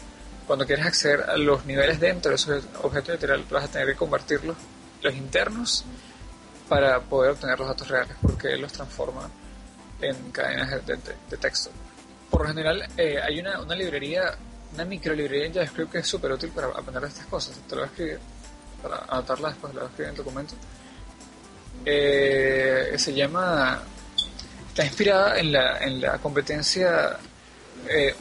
cuando 0.46 0.64
quieres 0.66 0.86
acceder 0.86 1.22
a 1.28 1.36
los 1.36 1.66
niveles 1.66 2.00
dentro 2.00 2.30
de 2.30 2.36
esos 2.36 2.64
objetos 2.82 3.14
literal, 3.14 3.44
vas 3.50 3.64
a 3.64 3.68
tener 3.68 3.88
que 3.88 3.94
convertirlos, 3.94 4.56
los 5.02 5.14
internos, 5.14 5.84
para 6.68 7.00
poder 7.00 7.32
obtener 7.32 7.58
los 7.58 7.68
datos 7.68 7.88
reales, 7.88 8.16
porque 8.20 8.48
él 8.48 8.60
los 8.60 8.72
transforma 8.72 9.30
en 10.00 10.30
cadenas 10.30 10.84
de, 10.86 11.36
texto. 11.38 11.70
Por 12.30 12.42
lo 12.42 12.48
general, 12.48 12.86
eh, 12.96 13.18
hay 13.22 13.40
una, 13.40 13.60
una 13.60 13.74
librería, 13.74 14.36
una 14.74 14.84
micro 14.84 15.14
librería 15.14 15.46
en 15.46 15.54
JavaScript 15.54 15.92
que 15.92 15.98
es 15.98 16.06
súper 16.06 16.32
útil 16.32 16.50
para 16.50 16.68
aprender 16.68 17.04
estas 17.04 17.26
cosas. 17.26 17.56
Te 17.66 17.74
lo 17.74 17.82
voy 17.82 17.88
a 17.88 17.90
escribir, 17.90 18.18
para 18.82 18.98
anotarla 19.08 19.48
después, 19.48 19.74
lo 19.74 19.80
voy 19.80 19.86
a 19.86 19.90
escribir 19.90 20.08
en 20.08 20.10
el 20.10 20.16
documento. 20.16 20.54
Eh, 21.84 22.94
se 22.98 23.14
llama, 23.14 23.80
está 24.68 24.84
inspirada 24.84 25.38
en 25.38 25.52
la, 25.52 25.78
en 25.78 26.00
la 26.00 26.18
competencia 26.18 27.18
eh, 27.88 28.14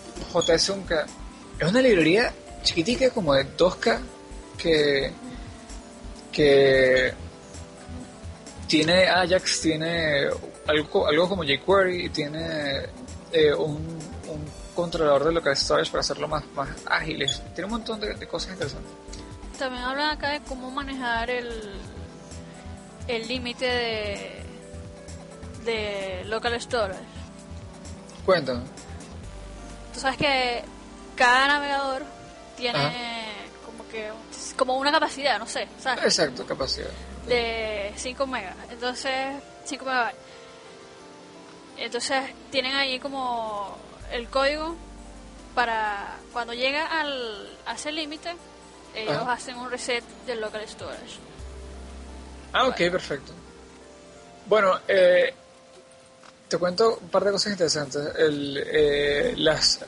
es 1.59 1.67
una 1.67 1.81
librería 1.81 2.33
chiquitica, 2.63 3.09
como 3.09 3.33
de 3.33 3.45
2K, 3.57 3.99
que, 4.57 5.11
que 6.31 7.13
tiene 8.67 9.07
Ajax, 9.07 9.61
tiene 9.61 10.27
algo, 10.67 11.07
algo 11.07 11.29
como 11.29 11.43
jQuery, 11.43 12.09
tiene 12.09 12.89
eh, 13.31 13.53
un, 13.53 13.75
un, 14.27 14.57
controlador 14.75 15.25
de 15.25 15.31
local 15.31 15.57
storage 15.57 15.89
para 15.89 16.01
hacerlo 16.01 16.27
más, 16.27 16.43
más 16.53 16.69
ágil. 16.85 17.25
Tiene 17.55 17.65
un 17.65 17.71
montón 17.71 17.99
de, 17.99 18.27
cosas 18.27 18.53
interesantes. 18.53 18.91
También 19.57 19.83
hablan 19.83 20.11
acá 20.11 20.29
de 20.29 20.41
cómo 20.41 20.69
manejar 20.69 21.31
el 21.31 21.49
el 23.07 23.27
límite 23.27 23.65
de, 23.65 24.43
de 25.65 26.23
local 26.25 26.59
storage. 26.61 26.99
Cuéntame. 28.25 28.61
Tú 29.93 29.99
sabes 29.99 30.17
que 30.17 30.63
cada 31.15 31.47
navegador 31.47 32.03
tiene 32.57 33.25
como 33.65 33.87
que 33.89 34.11
como 34.57 34.77
una 34.77 34.91
capacidad, 34.91 35.39
no 35.39 35.47
sé, 35.47 35.67
¿sabes? 35.79 36.03
Exacto, 36.03 36.45
capacidad. 36.45 36.89
De 37.27 37.93
5 37.95 38.27
megas. 38.27 38.55
Entonces, 38.69 39.35
5 39.65 39.85
megabytes. 39.85 40.19
Entonces, 41.77 42.23
tienen 42.51 42.75
ahí 42.75 42.99
como 42.99 43.77
el 44.11 44.27
código 44.29 44.75
para 45.53 46.17
cuando 46.33 46.53
llega 46.53 46.85
al, 46.85 47.49
a 47.65 47.75
ese 47.75 47.91
límite, 47.91 48.35
ellos 48.95 49.23
hacen 49.27 49.57
un 49.57 49.69
reset 49.69 50.03
del 50.25 50.41
local 50.41 50.67
storage. 50.67 51.19
Ah, 52.53 52.67
ok, 52.67 52.77
perfecto. 52.91 53.31
Bueno, 54.47 54.79
eh, 54.87 55.33
te 56.47 56.57
cuento 56.57 56.97
un 57.01 57.09
par 57.09 57.23
de 57.25 57.31
cosas 57.31 57.51
interesantes. 57.51 58.01
El, 58.17 58.63
eh, 58.65 59.33
las 59.37 59.79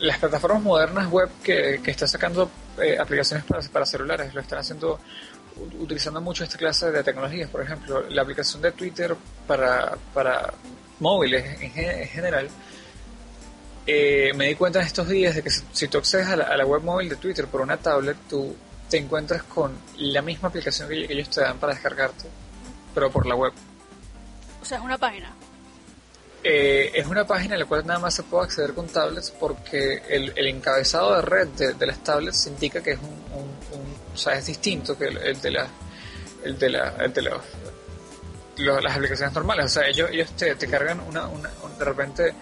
las 0.00 0.18
plataformas 0.18 0.62
modernas 0.62 1.10
web 1.10 1.28
que, 1.42 1.80
que 1.82 1.90
está 1.90 2.06
sacando 2.06 2.48
eh, 2.82 2.98
aplicaciones 2.98 3.44
para, 3.44 3.62
para 3.68 3.86
celulares, 3.86 4.34
lo 4.34 4.40
están 4.40 4.58
haciendo 4.58 4.98
utilizando 5.78 6.20
mucho 6.20 6.44
esta 6.44 6.56
clase 6.56 6.90
de 6.90 7.02
tecnologías. 7.02 7.50
Por 7.50 7.62
ejemplo, 7.62 8.08
la 8.08 8.22
aplicación 8.22 8.62
de 8.62 8.72
Twitter 8.72 9.16
para, 9.46 9.96
para 10.14 10.52
móviles 11.00 11.60
en, 11.60 12.08
general. 12.08 12.48
Eh, 13.86 14.32
me 14.34 14.48
di 14.48 14.54
cuenta 14.54 14.80
en 14.80 14.86
estos 14.86 15.08
días 15.08 15.34
de 15.34 15.42
que 15.42 15.50
si, 15.50 15.88
tú 15.88 15.98
accedes 15.98 16.26
a 16.26 16.36
la, 16.36 16.66
web 16.66 16.82
móvil 16.82 17.08
de 17.08 17.16
Twitter 17.16 17.46
por 17.46 17.60
una 17.60 17.76
tablet, 17.76 18.16
tú 18.28 18.54
te 18.88 18.98
encuentras 18.98 19.42
con 19.44 19.72
la 19.96 20.22
misma 20.22 20.48
aplicación 20.48 20.88
que, 20.88 21.06
ellos 21.08 21.30
te 21.30 21.40
dan 21.40 21.58
para 21.58 21.72
descargarte, 21.72 22.28
pero 22.94 23.10
por 23.10 23.26
la 23.26 23.34
web. 23.34 23.52
O 24.60 24.64
sea, 24.64 24.78
es 24.78 24.84
una 24.84 24.98
página. 24.98 25.32
Eh, 26.42 26.92
es 26.94 27.06
una 27.06 27.26
página 27.26 27.54
en 27.54 27.60
la 27.60 27.66
cual 27.66 27.84
nada 27.84 27.98
más 27.98 28.14
se 28.14 28.22
puede 28.22 28.44
acceder 28.44 28.72
con 28.72 28.86
tablets 28.86 29.32
porque 29.32 30.02
el, 30.08 30.32
encabezado 30.46 31.16
de 31.16 31.22
red 31.22 31.48
de, 31.48 31.86
las 31.86 32.02
tablets 32.04 32.46
indica 32.46 32.80
que 32.80 32.92
es 32.92 32.98
un, 32.98 33.18
o 34.14 34.16
sea, 34.16 34.34
es 34.34 34.46
distinto 34.46 34.96
que 34.96 35.06
el, 35.06 35.40
de 35.40 35.50
la 35.50 35.66
el 36.44 36.56
de 36.56 36.70
la 36.70 36.94
el 37.00 37.12
de 37.12 37.22
las 38.82 38.96
aplicaciones 38.96 39.34
normales, 39.34 39.66
o 39.66 39.68
sea, 39.68 39.88
ellos, 39.88 40.10
ellos 40.12 40.30
te, 40.36 40.54
te 40.54 40.68
cargan 40.68 41.00
una, 41.00 41.26
una, 41.26 41.50
de 41.76 41.84
repente 41.84 42.34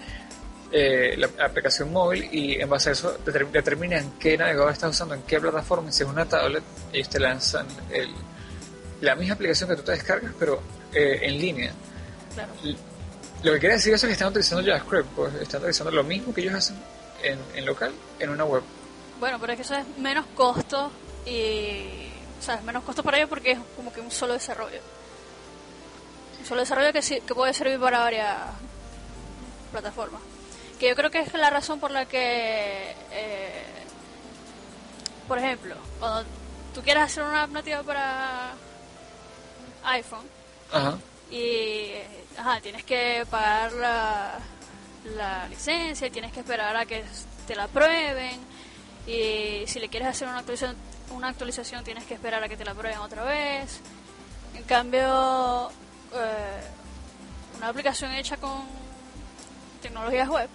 eh, 0.72 1.14
la 1.16 1.28
aplicación 1.44 1.90
móvil 1.90 2.28
y 2.32 2.60
en 2.60 2.68
base 2.68 2.90
a 2.90 2.92
eso 2.92 3.16
determinan 3.24 4.18
qué 4.18 4.36
navegador 4.36 4.72
estás 4.72 4.90
usando, 4.90 5.14
en 5.14 5.22
qué 5.22 5.40
plataforma, 5.40 5.90
si 5.90 6.02
es 6.02 6.08
una 6.08 6.26
tablet, 6.26 6.62
ellos 6.92 7.08
te 7.08 7.20
lanzan 7.20 7.66
el, 7.90 8.10
la 9.00 9.14
misma 9.14 9.34
aplicación 9.34 9.70
que 9.70 9.76
tú 9.76 9.82
te 9.82 9.92
descargas, 9.92 10.32
pero 10.38 10.60
eh, 10.92 11.20
en 11.22 11.38
línea. 11.38 11.72
Claro. 12.34 12.52
Lo 13.46 13.52
que 13.52 13.60
quiere 13.60 13.76
decir 13.76 13.94
eso 13.94 14.06
es 14.06 14.08
que 14.08 14.12
están 14.14 14.30
utilizando 14.30 14.64
JavaScript, 14.64 15.08
pues 15.14 15.32
están 15.34 15.60
utilizando 15.60 15.92
lo 15.92 16.02
mismo 16.02 16.34
que 16.34 16.40
ellos 16.40 16.54
hacen 16.54 16.76
en, 17.22 17.38
en 17.54 17.64
local, 17.64 17.94
en 18.18 18.30
una 18.30 18.44
web. 18.44 18.64
Bueno, 19.20 19.38
pero 19.38 19.52
es 19.52 19.56
que 19.56 19.62
eso 19.62 19.76
es 19.76 19.86
menos 19.98 20.26
costo 20.34 20.90
y. 21.24 22.08
O 22.40 22.42
sea, 22.42 22.56
es 22.56 22.64
menos 22.64 22.82
costo 22.82 23.04
para 23.04 23.18
ellos 23.18 23.28
porque 23.28 23.52
es 23.52 23.58
como 23.76 23.92
que 23.92 24.00
un 24.00 24.10
solo 24.10 24.32
desarrollo. 24.32 24.80
Un 26.40 26.44
solo 26.44 26.62
desarrollo 26.62 26.92
que, 26.92 27.00
que 27.00 27.34
puede 27.36 27.54
servir 27.54 27.78
para 27.78 28.00
varias 28.00 28.36
plataformas. 29.70 30.22
Que 30.80 30.88
yo 30.88 30.96
creo 30.96 31.12
que 31.12 31.20
es 31.20 31.32
la 31.34 31.48
razón 31.48 31.78
por 31.78 31.92
la 31.92 32.04
que. 32.04 32.96
Eh, 33.12 33.62
por 35.28 35.38
ejemplo, 35.38 35.76
cuando 36.00 36.28
tú 36.74 36.82
quieres 36.82 37.04
hacer 37.04 37.22
una 37.22 37.44
app 37.44 37.50
nativa 37.50 37.84
para 37.84 38.54
iPhone. 39.84 40.26
Ajá. 40.72 40.98
Y 41.30 41.65
ajá, 42.38 42.60
tienes 42.60 42.84
que 42.84 43.26
pagar 43.30 43.72
la, 43.72 44.38
la 45.14 45.48
licencia 45.48 46.10
tienes 46.10 46.32
que 46.32 46.40
esperar 46.40 46.76
a 46.76 46.86
que 46.86 47.04
te 47.46 47.54
la 47.54 47.68
prueben. 47.68 48.40
Y 49.06 49.64
si 49.66 49.78
le 49.78 49.88
quieres 49.88 50.08
hacer 50.08 50.26
una 50.28 50.38
actualización, 50.38 50.76
una 51.10 51.28
actualización 51.28 51.84
tienes 51.84 52.04
que 52.04 52.14
esperar 52.14 52.42
a 52.42 52.48
que 52.48 52.56
te 52.56 52.64
la 52.64 52.74
prueben 52.74 52.98
otra 52.98 53.22
vez. 53.24 53.80
En 54.54 54.64
cambio, 54.64 55.70
eh, 56.14 56.60
una 57.56 57.68
aplicación 57.68 58.12
hecha 58.12 58.36
con 58.36 58.64
tecnologías 59.80 60.28
web, 60.28 60.48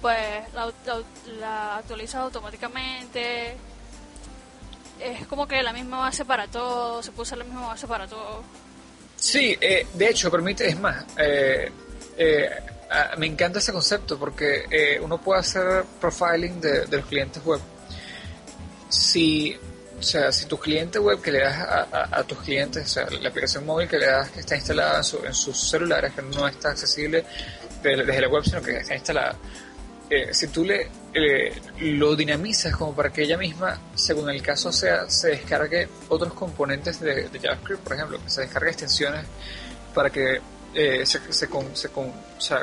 pues 0.00 0.52
la, 0.54 0.72
la 1.38 1.76
actualizas 1.76 2.16
automáticamente. 2.16 3.56
Es 4.98 5.26
como 5.26 5.46
que 5.46 5.62
la 5.62 5.72
misma 5.72 5.98
base 5.98 6.24
para 6.24 6.48
todo, 6.48 7.02
se 7.02 7.10
puede 7.10 7.22
usar 7.22 7.38
la 7.38 7.44
misma 7.44 7.68
base 7.68 7.86
para 7.86 8.08
todo. 8.08 8.42
Sí, 9.24 9.56
eh, 9.58 9.86
de 9.94 10.10
hecho, 10.10 10.30
permite, 10.30 10.68
es 10.68 10.78
más, 10.78 11.02
eh, 11.16 11.72
eh, 12.14 12.50
me 13.16 13.24
encanta 13.24 13.58
ese 13.58 13.72
concepto 13.72 14.18
porque 14.18 14.98
uno 15.00 15.16
puede 15.18 15.40
hacer 15.40 15.82
profiling 15.98 16.60
de, 16.60 16.86
los 16.88 17.06
clientes 17.06 17.42
web. 17.42 17.58
Si, 18.90 19.56
o 19.98 20.02
sea, 20.02 20.30
si 20.30 20.44
tu 20.44 20.58
cliente 20.58 20.98
web 20.98 21.22
que 21.22 21.32
le 21.32 21.40
das 21.40 21.56
a, 21.58 22.22
tus 22.24 22.38
clientes, 22.40 22.84
o 22.84 22.86
sea, 22.86 23.06
la 23.18 23.30
aplicación 23.30 23.64
móvil 23.64 23.88
que 23.88 23.96
le 23.96 24.06
das 24.06 24.28
que 24.28 24.40
está 24.40 24.56
instalada 24.56 24.98
en, 24.98 25.34
sus 25.34 25.58
celulares, 25.70 26.12
que 26.12 26.20
no 26.20 26.46
está 26.46 26.72
accesible 26.72 27.24
desde, 27.82 28.20
la 28.20 28.28
web, 28.28 28.44
sino 28.44 28.60
que 28.60 28.76
está 28.76 28.94
instalada, 28.94 29.38
si 30.32 30.48
tú 30.48 30.64
le 30.64 30.88
lo 31.80 32.16
dinamizas 32.16 32.74
como 32.76 32.94
para 32.94 33.12
que 33.12 33.22
ella 33.22 33.38
misma, 33.38 33.80
según 33.94 34.30
el 34.30 34.42
caso 34.42 34.72
sea, 34.72 35.08
se 35.08 35.28
descargue 35.28 35.88
otros 36.08 36.32
componentes 36.34 37.00
de, 37.00 37.28
JavaScript, 37.40 37.82
por 37.82 37.94
ejemplo, 37.94 38.20
se 38.26 38.42
descargue 38.42 38.70
extensiones 38.70 39.24
para 39.94 40.10
que 40.10 40.40
eh, 40.74 41.06
se, 41.06 41.20
se, 41.32 41.48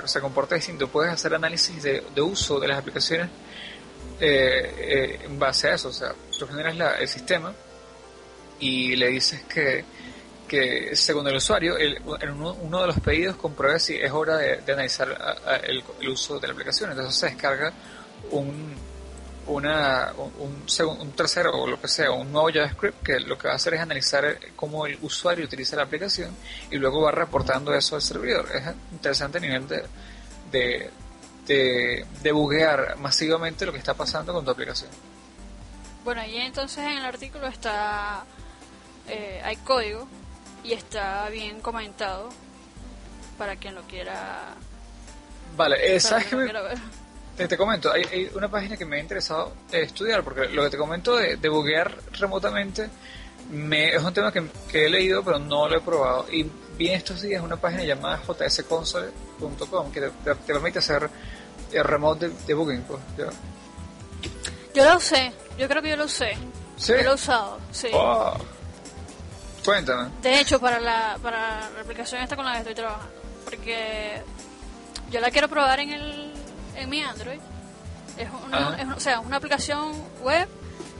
se, 0.06 0.19
comporte 0.19 0.56
distinto. 0.56 0.89
Puedes 0.89 1.13
hacer 1.13 1.34
análisis 1.34 1.82
de, 1.82 2.21
uso 2.21 2.60
de 2.60 2.67
las 2.67 2.77
aplicaciones 2.77 3.30
eh, 4.19 4.75
eh, 4.77 5.19
en 5.23 5.39
base 5.39 5.69
a 5.69 5.75
eso. 5.75 5.88
O 5.88 5.93
sea, 5.93 6.13
tú 6.38 6.45
generas 6.45 6.99
el 6.99 7.08
sistema 7.08 7.54
y 8.60 8.97
le 8.97 9.08
dices 9.08 9.43
que, 9.43 9.86
que 10.51 10.97
según 10.97 11.25
el 11.29 11.37
usuario, 11.37 11.79
en 11.79 12.03
uno, 12.03 12.81
de 12.81 12.87
los 12.87 12.99
pedidos 12.99 13.37
compruebe 13.37 13.79
si 13.79 13.95
es 13.95 14.11
hora 14.11 14.35
de, 14.35 14.59
analizar 14.73 15.07
el, 15.63 15.81
el, 16.01 16.09
uso 16.09 16.41
de 16.41 16.47
la 16.47 16.51
aplicación. 16.51 16.91
Entonces 16.91 17.15
se 17.15 17.27
descarga 17.27 17.71
un, 18.31 18.75
una, 19.47 20.11
un, 20.17 20.65
un, 20.99 21.11
tercero 21.13 21.53
o 21.53 21.67
lo 21.67 21.79
que 21.79 21.87
sea, 21.87 22.11
un 22.11 22.33
nuevo 22.33 22.49
JavaScript 22.51 23.01
que 23.01 23.21
lo 23.21 23.37
que 23.37 23.47
va 23.47 23.53
a 23.53 23.55
hacer 23.55 23.75
es 23.75 23.79
analizar 23.79 24.37
cómo 24.57 24.85
el 24.85 24.99
usuario 25.01 25.45
utiliza 25.45 25.77
la 25.77 25.83
aplicación 25.83 26.35
y 26.69 26.75
luego 26.75 27.01
va 27.01 27.11
reportando 27.11 27.73
eso 27.73 27.95
al 27.95 28.01
servidor. 28.01 28.49
Es 28.53 28.63
interesante 28.91 29.37
a 29.37 29.41
nivel 29.41 29.65
de, 29.69 30.89
de, 31.47 32.05
de, 32.21 32.31
buguear 32.33 32.97
masivamente 32.97 33.65
lo 33.65 33.71
que 33.71 33.77
está 33.77 33.93
pasando 33.93 34.33
con 34.33 34.43
tu 34.43 34.51
aplicación. 34.51 34.89
Bueno, 36.03 36.25
y 36.25 36.35
entonces 36.35 36.79
en 36.79 36.97
el 36.97 37.05
artículo 37.05 37.47
está, 37.47 38.25
eh, 39.07 39.41
hay 39.45 39.55
código 39.55 40.09
y 40.63 40.74
está 40.74 41.28
bien 41.30 41.62
comentado 41.62 42.30
para 43.38 43.56
quien 43.56 43.76
lo 43.76 43.82
quiera. 43.84 44.56
Vale, 45.56 45.95
eh, 45.95 46.00
¿sabes 46.00 46.28
que 46.28 47.47
te, 47.47 47.58
comento, 47.58 47.91
hay, 47.91 48.30
una 48.36 48.50
página 48.50 48.78
que 48.78 48.86
me 48.86 48.97
ha 48.97 49.00
interesado 49.00 49.54
estudiar, 49.71 50.24
porque 50.24 50.47
lo 50.50 50.63
que 50.63 50.69
te 50.69 50.78
comento 50.78 51.15
de, 51.15 51.38
de 51.38 51.50
buguear 51.50 51.97
remotamente 52.19 52.89
me, 53.50 53.95
es 53.95 54.04
un 54.04 54.13
tema 54.13 54.32
que, 54.32 54.45
he 54.74 54.89
leído, 54.89 55.24
pero 55.24 55.39
no 55.39 55.67
lo 55.67 55.78
he 55.78 55.82
probado. 55.82 56.26
Y 56.32 56.50
vi 56.78 56.89
en 56.89 56.95
estos 56.95 57.21
días 57.21 57.43
una 57.43 57.58
página 57.58 57.84
llamada 57.84 58.21
jsconsole.com 58.21 59.91
que 59.91 60.02
te, 60.02 60.36
permite 60.36 60.80
hacer 60.80 61.10
el 61.71 61.84
remote 61.84 62.32
debugging. 62.47 62.84
Pues, 62.84 63.00
Yo 64.74 64.86
lo 64.86 64.97
usé, 64.97 65.34
yo 65.58 65.67
creo 65.67 65.82
que 65.82 65.89
yo 65.89 65.97
lo 65.97 66.06
usé. 66.06 66.34
¿Sí? 66.78 66.93
Yo 66.93 67.04
lo 67.04 67.12
he 67.12 67.15
usado, 67.15 67.60
sí. 67.71 67.89
Oh. 67.93 68.38
Cuéntame. 69.63 70.10
De 70.21 70.39
hecho, 70.39 70.60
para 70.60 70.80
la, 70.80 71.17
para 71.21 71.69
la 71.69 71.82
aplicación 71.82 72.21
esta 72.21 72.36
con 72.36 72.45
la 72.45 72.54
que 72.54 72.60
estoy 72.60 72.76
trabajando. 72.76 73.13
Porque 73.45 74.21
yo 75.10 75.19
la 75.19 75.30
quiero 75.32 75.47
probar 75.47 75.80
en 75.80 75.91
el 75.91 76.34
en 76.76 76.89
mi 76.89 77.02
Android. 77.02 77.39
Es 78.17 78.30
una, 78.45 78.82
es, 78.82 78.88
o 78.89 79.00
sea, 79.00 79.19
una 79.19 79.38
aplicación 79.38 79.93
web, 80.21 80.47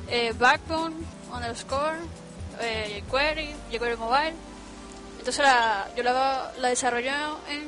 eh, 0.10 0.34
Backbone, 0.38 0.95
underscore, 1.34 1.97
eh, 2.60 3.04
jQuery, 3.08 3.54
jQuery 3.71 3.97
Mobile. 3.97 4.34
Entonces 5.19 5.43
la, 5.43 5.88
yo 5.95 6.04
la, 6.04 6.52
la 6.58 6.67
desarrollo 6.69 7.12
en, 7.47 7.62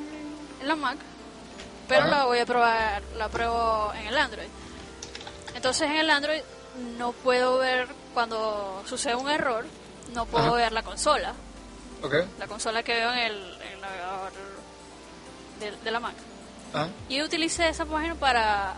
en 0.60 0.68
la 0.68 0.74
Mac, 0.74 0.96
pero 1.88 2.06
la 2.06 2.24
voy 2.24 2.38
a 2.38 2.46
probar, 2.46 3.02
la 3.16 3.28
pruebo 3.28 3.92
en 4.00 4.06
el 4.08 4.16
Android. 4.16 4.48
Entonces 5.54 5.88
en 5.88 5.96
el 5.96 6.10
Android 6.10 6.40
no 6.98 7.12
puedo 7.12 7.58
ver 7.58 7.86
cuando 8.12 8.82
sucede 8.86 9.14
un 9.14 9.30
error, 9.30 9.64
no 10.12 10.26
puedo 10.26 10.54
ver 10.54 10.72
la 10.72 10.82
consola. 10.82 11.34
La 12.38 12.46
consola 12.46 12.82
que 12.82 12.92
veo 12.92 13.12
en 13.12 13.18
el, 13.18 13.80
navegador 13.80 14.32
de 15.82 15.90
la 15.90 16.00
Mac. 16.00 16.14
Ah. 16.74 16.88
Y 17.08 17.22
utilicé 17.22 17.68
esa 17.68 17.86
página 17.86 18.16
para 18.16 18.74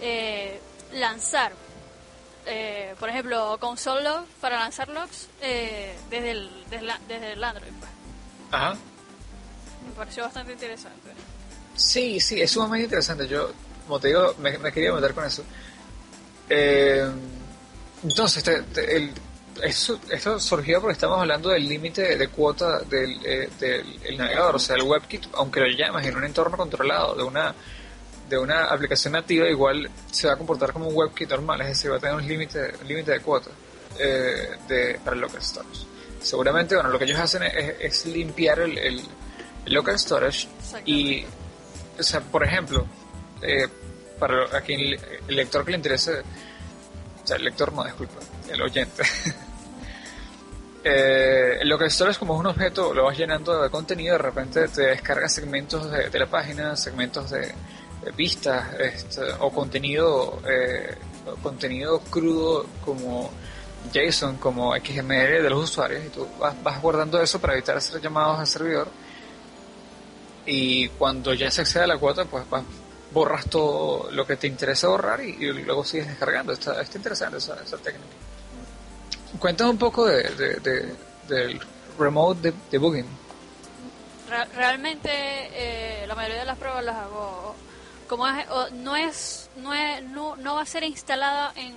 eh, 0.00 0.60
lanzar, 0.92 1.52
eh, 2.44 2.94
por 2.98 3.08
ejemplo, 3.08 3.56
console 3.60 4.02
log 4.02 4.24
para 4.40 4.58
lanzar 4.58 4.88
logs 4.88 5.28
eh, 5.40 5.94
desde, 6.10 6.32
el, 6.32 6.50
desde, 7.06 7.32
el 7.32 7.44
Android. 7.44 7.72
Pues. 7.78 7.90
Ajá. 8.50 8.74
Me 9.86 9.92
pareció 9.96 10.24
bastante 10.24 10.52
interesante. 10.52 11.12
Sí, 11.76 12.18
sí, 12.18 12.42
es 12.42 12.50
sumamente 12.50 12.84
interesante. 12.84 13.28
Yo, 13.28 13.52
como 13.86 14.00
te 14.00 14.08
digo, 14.08 14.34
me, 14.38 14.72
quería 14.72 14.92
meter 14.92 15.14
con 15.14 15.24
eso. 15.24 15.44
entonces, 16.48 18.46
el, 18.76 19.14
esto, 19.62 20.40
surgió 20.40 20.80
porque 20.80 20.94
estamos 20.94 21.18
hablando 21.18 21.50
del 21.50 21.68
límite 21.68 22.16
de 22.16 22.28
cuota 22.28 22.80
del, 22.80 23.20
del 23.58 24.16
navegador, 24.16 24.56
o 24.56 24.58
sea, 24.58 24.76
el 24.76 24.82
WebKit, 24.82 25.26
aunque 25.34 25.60
lo 25.60 25.66
llamas 25.68 26.04
en 26.06 26.16
un 26.16 26.24
entorno 26.24 26.56
controlado 26.56 27.14
de 27.14 27.22
una 27.22 27.54
de 28.30 28.38
una 28.38 28.66
aplicación 28.66 29.12
nativa, 29.14 29.48
igual 29.48 29.90
se 30.10 30.28
va 30.28 30.34
a 30.34 30.36
comportar 30.36 30.72
como 30.72 30.86
un 30.86 30.94
WebKit 30.96 31.28
normal, 31.30 31.60
es 31.62 31.68
decir, 31.68 31.90
va 31.90 31.96
a 31.96 31.98
tener 31.98 32.14
un 32.14 32.26
límite 32.26 32.72
límite 32.86 33.10
de 33.10 33.20
cuota 33.20 33.50
eh, 33.98 34.50
de, 34.68 35.00
para 35.04 35.16
el 35.16 35.20
local 35.20 35.42
storage. 35.42 35.84
Seguramente, 36.22 36.76
bueno, 36.76 36.90
lo 36.90 36.98
que 36.98 37.06
ellos 37.06 37.18
hacen 37.18 37.42
es, 37.42 38.06
limpiar 38.06 38.60
el, 38.60 38.78
el, 38.78 39.02
local 39.66 39.98
storage 39.98 40.48
y, 40.84 41.24
o 41.98 42.02
sea, 42.02 42.20
por 42.20 42.44
ejemplo, 42.44 42.86
eh, 43.42 43.66
para 44.18 44.56
a 44.56 44.60
quien 44.60 44.80
el 45.28 45.36
lector 45.36 45.64
que 45.64 45.72
le 45.72 45.76
interese 45.78 46.20
o 47.22 47.26
sea, 47.26 47.36
el 47.36 47.44
lector 47.44 47.72
no, 47.72 47.84
disculpa, 47.84 48.20
el 48.48 48.62
oyente. 48.62 49.02
eh, 50.82 51.60
lo 51.64 51.78
que 51.78 51.86
es 51.86 52.18
como 52.18 52.36
un 52.36 52.46
objeto, 52.46 52.94
lo 52.94 53.04
vas 53.04 53.18
llenando 53.18 53.62
de 53.62 53.70
contenido, 53.70 54.12
de 54.12 54.22
repente 54.22 54.68
te 54.68 54.82
descarga 54.82 55.28
segmentos 55.28 55.90
de, 55.90 56.18
la 56.18 56.26
página, 56.26 56.76
segmentos 56.76 57.30
de, 57.30 57.52
vistas 58.16 58.66
este, 58.78 59.20
o 59.40 59.50
contenido, 59.50 60.40
eh, 60.48 60.96
contenido 61.42 62.00
crudo 62.00 62.66
como 62.82 63.30
JSON, 63.92 64.36
como 64.36 64.74
XML 64.74 65.42
de 65.42 65.50
los 65.50 65.64
usuarios 65.64 66.04
y 66.06 66.08
tú 66.08 66.26
vas, 66.38 66.54
vas 66.62 66.80
guardando 66.80 67.20
eso 67.20 67.38
para 67.40 67.54
evitar 67.54 67.76
hacer 67.76 68.00
llamados 68.00 68.38
al 68.38 68.46
servidor 68.46 68.88
y 70.46 70.88
cuando 70.88 71.34
ya 71.34 71.50
se 71.50 71.60
accede 71.60 71.84
a 71.84 71.86
la 71.86 71.98
cuota 71.98 72.24
pues 72.24 72.48
vas 72.48 72.64
borras 73.12 73.46
todo 73.46 74.10
lo 74.10 74.26
que 74.26 74.36
te 74.36 74.46
interesa 74.46 74.88
borrar 74.88 75.20
y, 75.22 75.34
luego 75.52 75.84
sigues 75.84 76.08
descargando. 76.08 76.52
Está, 76.52 76.80
está 76.80 76.98
interesante 76.98 77.38
esa, 77.38 77.56
técnica. 77.56 78.14
Cuéntame 79.38 79.70
un 79.70 79.78
poco 79.78 80.06
de, 80.06 80.96
del 81.28 81.60
remote 81.98 82.52
debugging. 82.70 83.06
realmente 84.56 85.10
eh, 85.12 86.06
la 86.06 86.14
mayoría 86.14 86.40
de 86.40 86.44
las 86.44 86.58
pruebas 86.58 86.84
las 86.84 86.96
hago 86.96 87.54
como 88.08 88.26
no 88.72 88.96
es 88.96 89.48
no 89.56 89.72
es 89.74 90.02
no, 90.04 90.36
no 90.36 90.56
va 90.56 90.62
a 90.62 90.66
ser 90.66 90.82
instalada 90.82 91.52
en, 91.56 91.74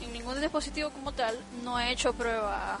en 0.00 0.12
ningún 0.12 0.40
dispositivo 0.40 0.90
como 0.90 1.12
tal 1.12 1.36
no 1.64 1.78
he 1.80 1.90
hecho 1.92 2.12
pruebas 2.12 2.78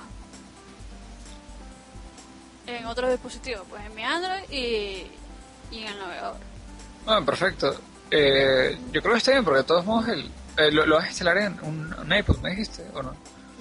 en 2.66 2.86
otros 2.86 3.10
dispositivos 3.10 3.62
pues 3.68 3.84
en 3.84 3.94
mi 3.94 4.04
Android 4.04 4.42
y, 4.50 5.06
y 5.72 5.82
en 5.82 5.88
el 5.88 5.98
navegador 5.98 6.36
Ah, 7.06 7.20
perfecto. 7.24 7.74
Eh, 8.10 8.78
yo 8.92 9.00
creo 9.02 9.14
que 9.14 9.18
está 9.18 9.32
bien, 9.32 9.42
porque 9.44 9.58
de 9.58 9.64
todos 9.64 9.84
modos 9.84 10.08
el, 10.08 10.30
eh, 10.56 10.70
lo, 10.70 10.94
vas 10.94 11.04
a 11.04 11.08
instalar 11.08 11.38
en 11.38 11.58
un, 11.62 11.94
un, 11.94 12.12
iPod, 12.12 12.38
¿me 12.38 12.50
dijiste? 12.50 12.84
¿O 12.94 13.02
no? 13.02 13.14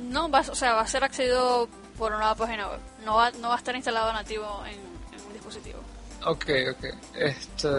No, 0.10 0.30
va, 0.30 0.40
o 0.40 0.56
sea, 0.56 0.74
va 0.74 0.82
a 0.82 0.88
ser 0.88 1.04
accedido 1.04 1.70
por 1.98 2.14
una 2.14 2.36
página 2.36 2.68
web. 2.68 2.80
No 3.06 3.16
va, 3.16 3.32
no 3.32 3.50
va 3.50 3.56
a 3.56 3.58
estar 3.58 3.76
instalado 3.76 4.12
nativo 4.12 4.64
en, 4.66 4.80
un 5.26 5.34
dispositivo. 5.34 5.80
Ok, 6.26 6.46
ok. 6.72 6.86
Este, 7.16 7.70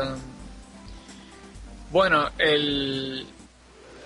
bueno, 1.90 2.31
el, 2.38 3.27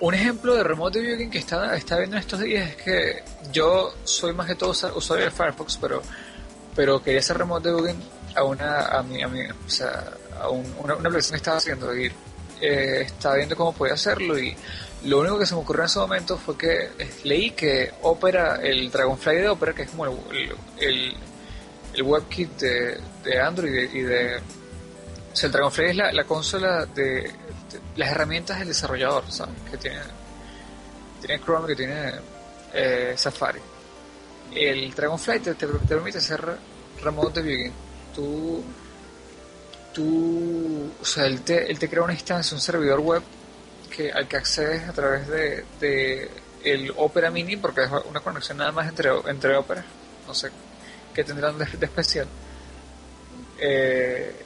un 0.01 0.15
ejemplo 0.15 0.55
de 0.55 0.65
remote 0.65 1.01
debugging 1.01 1.31
que 1.31 1.39
está, 1.39 1.77
está 1.77 1.99
viendo 1.99 2.17
en 2.17 2.21
estos 2.21 2.41
días 2.41 2.71
es 2.71 2.77
que 2.77 3.25
yo 3.53 3.95
soy 4.05 4.33
más 4.33 4.47
que 4.47 4.55
todo 4.55 4.71
usuario 4.71 5.27
de 5.27 5.31
Firefox, 5.31 5.79
pero, 5.81 6.03
pero 6.75 7.03
quería 7.03 7.21
hacer 7.21 7.39
remote 7.39 7.69
debugging 7.69 8.03
a 8.35 8.43
una, 8.43 8.87
a 8.87 9.03
mi, 9.03 9.23
a 9.23 9.29
mi, 9.29 9.43
o 9.43 9.69
sea, 9.69 10.13
una, 10.83 10.97
una 10.97 11.11
que 11.11 11.19
estaba 11.19 11.59
haciendo 11.59 11.97
y 11.97 12.11
eh, 12.61 13.03
estaba 13.03 13.37
viendo 13.37 13.57
cómo 13.57 13.73
podía 13.73 13.95
hacerlo 13.95 14.39
y 14.39 14.57
lo 15.07 15.21
único 15.21 15.39
que 15.39 15.47
se 15.47 15.55
me 15.55 15.61
ocurrió 15.61 15.83
en 15.83 15.87
ese 15.87 15.99
momento 15.99 16.37
fue 16.37 16.57
que 16.59 16.91
leí 17.25 17.53
que 17.53 17.93
Opera, 18.03 18.57
el 18.57 18.91
Dragonfly 18.91 19.37
de 19.37 19.49
Opera, 19.49 19.73
que 19.73 19.83
es 19.83 19.91
como 19.91 20.07
el, 20.07 20.55
el, 20.79 22.03
WebKit 22.03 22.61
de, 22.61 23.01
de, 23.25 23.41
Android 23.41 23.91
y 23.93 24.01
de... 24.01 24.37
O 24.37 25.37
sea, 25.37 25.47
el 25.47 25.53
Dragonfly 25.53 25.91
es 25.91 25.97
la, 25.97 26.25
consola 26.25 26.87
de, 26.87 27.31
las 27.97 28.11
herramientas 28.11 28.59
del 28.59 28.69
desarrollador, 28.69 29.31
¿sabes? 29.31 29.55
Que 29.71 29.77
tiene, 29.77 30.01
tiene 31.21 31.43
Chrome, 31.43 31.69
que 31.69 31.77
tiene 31.77 32.13
eh, 32.75 33.15
Safari. 33.17 33.61
El 34.55 34.93
Dragonfly 34.93 35.41
te, 35.41 35.55
te, 35.55 35.67
permite 35.67 36.19
hacer 36.19 36.45
remote 37.03 37.43
debugging. 37.43 37.73
Tú 38.15 38.65
o 39.99 41.05
sea, 41.05 41.25
él 41.25 41.41
te 41.43 41.89
crea 41.89 42.03
una 42.03 42.13
instancia, 42.13 42.55
un 42.55 42.61
servidor 42.61 43.01
web 43.01 43.23
que, 43.97 44.13
al 44.13 44.29
que 44.29 44.37
accedes 44.37 44.89
a 44.89 44.93
través 44.93 45.27
de, 45.29 45.65
de 45.81 46.31
el 46.65 46.93
Opera 46.97 47.31
Mini, 47.31 47.57
porque 47.57 47.85
es 47.85 47.91
una 48.09 48.21
conexión 48.21 48.59
nada 48.59 48.73
más 48.73 48.89
entre, 48.89 49.11
entre 49.29 49.57
Opera, 49.57 49.85
no 50.27 50.35
sé 50.35 50.51
qué 51.15 51.25
tendrán 51.25 51.57
de, 51.57 51.65
especial. 51.65 52.27
Eh, 53.59 54.45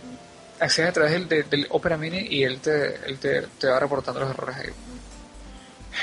accedes 0.61 0.91
a 0.91 0.93
través 0.93 1.29
del, 1.29 1.51
del, 1.51 1.67
Opera 1.71 1.97
Mini 1.97 2.27
y 2.31 2.45
él, 2.45 2.61
te, 2.61 2.95
él 3.07 3.19
te, 3.19 3.43
te, 3.43 3.67
va 3.67 3.81
reportando 3.81 4.21
los 4.21 4.31
errores 4.31 4.57
ahí. 4.57 4.71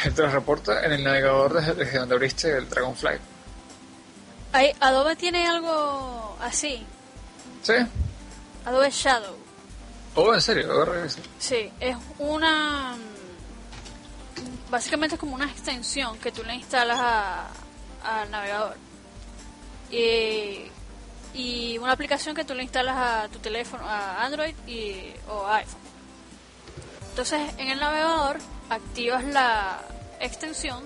Él 0.03 0.13
te 0.13 0.21
los 0.21 0.33
reporta 0.33 0.83
en 0.83 0.91
el 0.91 1.03
navegador 1.03 1.53
desde, 1.53 1.73
desde 1.73 1.99
donde 1.99 2.15
abriste 2.15 2.57
el 2.57 2.67
Dragonfly. 2.67 3.17
Adobe 4.79 5.15
tiene 5.15 5.47
algo 5.47 6.37
así. 6.41 6.85
Sí. 7.61 7.75
Adobe 8.65 8.89
Shadow. 8.91 9.35
Oh, 10.15 10.33
¿en 10.33 10.41
serio? 10.41 10.67
Sí, 11.37 11.71
es 11.79 11.95
una... 12.17 12.97
Básicamente 14.69 15.15
es 15.15 15.19
como 15.19 15.35
una 15.35 15.45
extensión 15.45 16.17
que 16.19 16.31
tú 16.31 16.43
le 16.43 16.55
instalas 16.55 16.99
al 18.03 18.31
navegador. 18.31 18.75
Y, 19.89 20.63
y 21.33 21.77
una 21.77 21.93
aplicación 21.93 22.35
que 22.35 22.43
tú 22.43 22.53
le 22.53 22.63
instalas 22.63 22.97
a 22.97 23.29
tu 23.29 23.39
teléfono, 23.39 23.83
a 23.87 24.25
Android 24.25 24.55
y, 24.67 25.13
o 25.29 25.47
iPhone. 25.47 25.81
Entonces, 27.09 27.41
en 27.57 27.69
el 27.69 27.79
navegador 27.79 28.37
activas 28.69 29.23
la 29.23 29.79
extensión. 30.19 30.83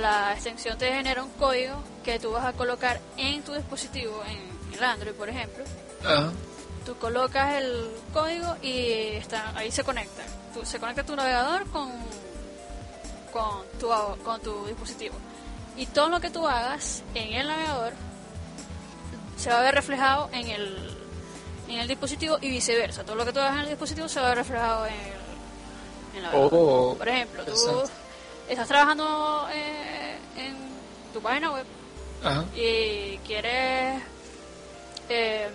La 0.00 0.32
extensión 0.34 0.78
te 0.78 0.92
genera 0.92 1.24
un 1.24 1.30
código 1.32 1.82
que 2.04 2.20
tú 2.20 2.30
vas 2.30 2.44
a 2.44 2.52
colocar 2.52 3.00
en 3.16 3.42
tu 3.42 3.52
dispositivo, 3.54 4.22
en 4.24 4.74
el 4.74 4.84
Android, 4.84 5.14
por 5.14 5.28
ejemplo. 5.28 5.64
Ajá 6.04 6.30
tú 6.84 6.96
colocas 6.96 7.54
el 7.54 7.90
código 8.12 8.56
y 8.62 8.92
está, 9.14 9.56
ahí 9.56 9.70
se 9.70 9.84
conecta. 9.84 10.22
Tú, 10.54 10.64
se 10.64 10.78
conecta 10.78 11.04
tu 11.04 11.14
navegador 11.14 11.66
con, 11.70 11.92
con, 13.32 13.64
tu, 13.78 13.88
con 14.24 14.40
tu 14.40 14.66
dispositivo. 14.66 15.14
Y 15.76 15.86
todo 15.86 16.08
lo 16.08 16.20
que 16.20 16.30
tú 16.30 16.46
hagas 16.46 17.02
en 17.14 17.32
el 17.32 17.48
navegador 17.48 17.92
se 19.36 19.50
va 19.50 19.60
a 19.60 19.62
ver 19.62 19.74
reflejado 19.74 20.28
en 20.32 20.48
el, 20.48 20.96
en 21.68 21.80
el 21.80 21.88
dispositivo 21.88 22.38
y 22.40 22.50
viceversa. 22.50 23.04
Todo 23.04 23.16
lo 23.16 23.24
que 23.24 23.32
tú 23.32 23.38
hagas 23.38 23.54
en 23.54 23.60
el 23.60 23.68
dispositivo 23.68 24.08
se 24.08 24.20
va 24.20 24.26
a 24.26 24.28
ver 24.30 24.38
reflejado 24.38 24.86
en 24.86 24.94
el, 26.16 26.22
navegador. 26.22 26.50
Oh, 26.52 26.94
Por 26.96 27.08
ejemplo, 27.08 27.44
tú 27.44 27.52
estás 28.48 28.68
trabajando 28.68 29.48
eh, 29.52 30.18
en 30.36 30.56
tu 31.12 31.20
página 31.20 31.52
web 31.52 31.66
y 32.54 33.16
quieres... 33.18 34.02
Eh, 35.08 35.48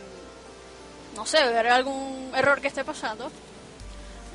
no 1.16 1.26
sé, 1.26 1.44
ver 1.46 1.68
algún 1.68 2.32
error 2.36 2.60
que 2.60 2.68
esté 2.68 2.84
pasando, 2.84 3.32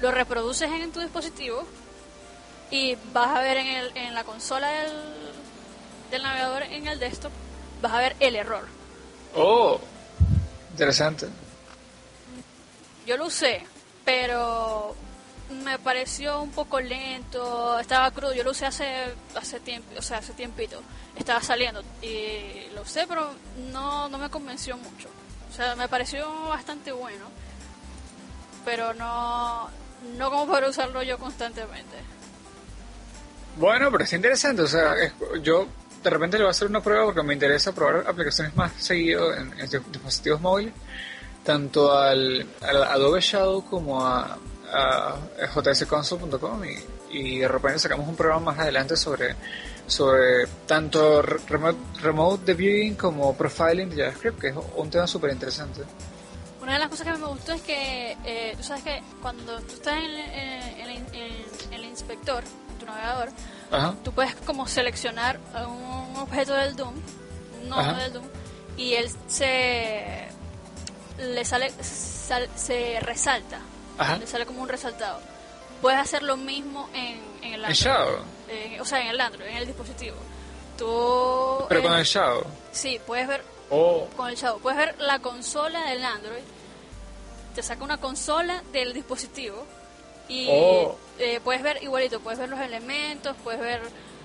lo 0.00 0.10
reproduces 0.10 0.70
en 0.70 0.90
tu 0.92 1.00
dispositivo 1.00 1.66
y 2.70 2.96
vas 3.12 3.36
a 3.36 3.40
ver 3.40 3.56
en, 3.58 3.66
el, 3.66 3.96
en 3.96 4.14
la 4.14 4.24
consola 4.24 4.68
del, 4.68 4.92
del 6.10 6.22
navegador 6.22 6.62
en 6.64 6.86
el 6.86 6.98
desktop, 6.98 7.32
vas 7.82 7.92
a 7.92 7.98
ver 7.98 8.16
el 8.20 8.36
error. 8.36 8.66
Oh, 9.34 9.80
interesante. 10.72 11.26
Yo 13.06 13.16
lo 13.16 13.26
usé, 13.26 13.64
pero 14.04 14.94
me 15.64 15.78
pareció 15.78 16.42
un 16.42 16.50
poco 16.50 16.80
lento, 16.80 17.78
estaba 17.78 18.10
crudo, 18.10 18.34
yo 18.34 18.44
lo 18.44 18.52
usé 18.52 18.66
hace 18.66 19.12
hace 19.34 19.58
tiempo, 19.60 19.88
o 19.98 20.02
sea, 20.02 20.18
hace 20.18 20.32
tiempito, 20.32 20.80
estaba 21.16 21.42
saliendo 21.42 21.82
y 22.02 22.72
lo 22.74 22.82
usé, 22.82 23.06
pero 23.06 23.32
no, 23.72 24.08
no 24.08 24.18
me 24.18 24.30
convenció 24.30 24.76
mucho. 24.76 25.08
O 25.50 25.52
sea, 25.52 25.74
me 25.74 25.88
pareció 25.88 26.30
bastante 26.46 26.92
bueno, 26.92 27.24
pero 28.64 28.94
no, 28.94 29.68
no 30.16 30.30
como 30.30 30.52
para 30.52 30.68
usarlo 30.68 31.02
yo 31.02 31.18
constantemente. 31.18 31.96
Bueno, 33.56 33.90
pero 33.90 34.04
es 34.04 34.12
interesante, 34.12 34.62
o 34.62 34.66
sea, 34.66 34.94
yo 35.42 35.66
de 36.02 36.10
repente 36.10 36.38
le 36.38 36.44
voy 36.44 36.48
a 36.48 36.52
hacer 36.52 36.68
una 36.68 36.80
prueba 36.80 37.04
porque 37.04 37.22
me 37.22 37.34
interesa 37.34 37.74
probar 37.74 38.04
aplicaciones 38.06 38.54
más 38.56 38.72
seguido 38.78 39.34
en, 39.34 39.52
dispositivos 39.90 40.40
móviles, 40.40 40.72
tanto 41.44 41.92
al, 41.92 42.46
Adobe 42.62 43.20
Shadow 43.20 43.64
como 43.64 44.04
a, 44.04 44.38
a 44.72 45.18
jsconsole.com 45.74 46.62
y, 47.10 47.38
de 47.40 47.48
repente 47.48 47.80
sacamos 47.80 48.08
un 48.08 48.14
programa 48.14 48.52
más 48.52 48.60
adelante 48.60 48.96
sobre 48.96 49.34
sobre 49.86 50.46
tanto 50.66 51.20
remote, 51.20 51.78
remote 52.00 52.44
debugging 52.44 52.94
como 52.94 53.34
profiling 53.36 53.90
de 53.90 53.96
JavaScript, 53.96 54.40
que 54.40 54.48
es 54.48 54.54
un 54.76 54.88
tema 54.88 55.06
súper 55.06 55.32
interesante. 55.32 55.82
Una 56.62 56.74
de 56.74 56.78
las 56.78 56.88
cosas 56.88 57.06
que 57.06 57.18
me 57.18 57.26
gustó 57.26 57.52
es 57.52 57.62
que 57.62 58.16
eh, 58.24 58.54
tú 58.56 58.62
sabes 58.62 58.84
que 58.84 59.02
cuando 59.20 59.58
tú 59.62 59.74
estás 59.74 59.96
en, 59.96 61.72
el 61.72 61.84
inspector, 61.84 62.44
navegador, 62.90 63.30
tú 64.04 64.12
puedes 64.12 64.34
como 64.46 64.66
seleccionar 64.66 65.38
un 65.66 66.16
objeto 66.16 66.54
del 66.54 66.76
Doom, 66.76 66.94
un 67.62 67.68
nodo 67.68 67.94
del 67.96 68.12
Doom, 68.12 68.26
y 68.76 68.94
él 68.94 69.10
se 69.26 70.28
le 71.18 71.44
sale, 71.44 71.72
se 71.80 73.00
resalta, 73.00 73.60
le 74.18 74.26
sale 74.26 74.46
como 74.46 74.62
un 74.62 74.68
resaltado. 74.68 75.20
Puedes 75.80 75.98
hacer 75.98 76.22
lo 76.22 76.36
mismo 76.36 76.88
en, 76.92 77.20
en 77.42 77.54
el 77.54 77.64
Android. 77.64 78.24
¿En 78.48 78.80
o 78.80 78.84
sea, 78.84 79.00
en 79.00 79.08
el 79.08 79.20
Android, 79.20 79.48
en 79.48 79.56
el 79.56 79.66
dispositivo. 79.66 80.16
Tú, 80.76 81.64
Pero 81.68 81.82
con 81.82 81.92
el 81.92 82.04
Shadow. 82.04 82.44
Sí, 82.72 83.00
puedes 83.06 83.28
ver 83.28 83.44
oh. 83.70 84.08
con 84.16 84.28
el 84.28 84.36
Shadow. 84.36 84.60
Puedes 84.60 84.78
ver 84.78 84.94
la 84.98 85.20
consola 85.20 85.82
del 85.88 86.04
Android. 86.04 86.42
Te 87.54 87.62
saca 87.62 87.84
una 87.84 87.98
consola 87.98 88.62
del 88.72 88.92
dispositivo 88.92 89.66
Y 90.30 90.46
oh. 90.48 90.96
eh, 91.18 91.40
puedes 91.42 91.62
ver 91.62 91.82
igualito, 91.82 92.20
puedes 92.20 92.38
ver 92.38 92.48
los 92.48 92.60
elementos, 92.60 93.36
puedes 93.42 93.60
ver 93.60 93.80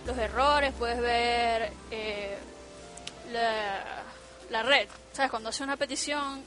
los 0.05 0.17
errores, 0.17 0.71
puedes 0.77 0.99
ver 0.99 1.71
eh, 1.89 2.37
la, 4.51 4.63
red. 4.63 4.87
¿Sabes? 5.11 5.31
Cuando 5.31 5.49
haces 5.49 5.61
una 5.61 5.77
petición 5.77 6.43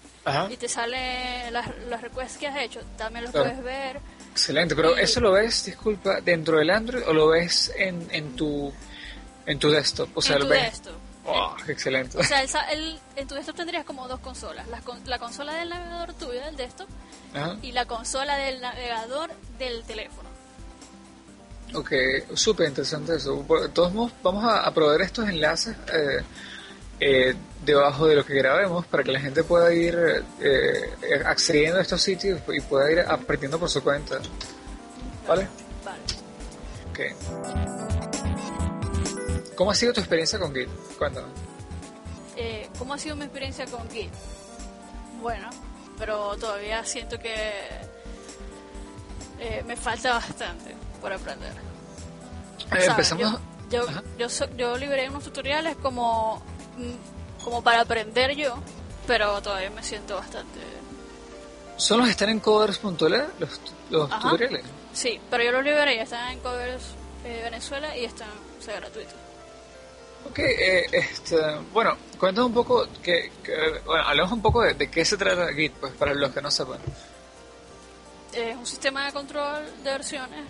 y 0.50 0.56
te 0.56 0.68
sale 0.68 1.50
las, 1.50 1.66
las 1.88 2.00
requests 2.02 2.38
que 2.38 2.46
has 2.46 2.60
hecho, 2.60 2.80
también 2.96 3.24
los 3.24 3.32
puedes 3.32 3.62
ver. 3.62 4.00
Excelente, 4.30 4.76
pero 4.76 4.96
¿eso 4.96 5.20
lo 5.20 5.32
ves, 5.32 5.64
disculpa, 5.64 6.20
dentro 6.20 6.58
del 6.58 6.70
Android 6.70 7.02
o 7.08 7.12
lo 7.12 7.28
ves 7.28 7.72
en, 7.76 8.06
en 8.12 8.36
tu 8.36 8.72
en 9.46 9.58
tu 9.58 9.70
desktop? 9.70 10.10
O 10.14 10.22
sea, 10.22 10.36
en 10.36 10.42
tu 10.42 10.48
desktop. 10.48 11.07
Oh, 11.30 11.54
excelente. 11.68 12.16
O 12.16 12.24
sea, 12.24 12.42
el, 12.70 12.98
en 13.14 13.28
tu 13.28 13.34
desktop 13.34 13.56
tendrías 13.56 13.84
como 13.84 14.08
dos 14.08 14.20
consolas. 14.20 14.66
La, 14.68 14.80
la 15.04 15.18
consola 15.18 15.54
del 15.54 15.68
navegador 15.68 16.14
tuyo 16.14 16.42
del 16.42 16.56
desktop 16.56 16.88
y 17.62 17.72
la 17.72 17.84
consola 17.84 18.36
del 18.36 18.60
navegador 18.60 19.30
del 19.58 19.84
teléfono. 19.84 20.28
Ok, 21.74 21.92
súper 22.32 22.68
interesante 22.68 23.16
eso. 23.16 23.44
Todos 23.74 23.92
vamos 24.22 24.44
a, 24.44 24.72
proveer 24.72 25.02
estos 25.02 25.28
enlaces 25.28 25.76
eh, 25.92 26.22
eh, 26.98 27.34
debajo 27.62 28.06
de 28.06 28.16
lo 28.16 28.24
que 28.24 28.34
grabemos 28.34 28.86
para 28.86 29.04
que 29.04 29.12
la 29.12 29.20
gente 29.20 29.44
pueda 29.44 29.72
ir 29.74 30.24
eh, 30.40 30.94
accediendo 31.26 31.78
a 31.78 31.82
estos 31.82 32.00
sitios 32.00 32.40
y 32.48 32.60
pueda 32.60 32.90
ir 32.90 33.00
aprendiendo 33.00 33.58
por 33.58 33.68
su 33.68 33.82
cuenta. 33.82 34.18
¿Vale? 35.26 35.46
Vale. 35.84 36.00
Ok. 36.90 38.27
¿Cómo 39.58 39.72
ha 39.72 39.74
sido 39.74 39.92
tu 39.92 39.98
experiencia 39.98 40.38
con 40.38 40.54
Git? 40.54 40.68
Cuéntanos. 40.96 41.30
¿Cómo 42.78 42.94
ha 42.94 42.98
sido 42.98 43.16
mi 43.16 43.24
experiencia 43.24 43.66
con 43.66 43.90
Git? 43.90 44.12
Bueno, 45.20 45.50
pero 45.98 46.36
todavía 46.36 46.84
siento 46.84 47.18
que 47.18 47.34
eh, 49.40 49.64
me 49.66 49.74
falta 49.74 50.12
bastante 50.12 50.76
por 51.00 51.12
aprender. 51.12 51.50
Eh, 52.70 52.84
empezamos. 52.86 53.40
Yo, 53.68 53.84
yo, 54.16 54.28
yo, 54.56 54.76
liberé 54.78 55.08
unos 55.08 55.24
tutoriales 55.24 55.76
como, 55.78 56.40
mm, 56.76 57.42
como 57.42 57.60
para 57.60 57.80
aprender 57.80 58.36
yo, 58.36 58.54
pero 59.08 59.42
todavía 59.42 59.70
me 59.70 59.82
siento 59.82 60.14
bastante. 60.14 60.60
¿Son 61.76 61.98
los 61.98 62.06
que 62.06 62.12
están 62.12 62.28
en 62.28 62.38
coders.le 62.38 63.26
los, 63.40 63.60
los 63.90 64.08
tutoriales? 64.20 64.64
Sí, 64.92 65.20
pero 65.28 65.42
yo 65.42 65.50
los 65.50 65.64
liberé, 65.64 66.00
están 66.00 66.30
en 66.30 66.38
Coders 66.38 66.84
eh, 67.24 67.40
Venezuela 67.42 67.96
y 67.96 68.04
están 68.04 68.28
o 68.56 68.62
sea, 68.62 68.76
gratuitos. 68.76 69.27
Ok, 70.28 70.38
eh, 70.40 70.84
este, 70.92 71.36
bueno, 71.72 71.96
cuéntame 72.18 72.46
un 72.48 72.54
poco, 72.54 72.86
que, 73.02 73.30
bueno, 73.84 74.04
hablemos 74.04 74.32
un 74.32 74.42
poco 74.42 74.62
de, 74.62 74.90
qué 74.90 75.04
se 75.04 75.16
trata 75.16 75.52
Git, 75.54 75.72
pues 75.74 75.92
para 75.94 76.12
los 76.14 76.32
que 76.32 76.42
no 76.42 76.50
sepan. 76.50 76.78
Es 78.32 78.54
un 78.56 78.66
sistema 78.66 79.06
de 79.06 79.12
control 79.12 79.64
de 79.82 79.90
versiones 79.90 80.44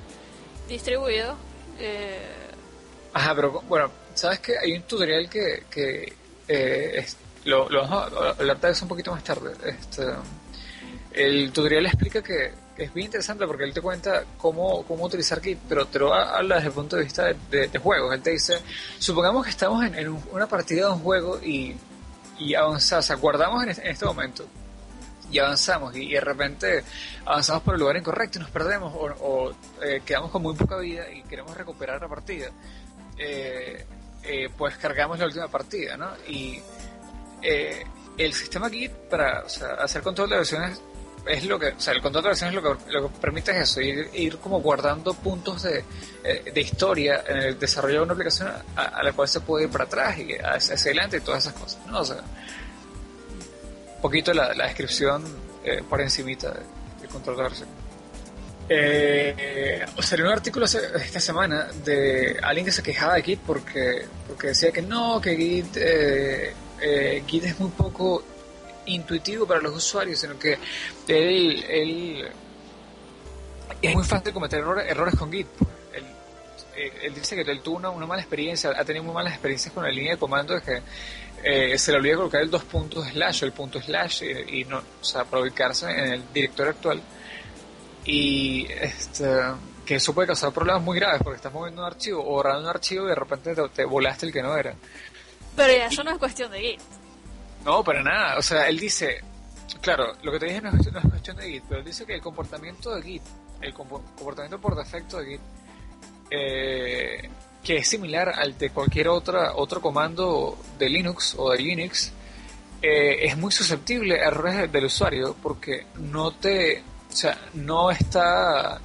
distribuido. 0.69 1.37
Eh... 1.79 2.51
Ajá, 3.15 3.35
pero 3.35 3.63
bueno, 3.63 3.91
¿sabes 4.15 4.41
que 4.41 4.59
Hay 4.59 4.73
un 4.73 4.83
tutorial 4.83 5.31
que, 5.31 5.65
que 5.71 6.13
eh, 6.49 7.07
lo, 7.45 7.69
lo, 7.69 7.83
vamos 7.83 8.13
a 8.13 8.31
hablar 8.31 8.61
de 8.61 8.71
eso 8.71 8.85
un 8.85 8.89
poquito 8.89 9.13
más 9.13 9.23
tarde. 9.23 9.53
Este, 9.65 10.03
el 11.13 11.53
tutorial 11.53 11.87
explica 11.87 12.23
que 12.23 12.53
es 12.79 12.95
bien 12.95 13.07
interesante 13.07 13.45
porque 13.47 13.65
él 13.65 13.75
te 13.75 13.83
cuenta 13.83 14.25
cómo, 14.39 14.85
cómo 14.85 15.05
utilizar 15.05 15.41
Git, 15.41 15.59
pero 15.69 15.87
te 15.87 15.99
lo 15.99 16.15
habla 16.15 16.57
desde 16.57 16.69
el 16.69 16.75
punto 16.75 16.97
de 16.97 17.03
vista 17.03 17.25
de, 17.51 17.79
juegos. 17.79 18.15
Él 18.15 18.23
te 18.23 18.31
dice, 18.31 18.59
supongamos 18.99 19.45
que 19.45 19.51
estamos 19.51 19.85
en, 19.85 20.09
una 20.31 20.47
partida 20.47 20.87
de 20.87 20.93
un 20.93 21.01
juego 21.01 21.41
y, 21.43 21.77
y 22.39 22.55
avanzamos, 22.55 23.11
aguardamos 23.11 23.65
en, 23.65 23.71
este 23.71 24.05
momento 24.05 24.47
y 25.31 25.41
avanzamos 25.41 25.95
y, 25.97 26.13
de 26.13 26.21
repente 26.21 26.85
avanzamos 27.27 27.65
por 27.65 27.75
el 27.75 27.81
lugar 27.81 27.97
incorrecto 27.97 28.39
y 28.39 28.43
nos 28.43 28.51
perdemos 28.51 28.95
o, 28.95 29.51
eh, 29.83 30.01
quedamos 30.07 30.31
con 30.31 30.43
muy 30.43 30.55
poca 30.55 30.79
vida 30.79 31.11
y 31.11 31.23
queremos 31.25 31.57
recuperar 31.57 32.01
la 32.01 32.09
partida. 32.09 32.49
Eh, 33.19 33.85
eh, 34.23 34.49
pues 34.57 34.77
cargamos 34.77 35.19
la 35.19 35.27
última 35.27 35.49
partida, 35.49 35.97
¿no? 35.97 36.11
Y 36.29 36.63
el 37.43 38.33
sistema 38.33 38.71
Git 38.71 38.93
para 39.11 39.45
hacer 39.81 40.03
control 40.03 40.31
de 40.31 40.37
versiones 40.37 40.81
es 41.27 41.45
lo 41.45 41.59
que, 41.59 41.69
o 41.69 41.81
sea, 41.81 41.95
el 41.95 42.03
control 42.03 42.25
de 42.25 42.29
versiones 42.31 42.55
lo 42.55 42.63
que, 42.63 42.93
lo 42.93 43.09
que 43.09 43.21
permite 43.21 43.51
es 43.53 43.71
eso, 43.71 43.81
ir, 43.81 44.09
ir 44.15 44.39
como 44.39 44.61
guardando 44.61 45.15
puntos 45.15 45.63
de, 45.63 45.85
eh, 46.25 46.51
de 46.53 46.61
historia 46.61 47.25
en 47.27 47.37
el 47.39 47.59
desarrollo 47.59 47.97
de 47.97 48.03
una 48.03 48.13
aplicación 48.13 48.51
a, 48.77 49.03
la 49.03 49.13
cual 49.13 49.29
se 49.29 49.41
puede 49.41 49.65
ir 49.65 49.71
para 49.71 49.85
atrás 49.85 50.19
y 50.19 50.35
hacia, 50.35 50.75
adelante 50.75 51.19
y 51.19 51.21
todas 51.21 51.45
esas 51.45 51.55
cosas, 51.55 51.87
¿no? 51.87 52.01
O 52.01 52.05
sea, 52.05 52.17
un 52.17 54.03
poquito 54.03 54.33
la, 54.33 54.55
la 54.55 54.67
descripción 54.67 55.25
eh, 55.65 55.83
por 55.89 56.01
encimita 56.01 56.53
del 57.01 57.09
control 57.11 57.37
de 57.37 57.43
versiones. 57.43 57.75
Eh, 58.71 59.87
salió 60.01 60.27
un 60.27 60.33
artículo 60.33 60.67
esta 60.67 61.21
semana 61.21 61.69
de 61.85 62.39
alguien 62.43 62.67
que 62.67 62.73
se 62.73 62.83
quejaba 62.83 63.15
de 63.15 63.23
Git 63.23 63.41
porque, 63.41 64.05
porque 64.27 64.49
decía 64.49 64.71
que 64.71 64.83
no, 64.83 65.21
que 65.21 65.37
Git, 65.37 65.77
eh, 65.77 66.53
eh 66.81 67.23
Git 67.27 67.45
es 67.45 67.59
muy 67.59 67.71
poco 67.71 68.23
intuitivo 68.89 69.47
para 69.47 69.61
los 69.61 69.77
usuarios, 69.77 70.19
sino 70.19 70.39
que 70.39 70.59
él, 71.07 71.65
él 71.69 72.29
es 73.81 73.95
muy 73.95 74.05
fácil 74.05 74.33
cometer 74.33 74.61
errores, 74.61 75.15
con 75.17 75.31
Git. 75.31 75.47
Él, 77.03 77.13
dice 77.13 77.35
que 77.35 77.51
él 77.51 77.61
tuvo 77.61 77.77
una, 77.77 78.07
mala 78.07 78.23
experiencia, 78.23 78.71
ha 78.71 78.85
tenido 78.85 79.05
muy 79.05 79.13
malas 79.13 79.33
experiencias 79.33 79.75
con 79.75 79.83
la 79.83 79.91
línea 79.91 80.13
de 80.13 80.19
comando 80.19 80.55
de 80.55 80.63
que 80.63 80.83
eh, 81.43 81.79
se 81.79 81.91
le 81.91 81.99
olvida 81.99 82.17
colocar 82.17 82.41
el 82.41 82.51
dos 82.51 82.63
puntos 82.65 83.09
slash 83.09 83.43
el 83.43 83.53
punto 83.53 83.81
slash 83.83 84.23
y, 84.23 84.65
no, 84.65 84.79
o 84.79 85.05
sea, 85.05 85.25
para 85.25 85.43
ubicarse 85.43 85.91
en 85.91 86.13
el 86.13 86.33
directorio 86.33 86.71
actual. 86.71 87.03
Y 88.05 88.67
este, 88.71 89.27
que 89.85 89.97
eso 89.97 90.15
puede 90.15 90.29
causar 90.29 90.53
problemas 90.53 90.83
muy 90.83 90.99
graves 90.99 91.21
porque 91.23 91.37
estás 91.37 91.53
moviendo 91.53 91.83
un 91.83 91.87
archivo 91.87 92.21
o 92.21 92.25
borrando 92.25 92.61
un 92.61 92.69
archivo 92.69 93.07
y 93.07 93.09
de 93.09 93.15
repente 93.15 93.55
te, 93.75 93.85
volaste 93.85 94.27
el 94.27 94.33
que 94.33 94.43
no 94.43 94.57
era. 94.57 94.75
Pero 95.57 95.73
ya 95.73 95.87
eso 95.87 96.05
no 96.05 96.13
es 96.13 96.19
cuestión 96.19 96.53
de 96.53 96.61
Git. 96.61 96.81
No, 97.69 97.85
para 97.85 98.03
nada. 98.03 98.39
O 98.39 98.43
sea, 98.43 98.67
él 98.67 98.79
dice, 98.79 99.21
claro, 99.83 100.15
lo 100.23 100.33
que 100.33 100.39
te 100.39 100.47
dije 100.47 100.63
no 100.63 100.71
es, 100.71 100.89
cuestión 101.11 101.37
de 101.37 101.51
Git, 101.51 101.65
pero 101.69 101.81
él 101.81 101.85
dice 101.85 102.07
que 102.07 102.15
el 102.15 102.23
comportamiento 102.23 102.95
de 102.95 103.03
Git, 103.03 103.23
el 103.61 103.75
comportamiento 103.75 104.59
por 104.59 104.75
defecto 104.75 105.19
de 105.19 105.27
Git, 105.27 105.41
eh, 106.31 107.29
que 107.63 107.77
es 107.77 107.87
similar 107.87 108.31
al 108.31 108.57
de 108.57 108.71
cualquier 108.71 109.09
otra, 109.09 109.55
otro 109.55 109.83
comando 109.83 110.57
de 110.79 110.89
Linux 110.89 111.35
o 111.37 111.51
de 111.51 111.59
Linux, 111.59 112.11
eh, 112.81 113.27
es 113.27 113.37
muy 113.37 113.53
susceptible 113.53 114.19
a 114.19 114.29
errores 114.29 114.73
del 114.73 114.87
usuario 114.87 115.37
porque 115.43 115.89
no 115.97 116.31
te, 116.31 116.83
o 117.13 117.15
sea, 117.15 117.39
no 117.53 117.91
está, 117.91 118.81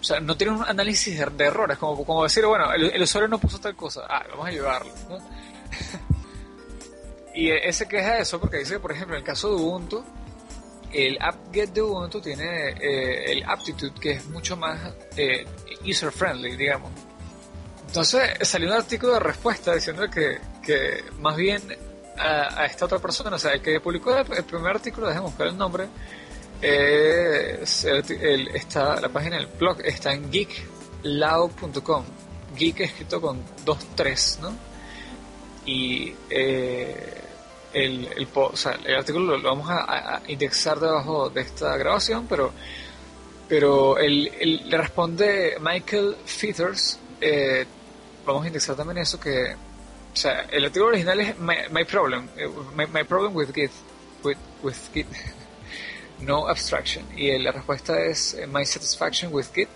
o 0.00 0.04
sea, 0.04 0.20
no 0.20 0.36
tiene 0.36 0.52
un 0.52 0.62
análisis 0.62 1.18
de, 1.18 1.44
errores, 1.44 1.76
como, 1.76 2.04
como 2.04 2.22
decir, 2.22 2.46
bueno, 2.46 2.72
el, 2.72 3.02
usuario 3.02 3.26
no 3.26 3.40
puso 3.40 3.58
tal 3.58 3.74
cosa, 3.74 4.02
ah, 4.08 4.24
vamos 4.30 4.46
a 4.46 4.52
llevarlo, 4.52 4.92
¿no? 5.08 5.18
Y 7.34 7.50
ese 7.50 7.86
queja 7.86 8.14
de 8.14 8.22
eso 8.22 8.40
porque 8.40 8.58
dice, 8.58 8.80
por 8.80 8.92
ejemplo, 8.92 9.14
en 9.14 9.20
el 9.20 9.26
caso 9.26 9.48
de 9.48 9.54
Ubuntu, 9.56 10.04
el 10.92 11.18
apt-get 11.20 11.70
de 11.70 11.82
Ubuntu 11.82 12.20
tiene 12.20 12.70
eh, 12.70 13.32
el 13.32 13.44
aptitude 13.44 13.92
que 14.00 14.12
es 14.12 14.26
mucho 14.26 14.56
más 14.56 14.78
eh, 15.16 15.46
user-friendly, 15.84 16.56
digamos. 16.56 16.90
Entonces 17.86 18.30
salió 18.42 18.68
un 18.68 18.74
artículo 18.74 19.14
de 19.14 19.20
respuesta 19.20 19.74
diciendo 19.74 20.08
que, 20.10 20.38
que 20.62 21.04
más 21.20 21.36
bien 21.36 21.62
a, 22.16 22.66
esta 22.66 22.84
otra 22.86 22.98
persona, 22.98 23.36
o 23.36 23.38
sea, 23.38 23.52
el 23.52 23.62
que 23.62 23.80
publicó 23.80 24.16
el, 24.16 24.44
primer 24.44 24.76
artículo, 24.76 25.06
dejemos 25.06 25.30
buscar 25.30 25.46
el 25.48 25.56
nombre, 25.56 25.88
está, 28.54 29.00
la 29.00 29.08
página 29.08 29.36
del 29.36 29.46
blog 29.46 29.80
está 29.84 30.12
en 30.12 30.30
geeklao.com, 30.30 32.04
geek 32.56 32.80
escrito 32.80 33.20
con 33.20 33.40
dos 33.64 33.78
tres, 33.94 34.38
¿no? 34.42 34.52
Y 35.64 36.14
eh, 36.30 37.17
el, 37.84 38.08
el, 38.16 38.28
o 38.34 38.56
sea, 38.56 38.78
el 38.84 38.96
artículo 38.96 39.36
lo, 39.36 39.48
vamos 39.48 39.68
a, 39.70 40.22
indexar 40.26 40.80
debajo 40.80 41.30
de 41.30 41.42
esta 41.42 41.76
grabación, 41.76 42.26
pero, 42.28 42.52
pero 43.48 43.98
el, 43.98 44.24
le 44.68 44.76
responde 44.76 45.56
Michael 45.60 46.16
Feathers, 46.24 46.98
eh, 47.20 47.66
vamos 48.26 48.44
a 48.44 48.46
indexar 48.48 48.76
también 48.76 48.98
eso 48.98 49.18
que, 49.18 49.54
o 49.54 50.16
sea, 50.16 50.42
el 50.50 50.64
artículo 50.64 50.90
original 50.90 51.20
es 51.20 51.38
My, 51.38 51.84
Problem, 51.84 52.28
eh, 52.36 52.48
my, 52.92 53.04
Problem 53.04 53.34
with 53.34 53.52
Git, 53.54 53.70
with, 54.24 54.38
with 54.62 54.76
Git, 54.92 55.06
no 56.20 56.48
abstraction, 56.48 57.06
y 57.16 57.36
la 57.38 57.52
respuesta 57.52 58.00
es 58.04 58.34
eh, 58.34 58.46
My 58.46 58.64
Satisfaction 58.64 59.32
with 59.32 59.46
Git, 59.54 59.68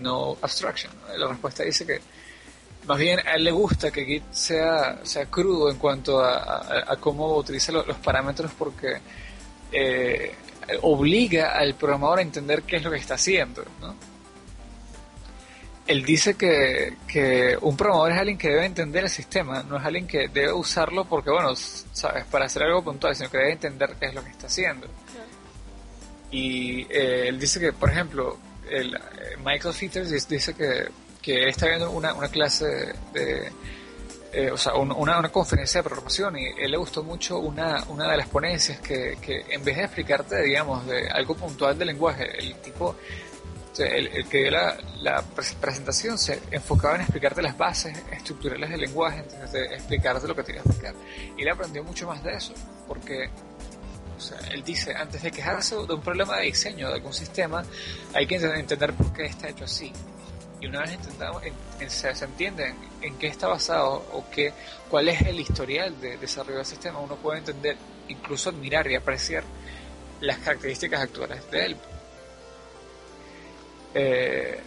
no 0.00 0.38
abstraction. 0.40 0.92
La 1.16 1.26
respuesta 1.26 1.64
dice 1.64 1.84
que 1.84 2.00
más 2.86 2.98
bien 2.98 3.20
a 3.26 3.34
él 3.34 3.44
le 3.44 3.50
gusta 3.50 3.90
que 3.90 4.04
Git 4.04 4.32
sea, 4.32 5.00
sea 5.04 5.26
crudo 5.26 5.70
en 5.70 5.76
cuanto 5.76 6.22
a, 6.22 6.96
cómo 6.98 7.36
utiliza 7.36 7.72
los, 7.72 7.84
parámetros 7.98 8.50
porque 8.58 8.98
eh, 9.72 10.34
obliga 10.82 11.56
al 11.56 11.74
programador 11.74 12.20
a 12.20 12.22
entender 12.22 12.62
qué 12.62 12.76
es 12.76 12.82
lo 12.82 12.90
que 12.90 12.98
está 12.98 13.14
haciendo. 13.14 13.62
¿no? 13.80 13.94
Él 15.86 16.04
dice 16.04 16.34
que, 16.34 16.96
que, 17.06 17.58
un 17.60 17.76
programador 17.76 18.12
es 18.12 18.18
alguien 18.18 18.38
que 18.38 18.48
debe 18.48 18.64
entender 18.64 19.04
el 19.04 19.10
sistema, 19.10 19.62
no 19.62 19.76
es 19.76 19.84
alguien 19.84 20.06
que 20.06 20.28
debe 20.28 20.52
usarlo 20.52 21.04
porque, 21.04 21.30
bueno, 21.30 21.54
sabes, 21.56 22.24
para 22.26 22.46
hacer 22.46 22.62
algo 22.62 22.82
puntual, 22.82 23.16
sino 23.16 23.28
que 23.28 23.38
debe 23.38 23.52
entender 23.52 23.96
qué 23.98 24.06
es 24.06 24.14
lo 24.14 24.22
que 24.22 24.30
está 24.30 24.46
haciendo. 24.46 24.86
Y 26.30 26.82
eh, 26.82 27.28
él 27.28 27.40
dice 27.40 27.58
que, 27.58 27.72
por 27.72 27.90
ejemplo, 27.90 28.38
el, 28.70 28.94
eh, 28.94 29.36
Michael 29.44 29.74
Fitters 29.74 30.28
dice 30.28 30.54
que, 30.54 30.88
que 31.20 31.48
está 31.48 31.66
viendo 31.66 31.90
una, 31.90 32.14
una 32.14 32.28
clase 32.28 32.94
de, 33.12 33.52
eh, 34.32 34.50
o 34.50 34.56
sea, 34.56 34.74
una, 34.74 34.94
una, 34.94 35.28
conferencia 35.28 35.80
de 35.80 35.84
programación 35.84 36.38
y 36.38 36.46
él 36.46 36.70
le 36.70 36.76
gustó 36.76 37.02
mucho 37.02 37.38
una, 37.38 37.84
una 37.88 38.10
de 38.10 38.16
las 38.16 38.28
ponencias 38.28 38.80
que, 38.80 39.18
que 39.20 39.44
en 39.50 39.64
vez 39.64 39.76
de 39.76 39.84
explicarte, 39.84 40.42
digamos, 40.42 40.86
de 40.86 41.08
algo 41.08 41.34
puntual 41.34 41.78
del 41.78 41.88
lenguaje, 41.88 42.38
el 42.38 42.54
tipo 42.56 42.96
el, 43.78 44.28
que 44.28 44.38
dio 44.38 44.50
la, 44.50 44.76
la, 45.00 45.22
presentación 45.22 46.18
se 46.18 46.40
enfocaba 46.50 46.96
en 46.96 47.02
explicarte 47.02 47.40
las 47.40 47.56
bases 47.56 47.96
estructurales 48.10 48.70
del 48.70 48.80
lenguaje, 48.80 49.20
entonces 49.20 49.52
de 49.52 49.74
explicarte 49.74 50.28
lo 50.28 50.34
que 50.34 50.42
tenía 50.42 50.62
que 50.62 50.68
explicar. 50.68 50.94
Y 51.36 51.42
él 51.42 51.48
aprendió 51.48 51.82
mucho 51.84 52.06
más 52.06 52.22
de 52.22 52.34
eso, 52.34 52.52
porque 52.86 53.30
o 54.16 54.20
sea, 54.20 54.38
él 54.50 54.62
dice, 54.62 54.94
antes 54.94 55.22
de 55.22 55.30
quejarse 55.30 55.74
de 55.74 55.94
un 55.94 56.02
problema 56.02 56.36
de 56.36 56.46
diseño 56.46 56.88
de 56.88 56.94
algún 56.94 57.14
sistema, 57.14 57.64
hay 58.12 58.26
que 58.26 58.36
entender 58.36 58.92
por 58.92 59.12
qué 59.12 59.24
está 59.24 59.48
hecho 59.48 59.64
así. 59.64 59.92
Y 60.60 60.66
una 60.66 60.80
vez 60.80 60.92
entendamos, 60.92 61.42
se, 61.88 62.14
se, 62.14 62.24
entiende 62.24 62.74
en, 63.00 63.18
qué 63.18 63.28
está 63.28 63.48
basado 63.48 64.04
o 64.12 64.24
qué, 64.30 64.52
cuál 64.90 65.08
es 65.08 65.22
el 65.22 65.40
historial 65.40 65.98
de 66.00 66.18
desarrollo 66.18 66.58
del 66.58 66.66
sistema, 66.66 66.98
uno 66.98 67.16
puede 67.16 67.38
entender, 67.38 67.76
incluso 68.08 68.50
admirar 68.50 68.90
y 68.90 68.94
apreciar 68.94 69.42
las 70.20 70.38
características 70.38 71.00
actuales 71.00 71.50
de 71.50 71.64
él. 71.64 71.76
Eh, 73.94 74.60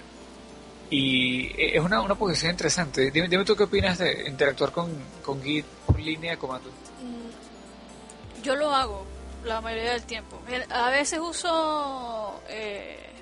y 0.89 1.75
es 1.75 1.79
una, 1.79 2.01
una 2.01 2.15
posición 2.15 2.51
interesante. 2.51 3.09
Dime, 3.11 3.27
dime, 3.27 3.45
tú 3.45 3.55
qué 3.55 3.63
opinas 3.63 3.97
de 3.99 4.25
interactuar 4.27 4.71
con, 4.71 4.91
con 5.23 5.41
Git 5.41 5.65
por 5.85 5.99
línea 5.99 6.31
de 6.31 6.37
comando. 6.37 6.69
Mm, 6.69 8.41
yo 8.43 8.55
lo 8.55 8.69
hago 8.73 9.05
la 9.43 9.61
mayoría 9.61 9.93
del 9.93 10.03
tiempo. 10.03 10.39
A 10.69 10.89
veces 10.89 11.19
uso 11.19 12.41
eh, 12.47 13.12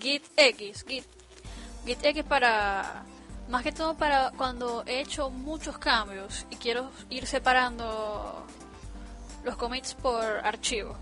Git 0.00 0.24
X, 0.36 0.84
Git, 0.86 1.04
Git 1.84 2.04
X 2.04 2.24
para, 2.24 3.04
más 3.48 3.62
que 3.62 3.72
todo 3.72 3.96
para 3.96 4.30
cuando 4.36 4.84
he 4.86 5.00
hecho 5.00 5.30
muchos 5.30 5.78
cambios 5.78 6.46
y 6.50 6.56
quiero 6.56 6.90
ir 7.10 7.26
separando 7.26 8.46
los 9.44 9.56
commits 9.56 9.94
por 9.94 10.24
archivo. 10.24 10.96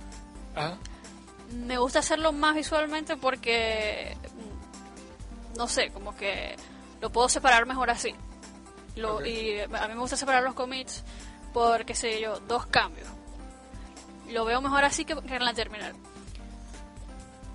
Me 1.53 1.79
gusta 1.79 2.01
hacerlo 2.01 2.33
más 2.33 2.55
visualmente 2.55 3.17
porque, 3.17 4.17
no 5.57 5.69
sé, 5.69 5.91
como 5.91 6.17
que 6.17 6.57
lo 7.01 7.11
puedo 7.11 7.29
separar 7.29 7.67
mejor 7.67 7.91
así. 7.91 8.15
Lo, 8.97 9.25
Y 9.25 9.61
a 9.61 9.67
mí 9.89 9.95
me 9.95 10.01
gusta 10.01 10.17
separar 10.17 10.43
los 10.43 10.55
commits 10.55 11.05
por, 11.53 11.85
qué 11.85 11.95
sé 11.95 12.21
yo, 12.21 12.41
dos 12.41 12.67
cambios 12.67 13.09
lo 14.33 14.45
veo 14.45 14.61
mejor 14.61 14.85
así 14.85 15.05
que, 15.05 15.13
en 15.13 15.45
la 15.45 15.55
terminal. 15.55 15.95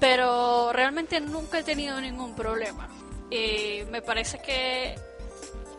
Pero 0.02 0.74
realmente 0.74 1.22
nunca 1.22 1.60
he 1.60 1.64
tenido 1.64 2.02
ningún 2.02 2.36
problema. 2.36 2.90
Y 3.30 3.84
me 3.92 4.02
parece 4.02 4.40
que 4.40 4.96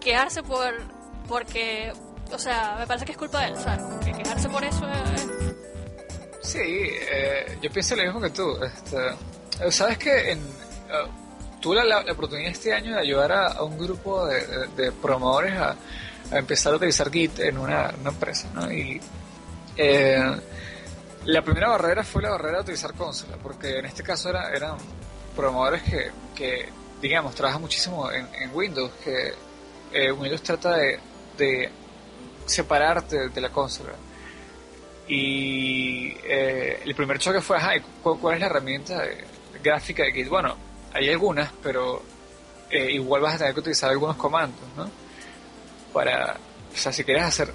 quejarse 0.00 0.42
por 0.42 0.72
porque 1.28 1.92
o 2.32 2.38
sea 2.38 2.76
me 2.78 2.86
parece 2.86 3.04
que 3.04 3.12
es 3.12 3.18
culpa 3.18 3.42
de 3.42 3.48
él 3.48 3.56
¿sabes? 3.56 3.82
que 4.04 4.12
quejarse 4.12 4.48
por 4.48 4.64
eso 4.64 4.84
es... 4.90 5.28
sí 6.42 6.58
eh, 6.60 7.58
yo 7.62 7.70
pienso 7.70 7.94
lo 7.94 8.02
mismo 8.02 8.20
que 8.20 8.30
tú 8.30 8.58
este, 8.64 9.70
sabes 9.70 9.98
que 9.98 10.32
en, 10.32 10.40
uh, 10.40 11.60
tuve 11.60 11.84
la, 11.84 12.00
oportunidad 12.00 12.50
este 12.50 12.72
año 12.72 12.94
de 12.94 13.00
ayudar 13.00 13.32
a, 13.32 13.62
un 13.62 13.78
grupo 13.78 14.26
de, 14.26 14.68
de, 14.76 14.92
promotores 14.92 15.54
a, 15.54 15.76
empezar 16.32 16.72
a 16.72 16.76
utilizar 16.76 17.10
Git 17.10 17.38
en 17.38 17.58
una, 17.58 17.94
una 18.00 18.10
empresa 18.10 18.48
¿no? 18.54 18.72
y 18.72 19.00
eh, 19.76 20.40
la 21.24 21.42
primera 21.42 21.68
barrera 21.68 22.02
fue 22.02 22.22
la 22.22 22.30
barrera 22.30 22.58
de 22.58 22.62
utilizar 22.62 22.94
consola, 22.94 23.36
porque 23.42 23.78
en 23.78 23.86
este 23.86 24.02
caso 24.02 24.30
era, 24.30 24.50
eran 24.50 24.76
programadores 25.36 25.82
que, 26.34 26.68
digamos, 27.00 27.34
trabajan 27.34 27.60
muchísimo 27.60 28.10
en, 28.10 28.26
Windows, 28.52 28.90
que 29.04 29.34
eh, 29.92 30.12
Windows 30.12 30.42
trata 30.42 30.76
de, 30.76 31.70
separarte 32.44 33.28
de 33.28 33.40
la 33.40 33.50
consola. 33.50 33.92
Y 35.06 36.14
eh, 36.24 36.80
el 36.84 36.94
primer 36.94 37.18
choque 37.18 37.40
fue, 37.40 37.58
¿cuál, 38.02 38.34
es 38.34 38.40
la 38.40 38.46
herramienta 38.46 39.04
gráfica 39.62 40.04
de 40.04 40.12
Git? 40.12 40.28
Bueno, 40.28 40.56
hay 40.92 41.08
algunas, 41.08 41.50
pero 41.62 42.02
eh, 42.70 42.90
igual 42.92 43.22
vas 43.22 43.34
a 43.34 43.38
tener 43.38 43.54
que 43.54 43.60
utilizar 43.60 43.90
algunos 43.90 44.16
comandos, 44.16 44.60
¿no? 44.76 44.90
Para, 45.92 46.36
o 46.72 46.76
sea, 46.76 46.92
si 46.92 47.04
quieres 47.04 47.24
hacer 47.24 47.52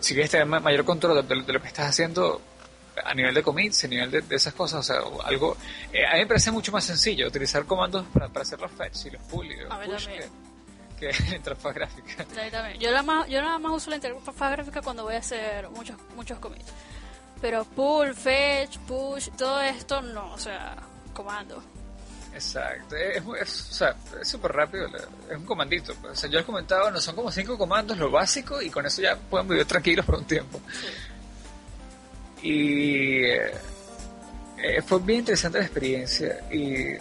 si 0.00 0.14
quieres 0.14 0.30
tener 0.30 0.46
mayor 0.46 0.84
control 0.84 1.26
de, 1.26 1.36
lo 1.36 1.60
que 1.60 1.68
estás 1.68 1.88
haciendo 1.90 2.40
a 3.04 3.14
nivel 3.14 3.34
de 3.34 3.42
commits, 3.42 3.84
a 3.84 3.88
nivel 3.88 4.10
de, 4.10 4.36
esas 4.36 4.52
cosas, 4.54 4.80
o 4.80 4.82
sea, 4.82 5.02
algo... 5.24 5.56
Eh, 5.92 6.06
a 6.06 6.14
mí 6.14 6.20
me 6.20 6.26
parece 6.26 6.50
mucho 6.50 6.72
más 6.72 6.84
sencillo 6.84 7.28
utilizar 7.28 7.64
comandos 7.64 8.06
para, 8.12 8.28
para 8.28 8.42
hacer 8.42 8.60
los 8.60 8.70
fetch 8.72 9.06
y 9.06 9.10
los 9.10 9.22
pull 9.22 9.46
y 9.46 9.56
los 9.56 9.74
push 9.74 10.08
que, 11.00 11.12
la 11.30 11.36
interfaz 11.36 11.74
gráfica. 11.74 12.26
Yo 12.78 12.90
nada, 12.90 13.02
más, 13.02 13.28
yo 13.28 13.40
nada 13.40 13.58
más 13.58 13.72
uso 13.72 13.90
la 13.90 13.96
interfaz 13.96 14.52
gráfica 14.52 14.82
cuando 14.82 15.04
voy 15.04 15.14
a 15.14 15.18
hacer 15.18 15.68
muchos, 15.70 15.96
muchos 16.14 16.38
commits. 16.38 16.72
Pero 17.40 17.64
pull, 17.64 18.14
fetch, 18.14 18.78
push, 18.80 19.30
todo 19.30 19.60
esto 19.62 20.02
no, 20.02 20.32
o 20.32 20.38
sea, 20.38 20.76
comando. 21.14 21.62
Exacto, 22.32 22.96
es, 22.96 23.82
súper 24.22 24.52
rápido, 24.52 24.86
es 25.28 25.36
un 25.36 25.44
comandito. 25.44 25.94
O 26.10 26.14
sea, 26.14 26.30
yo 26.30 26.38
les 26.38 26.46
comentaba, 26.46 26.90
no 26.90 27.00
son 27.00 27.14
como 27.16 27.30
cinco 27.30 27.58
comandos, 27.58 27.98
lo 27.98 28.10
básico, 28.10 28.62
y 28.62 28.70
con 28.70 28.86
eso 28.86 29.02
ya 29.02 29.16
pueden 29.16 29.48
vivir 29.48 29.64
tranquilos 29.66 30.06
por 30.06 30.16
un 30.16 30.24
tiempo. 30.24 30.60
Y 32.42 33.24
eh, 33.24 33.52
eh, 34.58 34.82
fue 34.82 35.00
bien 35.00 35.20
interesante 35.20 35.58
la 35.58 35.64
experiencia. 35.64 36.40
Y 36.50 36.94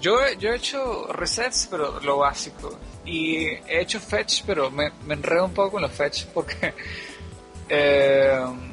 yo, 0.00 0.18
yo 0.38 0.50
he 0.50 0.56
hecho 0.56 1.12
resets, 1.12 1.68
pero 1.70 2.00
lo 2.00 2.18
básico. 2.18 2.78
Y 3.04 3.46
he 3.46 3.80
hecho 3.80 4.00
fetch, 4.00 4.42
pero 4.46 4.70
me, 4.70 4.90
me 5.06 5.14
enredo 5.14 5.44
un 5.44 5.54
poco 5.54 5.72
con 5.72 5.82
los 5.82 5.92
fetch 5.92 6.26
porque... 6.26 6.74
Eh, 7.74 8.71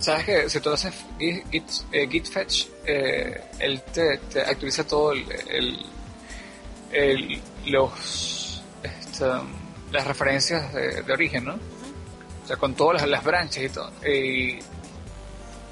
Sabes 0.00 0.24
que 0.24 0.48
si 0.48 0.60
tú 0.60 0.70
haces 0.70 0.94
git, 1.18 1.70
eh, 1.92 2.08
git, 2.10 2.26
fetch, 2.26 2.68
eh, 2.86 3.38
él 3.58 3.82
te, 3.82 4.18
actualiza 4.40 4.86
todo 4.86 5.12
el, 5.12 5.26
el, 6.90 7.42
los 7.66 8.62
este, 8.82 9.26
las 9.92 10.06
referencias 10.06 10.72
de, 10.72 11.12
origen, 11.12 11.44
¿no? 11.44 11.54
O 11.54 12.46
sea, 12.46 12.56
con 12.56 12.74
todas 12.74 13.02
las, 13.02 13.10
las 13.10 13.22
branches 13.22 13.62
y 13.62 13.68
todo. 13.68 13.92
Y 14.06 14.58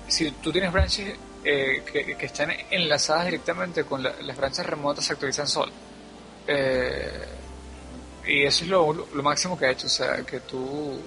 si 0.09 0.31
tú 0.33 0.53
tienes 0.53 0.70
branches 0.72 1.16
eh, 1.43 1.83
que, 1.91 2.14
que, 2.14 2.26
están 2.26 2.51
enlazadas 2.70 3.24
directamente 3.24 3.85
con 3.85 4.03
las 4.03 4.37
branches 4.37 4.66
remotas, 4.66 5.07
se 5.07 5.14
actualizan 5.14 5.49
solo. 5.49 5.72
y 8.26 8.43
eso 8.45 8.64
es 8.64 8.68
lo, 8.68 8.93
lo, 8.93 9.22
máximo 9.22 9.59
que 9.59 9.64
ha 9.64 9.70
hecho. 9.70 9.87
O 9.87 9.91
sea, 9.91 10.22
que 10.22 10.41
tú, 10.41 11.01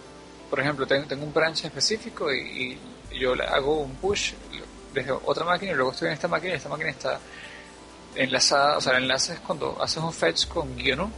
por 0.49 0.59
ejemplo, 0.59 0.87
tengo, 0.87 1.05
tengo 1.05 1.23
un 1.23 1.33
branch 1.33 1.65
específico 1.65 2.33
y 2.33 2.79
yo 3.13 3.33
hago 3.33 3.79
un 3.79 3.95
push 3.95 4.33
desde 4.93 5.11
otra 5.11 5.45
máquina 5.45 5.71
y 5.71 5.75
luego 5.75 5.91
estoy 5.91 6.07
en 6.07 6.13
esta 6.13 6.27
máquina 6.27 6.53
esta 6.53 6.69
máquina 6.69 6.89
está 6.89 7.19
enlazada, 8.15 8.77
o 8.77 8.81
sea, 8.81 8.97
el 8.97 9.03
enlace 9.03 9.33
es 9.33 9.39
cuando 9.39 9.81
haces 9.81 10.03
un 10.03 10.13
fetch 10.13 10.47
con 10.47 10.75
guion 10.75 11.11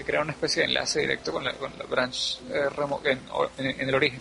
te 0.00 0.06
crea 0.06 0.22
una 0.22 0.32
especie 0.32 0.62
de 0.62 0.68
enlace 0.68 1.00
directo 1.00 1.30
con 1.30 1.44
la, 1.44 1.52
con 1.52 1.70
la 1.78 1.84
branch 1.84 2.40
eh, 2.48 2.70
en, 3.58 3.88
el 3.88 3.94
origen. 3.94 4.20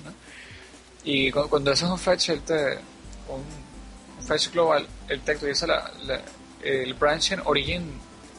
Y 1.05 1.31
cuando, 1.31 1.71
haces 1.71 1.87
un 1.87 1.97
fetch, 1.97 2.31
el 2.31 2.41
te, 2.41 2.77
un, 3.29 4.25
fetch 4.27 4.51
global, 4.51 4.85
el 5.07 5.21
te 5.21 5.31
actualiza 5.31 5.67
la, 5.67 5.89
el 6.61 6.93
branch 6.95 7.31
en 7.31 7.41
origin 7.45 7.93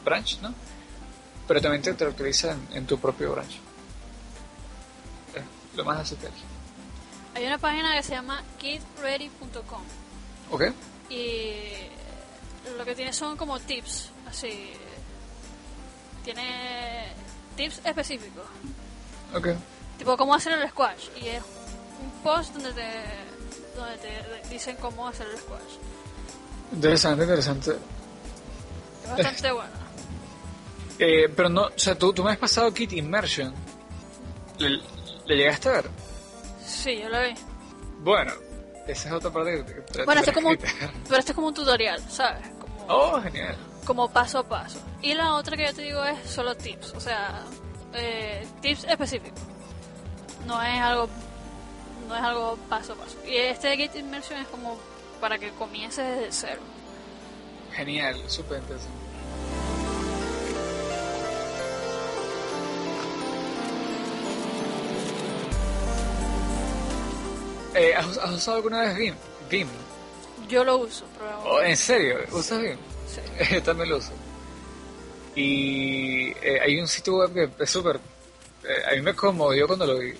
branch, 0.05 0.39
¿no? 0.41 0.53
Pero 1.47 1.59
también 1.59 1.81
te, 1.81 1.93
te 1.95 2.03
lo 2.03 2.11
actualiza 2.11 2.55
en, 2.75 2.85
tu 2.85 2.99
propio 2.99 3.31
branch. 3.31 3.57
lo 5.75 5.83
más 5.83 6.11
que 6.11 6.27
hay 7.33 7.45
una 7.45 7.57
página 7.57 7.93
que 7.95 8.03
se 8.03 8.13
llama 8.13 8.43
kidready.com. 8.59 9.81
Ok. 10.51 10.63
Y 11.09 11.53
lo 12.77 12.85
que 12.85 12.95
tiene 12.95 13.13
son 13.13 13.37
como 13.37 13.59
tips, 13.59 14.09
así. 14.27 14.71
Tiene 16.23 17.07
tips 17.55 17.81
específicos. 17.83 18.45
Ok. 19.33 19.49
Tipo 19.97 20.17
cómo 20.17 20.33
hacer 20.35 20.53
el 20.53 20.69
squash. 20.69 21.07
Y 21.21 21.27
es 21.27 21.43
un 22.01 22.11
post 22.23 22.53
donde 22.53 22.73
te, 22.73 22.89
donde 23.75 23.97
te 23.97 24.49
dicen 24.49 24.75
cómo 24.77 25.07
hacer 25.07 25.27
el 25.27 25.37
squash. 25.37 25.77
Interesante, 26.73 27.23
interesante. 27.23 27.71
Es 29.03 29.09
bastante 29.09 29.51
bueno. 29.53 29.81
Eh, 30.99 31.29
pero 31.35 31.49
no, 31.49 31.63
o 31.63 31.71
sea, 31.79 31.97
tú, 31.97 32.13
tú 32.13 32.23
me 32.23 32.31
has 32.31 32.37
pasado 32.37 32.73
Kit 32.73 32.93
Immersion. 32.93 33.53
¿Le, 34.59 34.81
¿Le 35.25 35.35
llegaste 35.35 35.69
a 35.69 35.71
ver? 35.73 35.89
Sí, 36.65 36.99
yo 36.99 37.09
lo 37.09 37.21
vi. 37.21 37.33
Bueno, 37.99 38.31
esa 38.87 39.09
es 39.09 39.13
otra 39.13 39.31
parte 39.31 39.63
que 39.65 40.03
Bueno, 40.03 40.21
esto 40.21 40.31
es 40.31 40.35
como, 40.35 40.49
pero 41.07 41.17
esto 41.17 41.31
es 41.31 41.35
como 41.35 41.47
un 41.47 41.53
tutorial, 41.53 41.99
¿sabes? 42.09 42.47
Como, 42.59 42.85
oh, 42.87 43.21
genial. 43.21 43.55
Como 43.85 44.11
paso 44.11 44.39
a 44.39 44.47
paso. 44.47 44.79
Y 45.01 45.13
la 45.13 45.35
otra 45.35 45.57
que 45.57 45.65
yo 45.65 45.73
te 45.73 45.81
digo 45.81 46.03
es 46.03 46.29
solo 46.29 46.55
tips, 46.55 46.93
o 46.93 46.99
sea, 46.99 47.43
eh, 47.93 48.45
tips 48.61 48.85
específicos. 48.85 49.39
No 50.45 50.61
es 50.61 50.79
algo 50.79 51.09
no 52.07 52.15
es 52.15 52.21
algo 52.21 52.57
paso 52.69 52.93
a 52.93 52.95
paso. 52.95 53.17
Y 53.25 53.35
este 53.35 53.75
Git 53.77 53.95
Immersion 53.95 54.41
es 54.41 54.47
como 54.47 54.77
para 55.19 55.37
que 55.37 55.51
comiences 55.51 56.05
desde 56.05 56.31
cero. 56.31 56.61
Genial, 57.71 58.21
súper 58.27 58.59
interesante. 58.59 59.00
Eh, 67.73 67.93
¿has, 67.95 68.05
usado 68.05 68.57
alguna 68.57 68.81
vez 68.81 68.97
Vim? 68.97 69.15
Vim? 69.49 69.67
Yo 70.47 70.63
lo 70.63 70.77
uso, 70.77 71.05
pero... 71.17 71.43
Oh, 71.43 71.61
¿En 71.61 71.77
serio? 71.77 72.17
¿Usas 72.31 72.61
Vim? 72.61 72.77
Sí. 73.07 73.21
Yo 73.55 73.63
también 73.63 73.89
lo 73.89 73.97
uso. 73.97 74.11
Y 75.35 76.31
eh, 76.41 76.59
hay 76.61 76.79
un 76.79 76.87
sitio 76.87 77.17
web 77.17 77.33
que 77.33 77.63
es 77.63 77.69
súper... 77.69 77.99
Eh, 78.63 78.91
a 78.91 78.95
mí 78.95 79.01
me 79.01 79.13
conmovió 79.13 79.67
cuando 79.67 79.85
lo 79.87 79.99
vi. 79.99 80.13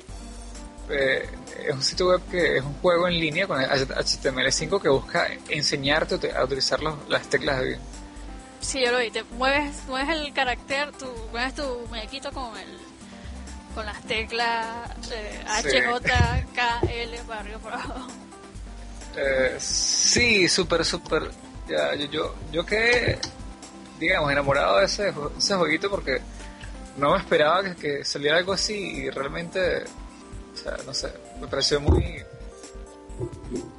Eh, 0.89 1.30
es 1.68 1.74
un 1.74 1.84
sitio 1.84 2.08
web 2.08 2.22
que 2.30 2.58
es 2.58 2.64
un 2.64 2.74
juego 2.76 3.08
en 3.08 3.20
línea 3.20 3.47
con 3.47 3.62
HTML5 3.62 4.82
que 4.82 4.89
busca 4.89 5.28
enseñarte 5.49 6.32
a 6.32 6.43
utilizar 6.43 6.80
las 6.82 7.30
teclas 7.30 7.60
de 7.60 7.70
Vim. 7.70 7.80
Sí, 8.62 8.82
yo 8.82 8.91
lo 8.91 8.99
vi. 8.99 9.12
Te 9.12 9.24
mueves, 9.24 9.84
mueves 9.88 10.10
el 10.10 10.34
carácter, 10.34 10.91
tu, 10.93 11.08
mueves 11.32 11.56
tu 11.56 11.86
muñequito 11.89 12.32
con 12.32 12.58
el 12.58 12.90
con 13.74 13.86
las 13.86 14.01
teclas 14.03 14.89
eh, 15.11 15.43
H, 15.47 15.86
J, 15.86 16.45
K, 16.53 16.80
L 16.89 17.19
para 17.28 17.39
arriba 17.41 17.59
por 17.59 17.74
abajo. 17.74 18.07
Eh, 19.15 19.55
sí, 19.59 20.47
súper, 20.47 20.86
súper. 20.86 21.32
Ya, 21.67 21.95
yo, 21.95 22.05
yo, 22.05 22.36
yo 22.51 22.65
quedé, 22.65 23.19
digamos, 23.99 24.32
enamorado 24.32 24.80
de 24.80 24.86
ese, 24.86 25.13
ese 25.38 25.55
jueguito 25.55 25.89
porque 25.89 26.22
no 26.97 27.13
me 27.13 27.19
esperaba 27.19 27.63
que, 27.63 27.76
que 27.76 28.05
saliera 28.05 28.38
algo 28.38 28.53
así 28.53 28.74
y 28.74 29.09
realmente 29.09 29.86
o 30.53 30.57
sea, 30.57 30.78
no 30.86 30.93
sé, 30.93 31.11
me 31.39 31.47
pareció 31.47 31.80
muy, 31.80 32.24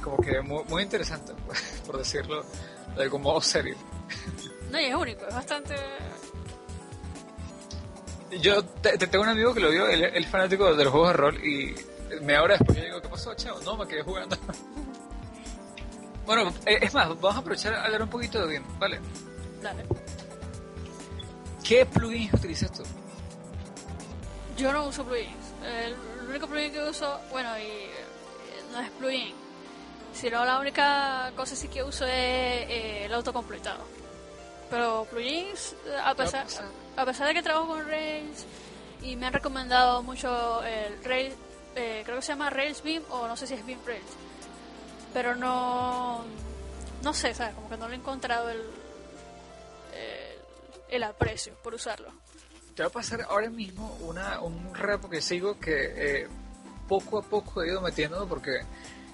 como 0.03 0.17
que 0.19 0.41
muy, 0.41 0.83
interesante, 0.83 1.33
por 1.87 1.99
decirlo 1.99 2.45
de 2.97 3.03
algún 3.03 3.23
modo 3.23 3.41
serio. 3.41 3.77
No, 4.71 4.81
y 4.81 4.85
es 4.85 4.95
único, 4.95 5.27
es 5.27 5.35
bastante... 5.35 5.75
Yo 8.41 8.65
te, 8.65 8.97
tengo 8.99 9.25
un 9.25 9.31
amigo 9.31 9.53
que 9.53 9.61
lo 9.61 9.71
vio, 9.71 9.89
él, 9.89 10.05
es 10.05 10.27
fanático 10.27 10.75
de 10.75 10.85
los 10.85 10.93
juegos 10.93 11.11
de 11.11 11.17
rol 11.17 11.45
y 11.45 11.75
me 12.23 12.37
ahora 12.37 12.57
después 12.57 12.79
yo 12.79 12.85
digo, 12.85 13.03
¿qué 13.03 13.09
pasó, 13.09 13.35
chavo? 13.35 13.61
No, 13.61 13.77
me 13.77 13.87
quedé 13.87 14.03
jugando. 14.03 14.37
bueno, 16.27 16.53
eh, 16.67 16.79
es 16.81 16.95
más, 16.95 17.09
vamos 17.09 17.37
a 17.37 17.39
aprovechar 17.39 17.75
a 17.75 17.85
hablar 17.85 18.03
un 18.03 18.09
poquito 18.09 18.41
de 18.41 18.49
bien, 18.49 18.65
¿vale? 18.79 19.01
Dale. 19.63 19.85
¿Qué 21.63 21.87
plugins 21.87 22.33
utilizas 22.35 22.73
tú? 22.73 22.83
Yo 24.57 24.73
no 24.73 24.87
uso 24.87 25.05
plugins. 25.05 25.55
El 25.65 25.95
único 26.29 26.47
plugin 26.47 26.73
que 26.73 26.83
uso, 26.83 27.21
bueno, 27.31 27.57
y 27.59 27.63
eh, 27.63 27.91
no 28.73 28.81
es 28.81 28.91
plugin, 28.91 29.35
sino 30.13 30.45
la 30.45 30.59
única 30.59 31.33
cosa 31.37 31.55
sí 31.55 31.69
que 31.69 31.83
uso 31.83 32.05
es 32.05 32.13
eh, 32.13 33.05
el 33.05 33.15
autocompletado. 33.15 34.02
Pero 34.73 35.07
plugins, 35.11 35.77
eh, 35.87 35.97
a 36.03 36.15
pesar, 36.15 36.47
a 36.97 37.05
pesar 37.05 37.29
de 37.29 37.35
que 37.35 37.43
trabajo 37.43 37.69
con 37.69 37.87
Rails 37.87 38.47
y 39.03 39.17
me 39.17 39.27
han 39.27 39.35
recomendado 39.35 40.03
mucho 40.03 40.63
el 40.65 41.05
Rails, 41.05 41.35
creo 41.75 42.17
que 42.17 42.23
se 42.23 42.33
llama 42.33 42.49
Rails 42.51 42.83
Beam 42.83 43.03
o 43.11 43.29
no 43.29 43.37
sé 43.37 43.47
si 43.47 43.55
es 43.55 43.67
Beam 43.67 43.81
Rails, 43.87 44.11
pero 45.13 45.37
no, 45.37 46.25
no 47.03 47.13
sé, 47.13 47.35
¿sabes? 47.35 47.55
Como 47.55 47.69
que 47.69 47.77
no 47.77 47.89
le 47.89 47.97
he 47.97 47.99
encontrado 47.99 48.49
el, 48.49 48.63
el 50.89 51.03
aprecio 51.03 51.55
por 51.63 51.75
usarlo 51.75 52.11
te 52.75 52.83
va 52.83 52.89
a 52.89 52.93
pasar 52.93 53.23
ahora 53.29 53.51
mismo 53.51 53.97
una, 54.01 54.41
un 54.41 54.75
rapo 54.75 55.09
que 55.09 55.21
sigo 55.21 55.59
que 55.59 56.23
eh, 56.23 56.29
poco 56.89 57.19
a 57.19 57.23
poco 57.23 57.63
he 57.63 57.69
ido 57.69 57.81
metiendo 57.81 58.27
porque 58.27 58.61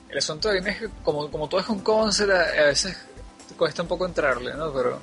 el 0.09 0.19
asunto 0.19 0.49
de 0.49 0.59
es 0.59 0.79
que 0.79 0.89
como, 1.03 1.31
como 1.31 1.49
todo 1.49 1.61
es 1.61 1.69
un 1.69 1.81
concept, 1.81 2.31
a, 2.31 2.65
veces 2.65 2.97
cuesta 3.57 3.83
un 3.83 3.89
poco 3.89 4.07
entrarle, 4.07 4.55
¿no? 4.55 4.73
Pero 4.73 5.01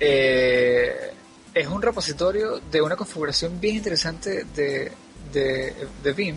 eh, 0.00 1.12
es 1.54 1.66
un 1.68 1.82
repositorio 1.82 2.58
de 2.58 2.80
una 2.80 2.96
configuración 2.96 3.60
bien 3.60 3.76
interesante 3.76 4.44
de, 4.44 4.90
de, 5.32 5.74
de 6.02 6.12
Vim 6.12 6.36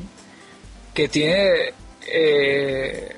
que 0.93 1.07
tiene 1.07 1.73
eh, 2.07 3.15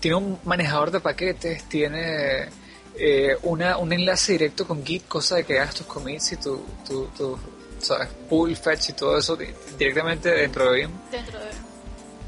tiene 0.00 0.16
un 0.16 0.38
manejador 0.44 0.90
de 0.90 1.00
paquetes, 1.00 1.64
tiene 1.68 2.48
eh, 2.96 3.36
una, 3.42 3.78
un 3.78 3.92
enlace 3.92 4.32
directo 4.32 4.66
con 4.66 4.84
Git, 4.84 5.08
cosa 5.08 5.36
de 5.36 5.44
que 5.44 5.58
hagas 5.58 5.74
tus 5.76 5.86
commits 5.86 6.32
y 6.32 6.36
tu, 6.36 6.64
tu, 6.86 7.06
tu 7.16 7.38
¿sabes? 7.80 8.08
pull, 8.28 8.56
fetch 8.56 8.90
y 8.90 8.92
todo 8.92 9.18
eso 9.18 9.36
directamente 9.78 10.30
dentro 10.30 10.70
de 10.70 10.80
Vim. 10.80 10.90
Dentro 11.10 11.38
de 11.38 11.46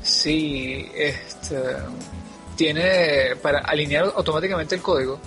Sí, 0.03 0.91
este, 0.95 1.61
tiene 2.57 3.37
para 3.43 3.59
alinear 3.61 4.13
automáticamente 4.17 4.75
el 4.75 4.81
código, 4.81 5.21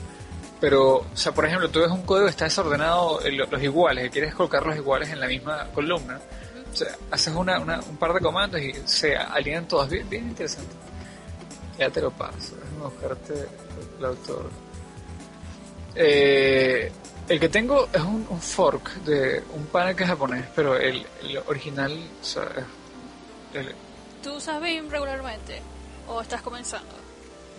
pero, 0.64 0.99
o 0.99 1.05
sea, 1.14 1.34
por 1.34 1.45
ejemplo, 1.45 1.70
tú 1.70 1.82
ves 1.82 1.91
un 1.91 2.03
código 2.03 2.28
que 2.28 2.32
está 2.32 2.45
desordenado, 2.45 3.20
los 3.49 3.61
iguales, 3.61 4.07
y 4.07 4.09
quieres 4.09 4.34
colocar 4.34 4.66
los 4.66 4.78
iguales 4.78 5.09
en 5.09 5.20
la 5.20 5.28
misma 5.28 5.68
columna, 5.74 6.22
o 6.72 6.74
sea, 6.74 6.88
haces 7.11 7.36
una, 7.36 7.59
una, 7.59 7.82
un 7.82 7.97
par 7.97 8.14
de 8.14 8.22
comandos 8.22 8.61
y 8.61 8.72
se 8.86 9.14
alinean 9.14 9.68
todos, 9.68 9.89
bien, 9.89 10.09
bien 10.09 10.30
interesante. 10.30 10.74
Ya 11.78 11.89
te 11.89 11.99
lo 11.99 12.11
paso, 12.11 12.55
déjame 12.55 12.82
buscarte 12.82 13.34
el 13.99 14.05
autor. 14.05 14.49
Eh, 15.95 16.89
el 17.28 17.39
que 17.41 17.49
tengo 17.49 17.89
es 17.91 18.01
un, 18.01 18.26
fork 18.39 18.89
de 19.03 19.43
un 19.55 19.66
panel 19.66 19.97
que 19.97 20.03
es 20.03 20.09
japonés, 20.09 20.45
pero 20.55 20.78
el, 20.78 21.05
original, 21.45 21.91
o 21.91 22.24
sea, 22.24 22.47
¿Tú 24.24 24.36
usas 24.36 24.61
BIM 24.61 24.89
regularmente 24.89 25.61
o 26.07 26.22
estás 26.22 26.41
comenzando? 26.41 26.95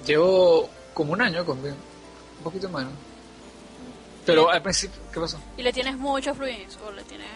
Llevo 0.06 0.70
como 0.94 1.12
un 1.12 1.20
año 1.20 1.44
con 1.44 1.62
BIM, 1.62 1.74
un 2.44 2.52
poquito 2.52 2.68
menos. 2.68 2.92
Pero 4.26 4.50
al 4.50 4.62
principio, 4.62 5.00
¿qué 5.12 5.20
pasó? 5.20 5.38
¿Y 5.56 5.62
le 5.62 5.72
tienes 5.72 5.96
muchos 5.96 6.36
plugins 6.36 6.78
o 6.86 6.92
le 6.92 7.02
tienes...? 7.04 7.28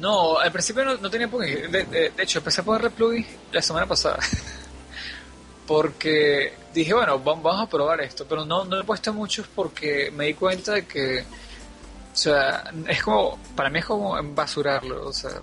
No, 0.00 0.38
al 0.38 0.50
principio 0.50 0.84
no, 0.84 1.10
tenía 1.10 1.28
plugins. 1.28 1.70
De, 1.70 1.84
de, 1.84 2.12
hecho, 2.22 2.38
empecé 2.38 2.60
a 2.60 2.64
ponerle 2.64 2.90
plugins 2.90 3.28
la 3.52 3.62
semana 3.62 3.86
pasada. 3.86 4.18
porque 5.66 6.54
dije, 6.74 6.94
bueno, 6.94 7.18
vamos 7.18 7.60
a 7.60 7.66
probar 7.66 8.00
esto, 8.00 8.26
pero 8.28 8.44
no, 8.44 8.64
no 8.64 8.80
he 8.80 8.84
puesto 8.84 9.12
muchos 9.12 9.46
porque 9.48 10.10
me 10.10 10.26
di 10.26 10.34
cuenta 10.34 10.72
de 10.72 10.86
que, 10.86 11.20
o 11.20 12.16
sea, 12.16 12.64
es 12.88 13.02
como, 13.02 13.38
para 13.54 13.70
mí 13.70 13.78
es 13.78 13.84
como 13.84 14.16
basurarlo, 14.34 15.08
o 15.08 15.12
sea, 15.12 15.40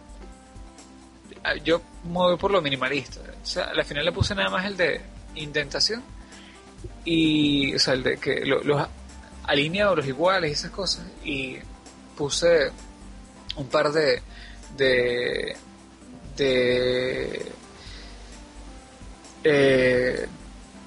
yo 1.64 1.82
me 2.04 2.14
voy 2.14 2.38
por 2.38 2.52
lo 2.52 2.62
minimalista, 2.62 3.22
o 3.22 3.46
sea, 3.46 3.66
al 3.66 3.86
final 3.86 4.06
le 4.06 4.12
puse 4.12 4.36
nada 4.36 4.50
más 4.50 4.66
el 4.66 4.76
de 4.76 5.02
indentación 5.36 6.04
y, 7.06 7.76
o 7.76 7.80
sea, 7.80 7.94
el 7.94 8.04
de 8.04 8.18
que 8.18 8.46
los 8.46 8.88
alineados, 9.44 9.98
los 9.98 10.08
iguales 10.08 10.52
y 10.52 10.54
esas 10.54 10.72
cosas, 10.72 11.06
y 11.24 11.58
puse 12.16 12.72
un 13.56 13.68
par 13.68 13.92
de, 13.92 14.22
de, 14.78 15.56
de 16.38 17.52
eh, 19.44 20.28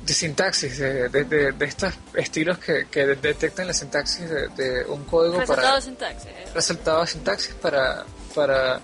de 0.05 0.14
sintaxis, 0.14 0.78
de, 0.78 1.09
de, 1.09 1.55
estos 1.61 1.95
estilos 2.14 2.59
que, 2.59 2.86
que, 2.90 3.07
detectan 3.07 3.68
la 3.68 3.72
sintaxis 3.72 4.28
de, 4.28 4.84
un 4.88 5.05
código 5.05 5.38
resultado 5.38 5.68
para... 5.68 5.76
De 5.76 5.82
sintaxis. 5.82 6.26
Eh. 6.26 6.45
Resultado 6.55 7.01
de 7.03 7.07
sintaxis 7.07 7.55
para, 7.55 8.05
para 8.34 8.80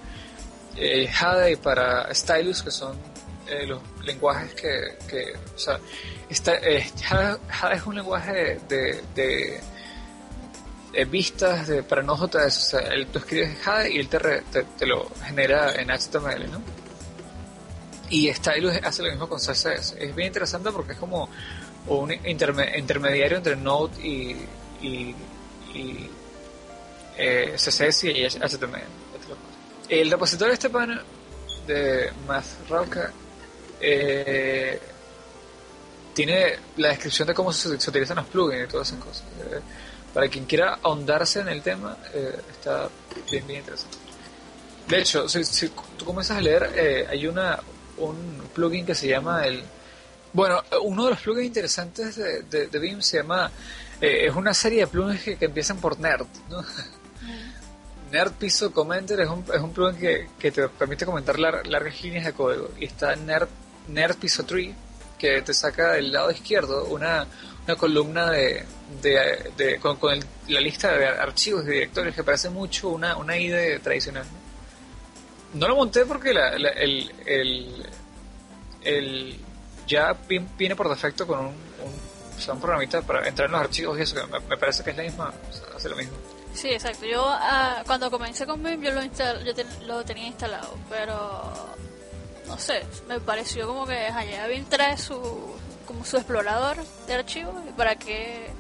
eh, 0.77 1.09
Jada 1.09 1.51
y 1.51 1.57
para 1.57 2.15
Stylus, 2.15 2.63
que 2.63 2.71
son 2.71 2.97
eh, 3.49 3.67
los 3.67 3.81
lenguajes 4.05 4.55
que... 4.55 4.97
que 5.09 5.33
o 5.55 5.59
sea, 5.59 5.81
Jada, 7.03 7.39
es 7.73 7.87
un 7.87 7.95
lenguaje 7.95 8.59
de, 8.69 9.03
de, 9.15 9.61
vistas 11.07 11.69
de, 11.69 11.83
para 11.83 12.03
no 12.03 12.15
o 12.15 12.51
sea, 12.51 12.81
tú 13.13 13.19
escribes 13.19 13.59
Jada 13.61 13.89
y 13.89 13.99
él 13.99 14.09
te, 14.09 14.19
te, 14.19 14.65
te 14.65 14.87
lo 14.87 15.09
genera 15.25 15.75
en 15.75 15.89
HTML, 15.89 16.51
¿no? 16.51 16.61
Y 18.11 18.33
Stylus 18.33 18.75
hace 18.83 19.03
lo 19.03 19.11
mismo 19.11 19.29
con 19.29 19.39
CSS. 19.39 19.97
Es 19.99 20.15
bien 20.15 20.29
interesante 20.29 20.71
porque 20.73 20.93
es 20.93 20.99
como 20.99 21.29
un 21.87 22.13
intermediario 22.13 23.37
entre 23.37 23.57
Node 23.57 24.03
y, 24.03 24.37
y, 24.81 25.15
y 25.75 26.11
eh, 27.17 27.55
CSS 27.57 28.05
y 28.05 28.27
HTML. 28.27 28.83
El 29.89 30.11
repositorio 30.11 30.49
de 30.49 30.55
este 30.55 30.71
panel 30.71 31.01
de 31.67 32.11
MathRauka 32.27 33.13
eh, 33.81 34.81
tiene 36.14 36.57
la 36.76 36.89
descripción 36.89 37.29
de 37.29 37.35
cómo 37.35 37.53
se, 37.53 37.68
utilizan 37.68 38.16
los 38.16 38.26
plugins 38.26 38.64
y 38.64 38.70
todas 38.70 38.89
esas 38.89 39.05
cosas. 39.05 39.24
Eh, 39.41 39.61
para 40.12 40.29
quien 40.29 40.47
quiera 40.47 40.79
ahondarse 40.83 41.41
en 41.41 41.49
el 41.49 41.62
tema, 41.62 41.97
eh, 42.12 42.37
está 42.51 42.89
bien, 43.31 43.47
bien 43.47 43.61
interesante. 43.61 43.99
De 44.89 44.99
hecho, 44.99 45.29
si, 45.29 45.68
tú 45.68 46.05
comienzas 46.05 46.39
a 46.39 46.41
leer, 46.41 47.07
hay 47.11 47.26
una, 47.26 47.61
un 47.99 48.43
plugin 48.55 48.87
que 48.87 48.95
se 48.95 49.07
llama 49.07 49.47
el... 49.47 49.62
Bueno, 50.33 50.62
uno 50.83 51.05
de 51.05 51.11
los 51.11 51.20
plugins 51.20 51.47
interesantes 51.47 52.16
de, 52.16 52.66
de, 52.68 52.79
Vim 52.79 53.03
se 53.03 53.18
llama... 53.18 53.51
Es 54.01 54.35
una 54.35 54.55
serie 54.55 54.81
de 54.81 54.87
plugins 54.87 55.22
que, 55.22 55.37
empiezan 55.41 55.76
por 55.79 56.01
Nerd, 56.01 56.26
¿no? 56.49 56.64
Nerd 58.11 58.33
Piso 58.33 58.72
Commenter 58.72 59.20
es 59.20 59.29
un, 59.29 59.45
es 59.53 59.61
un 59.61 59.72
plugin 59.72 60.26
que, 60.39 60.51
te 60.51 60.68
permite 60.68 61.05
comentar 61.05 61.39
largas 61.39 62.03
líneas 62.03 62.24
de 62.24 62.33
código. 62.33 62.70
Y 62.79 62.87
está 62.87 63.14
Nerd, 63.16 63.49
Nerd 63.89 64.16
Piso 64.16 64.45
Tree, 64.45 64.74
que 65.18 65.43
te 65.43 65.53
saca 65.53 65.93
del 65.93 66.12
lado 66.12 66.30
izquierdo 66.30 66.84
una, 66.86 67.26
una 67.66 67.76
columna 67.76 68.30
de, 68.30 68.64
de, 69.03 69.78
con, 69.80 69.99
la 70.49 70.61
lista 70.61 70.93
de 70.97 71.07
archivos 71.07 71.64
y 71.64 71.70
directorios 71.70 72.14
que 72.14 72.24
parece 72.24 72.49
mucho 72.51 72.89
una, 72.91 73.16
una 73.16 73.36
IDE 73.36 73.80
tradicional. 73.80 74.24
No 75.55 75.68
lo 75.68 75.76
monté 75.76 76.05
porque 76.07 76.30
el, 76.30 77.12
el, 78.84 79.39
ya 79.86 80.16
viene 80.59 80.76
por 80.76 80.89
defecto 80.89 81.26
con 81.26 81.41
un, 81.41 81.47
un, 81.47 82.61
programita 82.61 83.03
para 83.03 83.26
entrar 83.26 83.47
en 83.47 83.53
los 83.53 83.61
archivos 83.61 83.99
y 83.99 84.03
eso, 84.03 84.14
que 84.14 84.41
me, 84.49 84.57
parece 84.57 84.84
que 84.84 84.91
es 84.91 84.97
la 84.97 85.03
misma, 85.03 85.32
hace 85.74 85.89
lo 85.89 85.97
mismo. 85.97 86.16
Sí, 86.55 86.68
exacto. 86.68 87.05
Yo 87.07 87.24
ah, 87.26 87.82
cuando 87.86 88.11
comencé 88.11 88.47
con 88.47 88.62
BIM 88.62 88.82
yo, 88.82 88.93
lo, 88.93 89.03
yo 89.03 89.53
lo 89.86 90.05
tenía 90.05 90.26
instalado, 90.26 90.76
pero 90.89 91.53
no 92.49 92.59
sé, 92.59 92.83
me 93.07 93.21
pareció 93.21 93.67
como 93.67 93.87
que 93.87 94.09
BIM 94.49 94.65
trae 94.65 94.97
su 94.97 95.55
como 95.87 96.05
su 96.05 96.17
explorador 96.17 96.77
de 97.07 97.15
archivos 97.15 97.55
y 97.69 97.73
para 97.73 97.97
qué 97.97 98.51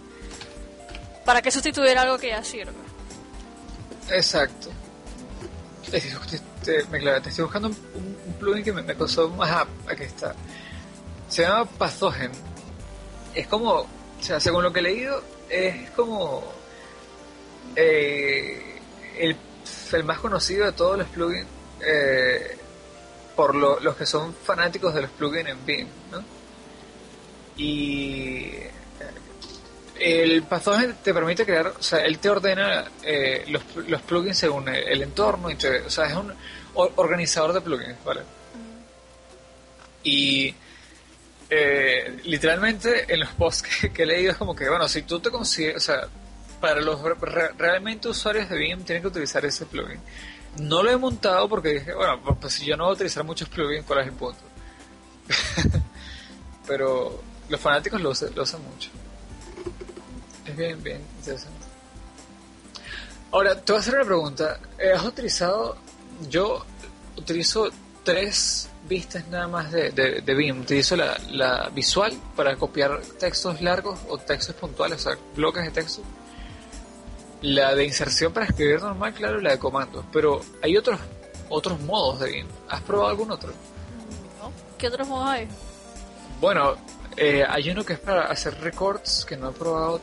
para 1.24 1.42
qué 1.42 1.50
sustituir 1.50 1.98
algo 1.98 2.18
que 2.18 2.28
ya 2.28 2.42
sirve. 2.44 2.72
Exacto. 4.10 4.70
Me, 5.90 6.00
te 7.20 7.28
estoy 7.28 7.44
buscando 7.44 7.68
un, 7.68 8.34
plugin 8.38 8.62
que 8.62 8.72
me, 8.72 8.82
me 8.82 8.94
costó 8.94 9.28
más. 9.30 9.66
Aquí 9.86 10.04
está. 10.04 10.34
Se 11.28 11.42
llama 11.42 11.64
Pathogen. 11.64 12.30
Es 13.34 13.46
como, 13.46 13.72
o 13.72 13.86
sea, 14.20 14.40
según 14.40 14.62
lo 14.62 14.72
que 14.72 14.80
he 14.80 14.82
leído, 14.82 15.22
es 15.48 15.90
como 15.90 16.42
eh, 17.76 18.80
el, 19.18 19.36
el, 19.92 20.04
más 20.04 20.18
conocido 20.18 20.66
de 20.66 20.72
todos 20.72 20.98
los 20.98 21.08
plugins 21.08 21.46
eh, 21.80 22.57
por 23.38 23.54
los 23.54 23.94
que 23.94 24.04
son 24.04 24.34
fanáticos 24.34 24.92
de 24.92 25.02
los 25.02 25.12
plugins 25.12 25.48
en 25.48 25.64
BIM, 25.64 25.86
¿no? 26.10 26.24
Y 27.56 28.50
el 29.94 30.42
Pathogen 30.42 30.96
te 31.04 31.14
permite 31.14 31.44
crear, 31.44 31.68
o 31.68 31.80
sea, 31.80 32.00
él 32.00 32.18
te 32.18 32.30
ordena 32.30 32.90
eh, 33.00 33.44
los, 33.46 33.62
los, 33.86 34.02
plugins 34.02 34.38
según 34.38 34.68
el, 34.68 35.02
entorno, 35.02 35.52
y 35.52 35.54
o 35.54 35.88
sea, 35.88 36.06
es 36.06 36.14
un 36.14 36.34
organizador 36.74 37.52
de 37.52 37.60
plugins, 37.60 38.04
¿vale? 38.04 38.22
Y 40.02 40.52
eh, 41.48 42.18
literalmente 42.24 43.04
en 43.06 43.20
los 43.20 43.28
posts 43.34 43.88
que, 43.94 44.02
he 44.02 44.06
leído 44.06 44.32
es 44.32 44.36
como 44.36 44.56
que, 44.56 44.68
bueno, 44.68 44.88
si 44.88 45.02
tú 45.02 45.20
te 45.20 45.30
consigues, 45.30 45.76
o 45.76 45.80
sea, 45.80 46.08
para 46.60 46.80
los 46.80 47.00
realmente 47.56 48.08
usuarios 48.08 48.50
de 48.50 48.58
BIM 48.58 48.82
tienen 48.82 49.00
que 49.00 49.08
utilizar 49.08 49.44
ese 49.44 49.64
plugin. 49.64 50.00
No 50.56 50.82
lo 50.82 50.90
he 50.90 50.96
montado 50.96 51.48
porque 51.48 51.74
dije, 51.74 51.94
bueno, 51.94 52.20
pues, 52.22 52.36
pues 52.40 52.52
si 52.54 52.66
yo 52.66 52.76
no 52.76 52.84
voy 52.84 52.92
a 52.92 52.94
utilizar 52.94 53.24
muchos 53.24 53.48
plugins, 53.48 53.84
¿cuál 53.84 54.00
es 54.00 54.06
el 54.06 54.12
punto? 54.12 54.40
Pero 56.66 57.22
los 57.48 57.60
fanáticos 57.60 58.00
lo 58.00 58.10
usan, 58.10 58.34
lo 58.34 58.42
usan 58.42 58.62
mucho. 58.64 58.90
Es 60.46 60.56
bien, 60.56 60.82
bien 60.82 61.00
interesante. 61.18 61.66
Ahora, 63.30 63.60
te 63.60 63.72
voy 63.72 63.78
a 63.78 63.80
hacer 63.80 63.94
una 63.94 64.04
pregunta. 64.04 64.58
Eh, 64.78 64.92
¿Has 64.92 65.04
utilizado, 65.04 65.76
yo 66.28 66.64
utilizo 67.16 67.68
tres 68.04 68.70
vistas 68.88 69.26
nada 69.28 69.48
más 69.48 69.70
de, 69.70 69.90
de, 69.90 70.34
BIM. 70.34 70.62
Utilizo 70.62 70.96
la, 70.96 71.18
la, 71.30 71.68
visual 71.68 72.12
para 72.34 72.56
copiar 72.56 73.02
textos 73.18 73.60
largos 73.60 73.98
o 74.08 74.16
textos 74.16 74.54
puntuales, 74.54 75.04
o 75.04 75.10
sea, 75.10 75.18
bloques 75.36 75.64
de 75.64 75.70
texto. 75.70 76.02
La 77.42 77.74
de 77.74 77.84
inserción 77.84 78.32
para 78.32 78.46
escribir 78.46 78.80
normal, 78.80 79.14
claro, 79.14 79.40
y 79.40 79.44
la 79.44 79.52
de 79.52 79.58
comandos. 79.58 80.04
Pero 80.12 80.40
hay 80.62 80.76
otros 80.76 80.98
otros 81.48 81.80
modos 81.80 82.20
de 82.20 82.30
BIM. 82.30 82.46
¿Has 82.68 82.82
probado 82.82 83.08
algún 83.08 83.30
otro? 83.30 83.52
¿Qué 84.76 84.88
otros 84.88 85.08
modos 85.08 85.28
hay? 85.28 85.48
Bueno, 86.40 86.76
eh, 87.16 87.44
hay 87.48 87.70
uno 87.70 87.84
que 87.84 87.94
es 87.94 87.98
para 87.98 88.26
hacer 88.26 88.60
records 88.60 89.24
que 89.24 89.36
no 89.36 89.50
he 89.50 89.52
probado. 89.52 90.00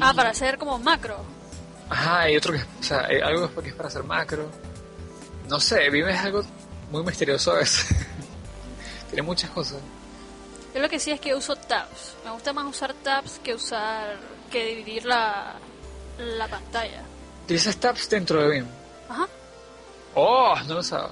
Ah, 0.00 0.14
para 0.14 0.30
hacer 0.30 0.56
como 0.56 0.78
macro. 0.78 1.18
Ajá, 1.90 2.20
hay 2.22 2.36
otro 2.36 2.54
que 2.54 2.58
o 2.58 2.82
sea, 2.82 3.04
hay 3.06 3.20
algo 3.20 3.48
que 3.62 3.68
es 3.68 3.74
para 3.74 3.88
hacer 3.88 4.02
macro. 4.02 4.48
No 5.48 5.60
sé, 5.60 5.90
BIM 5.90 6.08
es 6.08 6.18
algo 6.18 6.42
muy 6.90 7.02
misterioso 7.02 7.52
a 7.52 7.56
veces. 7.56 7.94
Tiene 9.10 9.22
muchas 9.22 9.50
cosas. 9.50 9.78
Yo 10.74 10.80
lo 10.80 10.88
que 10.88 10.98
sí 10.98 11.10
es 11.10 11.20
que 11.20 11.34
uso 11.34 11.54
tabs. 11.56 12.16
Me 12.24 12.30
gusta 12.30 12.52
más 12.52 12.66
usar 12.66 12.94
tabs 12.94 13.38
que 13.42 13.54
usar 13.54 14.16
que 14.46 14.66
dividir 14.66 15.04
la, 15.04 15.54
la 16.18 16.48
pantalla. 16.48 17.02
¿Utilizas 17.44 17.76
tabs 17.76 18.08
dentro 18.08 18.42
de 18.42 18.48
BIM? 18.48 18.66
Ajá. 19.08 19.28
Oh, 20.14 20.54
no 20.66 20.74
lo 20.74 20.82
sabía. 20.82 21.10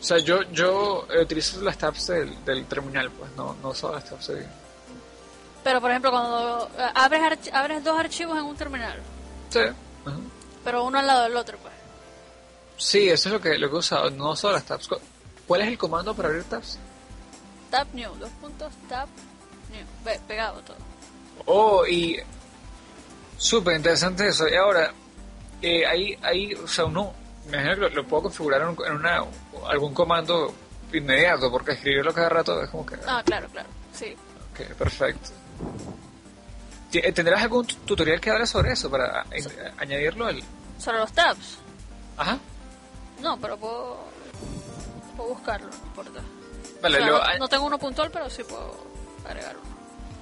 O 0.00 0.04
sea, 0.04 0.18
yo, 0.18 0.42
yo 0.50 1.06
utilizo 1.20 1.60
las 1.62 1.78
tabs 1.78 2.08
del, 2.08 2.44
del 2.44 2.66
terminal, 2.66 3.10
pues 3.10 3.30
no, 3.36 3.56
no 3.62 3.70
uso 3.70 3.92
las 3.92 4.04
tabs 4.04 4.26
de 4.28 4.34
BIM. 4.36 4.48
Pero, 5.64 5.80
por 5.80 5.90
ejemplo, 5.90 6.10
cuando 6.10 6.70
eh, 6.76 6.86
abres, 6.94 7.52
abres 7.52 7.84
dos 7.84 7.98
archivos 7.98 8.36
en 8.36 8.44
un 8.44 8.56
terminal. 8.56 9.00
Sí. 9.50 9.60
Pero 10.64 10.84
uno 10.84 10.98
al 10.98 11.06
lado 11.06 11.22
del 11.22 11.36
otro, 11.36 11.58
pues. 11.58 11.72
Sí, 12.76 13.08
eso 13.08 13.28
es 13.28 13.32
lo 13.32 13.40
que, 13.40 13.58
lo 13.58 13.68
que 13.68 13.76
he 13.76 13.78
usado, 13.78 14.10
no 14.10 14.32
uso 14.32 14.50
las 14.50 14.64
tabs. 14.64 14.88
¿Cuál 15.46 15.62
es 15.62 15.68
el 15.68 15.78
comando 15.78 16.14
para 16.14 16.28
abrir 16.28 16.44
tabs? 16.44 16.78
Tab 17.70 17.86
new, 17.92 18.12
dos 18.16 18.30
puntos, 18.40 18.72
tab 18.88 19.08
new, 19.70 20.16
pegado 20.26 20.60
todo. 20.62 20.76
Oh, 21.46 21.84
y 21.86 22.18
súper 23.36 23.76
interesante 23.76 24.28
eso. 24.28 24.48
Y 24.48 24.54
ahora, 24.54 24.92
eh, 25.60 25.86
ahí, 25.86 26.18
ahí, 26.22 26.54
o 26.54 26.68
sea, 26.68 26.84
uno, 26.84 27.12
me 27.46 27.58
imagino 27.58 27.88
que 27.88 27.94
lo, 27.94 28.06
puedo 28.06 28.24
configurar 28.24 28.62
en, 28.62 28.92
una, 28.92 29.24
algún 29.68 29.92
comando 29.92 30.54
inmediato, 30.92 31.50
porque 31.50 31.72
escribirlo 31.72 32.12
cada 32.12 32.28
rato 32.28 32.62
es 32.62 32.70
como 32.70 32.86
que... 32.86 32.96
Ah, 33.06 33.22
claro, 33.24 33.48
claro, 33.48 33.68
sí. 33.92 34.14
Ok, 34.52 34.74
perfecto. 34.76 35.30
Eh, 36.92 37.12
¿Tendrás 37.12 37.42
algún 37.42 37.66
tutorial 37.66 38.20
que 38.20 38.30
hable 38.30 38.46
sobre 38.46 38.72
eso 38.72 38.90
para 38.90 39.24
añadirlo? 39.78 40.26
Al... 40.26 40.42
¿Sobre 40.78 40.98
los 40.98 41.12
tabs? 41.12 41.58
Ajá. 42.16 42.38
No, 43.20 43.38
pero 43.38 43.56
puedo, 43.56 43.98
puedo 45.16 45.30
buscarlo, 45.30 45.68
no 45.68 45.86
importa. 45.86 46.20
Vale, 46.82 46.98
no, 47.38 47.48
tengo 47.48 47.66
uno 47.66 47.78
puntual, 47.78 48.10
pero 48.10 48.28
sí 48.28 48.42
puedo 48.44 48.76
agregar 49.24 49.56
uno. 49.56 49.71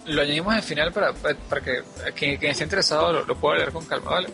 Lo 0.07 0.22
añadimos 0.22 0.55
al 0.55 0.62
final 0.62 0.92
para, 0.92 1.12
para 1.12 1.61
que 1.61 1.82
quien, 2.14 2.42
esté 2.42 2.64
interesado 2.64 3.24
lo, 3.24 3.36
pueda 3.36 3.59
leer 3.59 3.72
con 3.72 3.84
calma, 3.84 4.12
¿vale? 4.12 4.28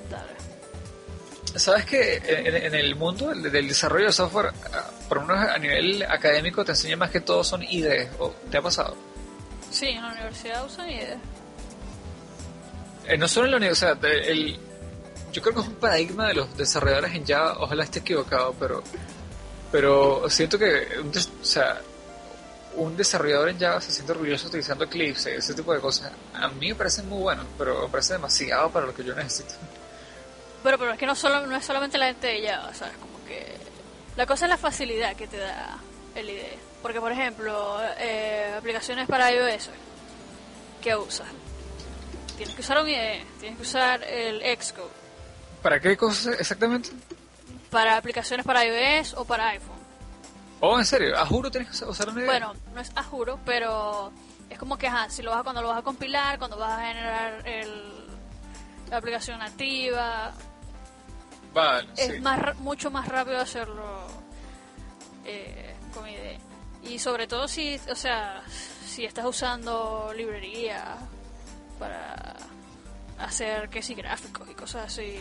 Sabes 1.56 1.86
que 1.86 2.16
en, 2.16 2.74
el 2.74 2.94
mundo 2.96 3.34
del, 3.34 3.68
desarrollo 3.68 4.06
de 4.06 4.12
software, 4.12 4.52
ah, 4.72 4.90
por 5.08 5.20
lo 5.20 5.26
menos 5.26 5.48
a 5.48 5.58
nivel 5.58 6.02
académico, 6.02 6.64
te 6.64 6.72
enseña 6.72 6.96
más 6.96 7.10
que 7.10 7.20
todo 7.20 7.42
son 7.42 7.62
ideas. 7.62 8.10
¿Te 8.50 8.58
ha 8.58 8.62
pasado? 8.62 8.96
Sí, 9.70 9.86
en 9.86 10.02
la 10.02 10.12
universidad 10.12 10.64
usan 10.66 10.90
ideas. 10.90 11.18
Eh, 13.06 13.16
no 13.16 13.26
solo 13.26 13.46
en 13.46 13.52
la 13.52 13.56
universidad, 13.56 14.04
el, 14.04 14.58
yo 15.32 15.42
creo 15.42 15.54
que 15.54 15.60
es 15.60 15.68
un 15.68 15.74
paradigma 15.74 16.28
de 16.28 16.34
los 16.34 16.56
desarrolladores 16.56 17.14
en 17.14 17.26
Java, 17.26 17.56
ojalá 17.60 17.84
esté 17.84 18.00
equivocado, 18.00 18.54
pero 18.58 18.82
pero 19.70 20.28
siento 20.30 20.58
que 20.58 20.86
o 20.98 21.44
sea, 21.44 21.80
un 22.76 22.96
desarrollador 22.96 23.48
en 23.48 23.58
Java 23.58 23.80
se 23.80 23.90
siente 23.90 24.12
orgulloso 24.12 24.48
utilizando 24.48 24.84
Eclipse 24.84 25.32
y 25.32 25.36
ese 25.36 25.54
tipo 25.54 25.72
de 25.72 25.80
cosas. 25.80 26.12
A 26.34 26.48
mí 26.48 26.68
me 26.68 26.74
parece 26.74 27.02
muy 27.02 27.22
bueno, 27.22 27.44
pero 27.58 27.82
me 27.82 27.88
parece 27.88 28.14
demasiado 28.14 28.70
para 28.70 28.86
lo 28.86 28.94
que 28.94 29.04
yo 29.04 29.14
necesito. 29.14 29.54
Pero, 30.62 30.78
pero 30.78 30.92
es 30.92 30.98
que 30.98 31.06
no, 31.06 31.14
solo, 31.14 31.46
no 31.46 31.56
es 31.56 31.64
solamente 31.64 31.98
la 31.98 32.06
gente 32.06 32.26
de 32.26 32.48
Java, 32.48 32.74
¿sabes? 32.74 32.96
Como 32.98 33.24
que 33.24 33.56
la 34.16 34.26
cosa 34.26 34.46
es 34.46 34.50
la 34.50 34.58
facilidad 34.58 35.16
que 35.16 35.26
te 35.26 35.38
da 35.38 35.78
el 36.14 36.30
IDE. 36.30 36.58
Porque, 36.82 37.00
por 37.00 37.12
ejemplo, 37.12 37.78
eh, 37.98 38.54
aplicaciones 38.56 39.08
para 39.08 39.32
iOS, 39.32 39.70
¿qué 40.82 40.94
usas? 40.94 41.28
Tienes 42.36 42.54
que 42.54 42.60
usar 42.60 42.80
un 42.80 42.88
IDE, 42.88 43.24
tienes 43.40 43.56
que 43.56 43.62
usar 43.62 44.02
el 44.04 44.40
Xcode 44.60 45.06
¿Para 45.62 45.80
qué 45.80 45.96
cosas 45.96 46.38
exactamente? 46.38 46.90
Para 47.70 47.96
aplicaciones 47.96 48.46
para 48.46 48.64
iOS 48.64 49.14
o 49.14 49.24
para 49.24 49.48
iPhone. 49.48 49.75
Oh, 50.60 50.78
¿en 50.78 50.84
serio? 50.84 51.18
¿A 51.18 51.26
juro 51.26 51.50
tienes 51.50 51.68
que 51.68 51.84
usar 51.84 52.08
una 52.08 52.20
idea? 52.20 52.30
Bueno, 52.30 52.54
no 52.74 52.80
es 52.80 52.90
a 52.94 53.02
juro, 53.02 53.38
pero 53.44 54.10
es 54.48 54.58
como 54.58 54.78
que 54.78 54.90
si 55.08 55.22
lo 55.22 55.30
vas 55.30 55.42
cuando 55.42 55.60
lo 55.62 55.68
vas 55.68 55.78
a 55.78 55.82
compilar, 55.82 56.38
cuando 56.38 56.56
vas 56.56 56.78
a 56.78 56.86
generar 56.86 57.46
el, 57.46 58.06
la 58.90 58.96
aplicación 58.96 59.38
nativa. 59.38 60.32
Vale, 61.52 61.88
es 61.96 62.20
más 62.20 62.58
mucho 62.58 62.90
más 62.90 63.08
rápido 63.08 63.38
hacerlo 63.38 64.06
eh, 65.24 65.74
con 65.94 66.08
IDE. 66.08 66.38
Y 66.84 66.98
sobre 66.98 67.26
todo 67.26 67.48
si, 67.48 67.78
o 67.90 67.94
sea, 67.94 68.42
si 68.86 69.04
estás 69.04 69.24
usando 69.26 70.12
librería 70.16 70.96
para 71.78 72.36
hacer 73.18 73.68
que 73.68 73.82
si 73.82 73.94
gráficos 73.94 74.48
y 74.48 74.54
cosas 74.54 74.86
así 74.86 75.20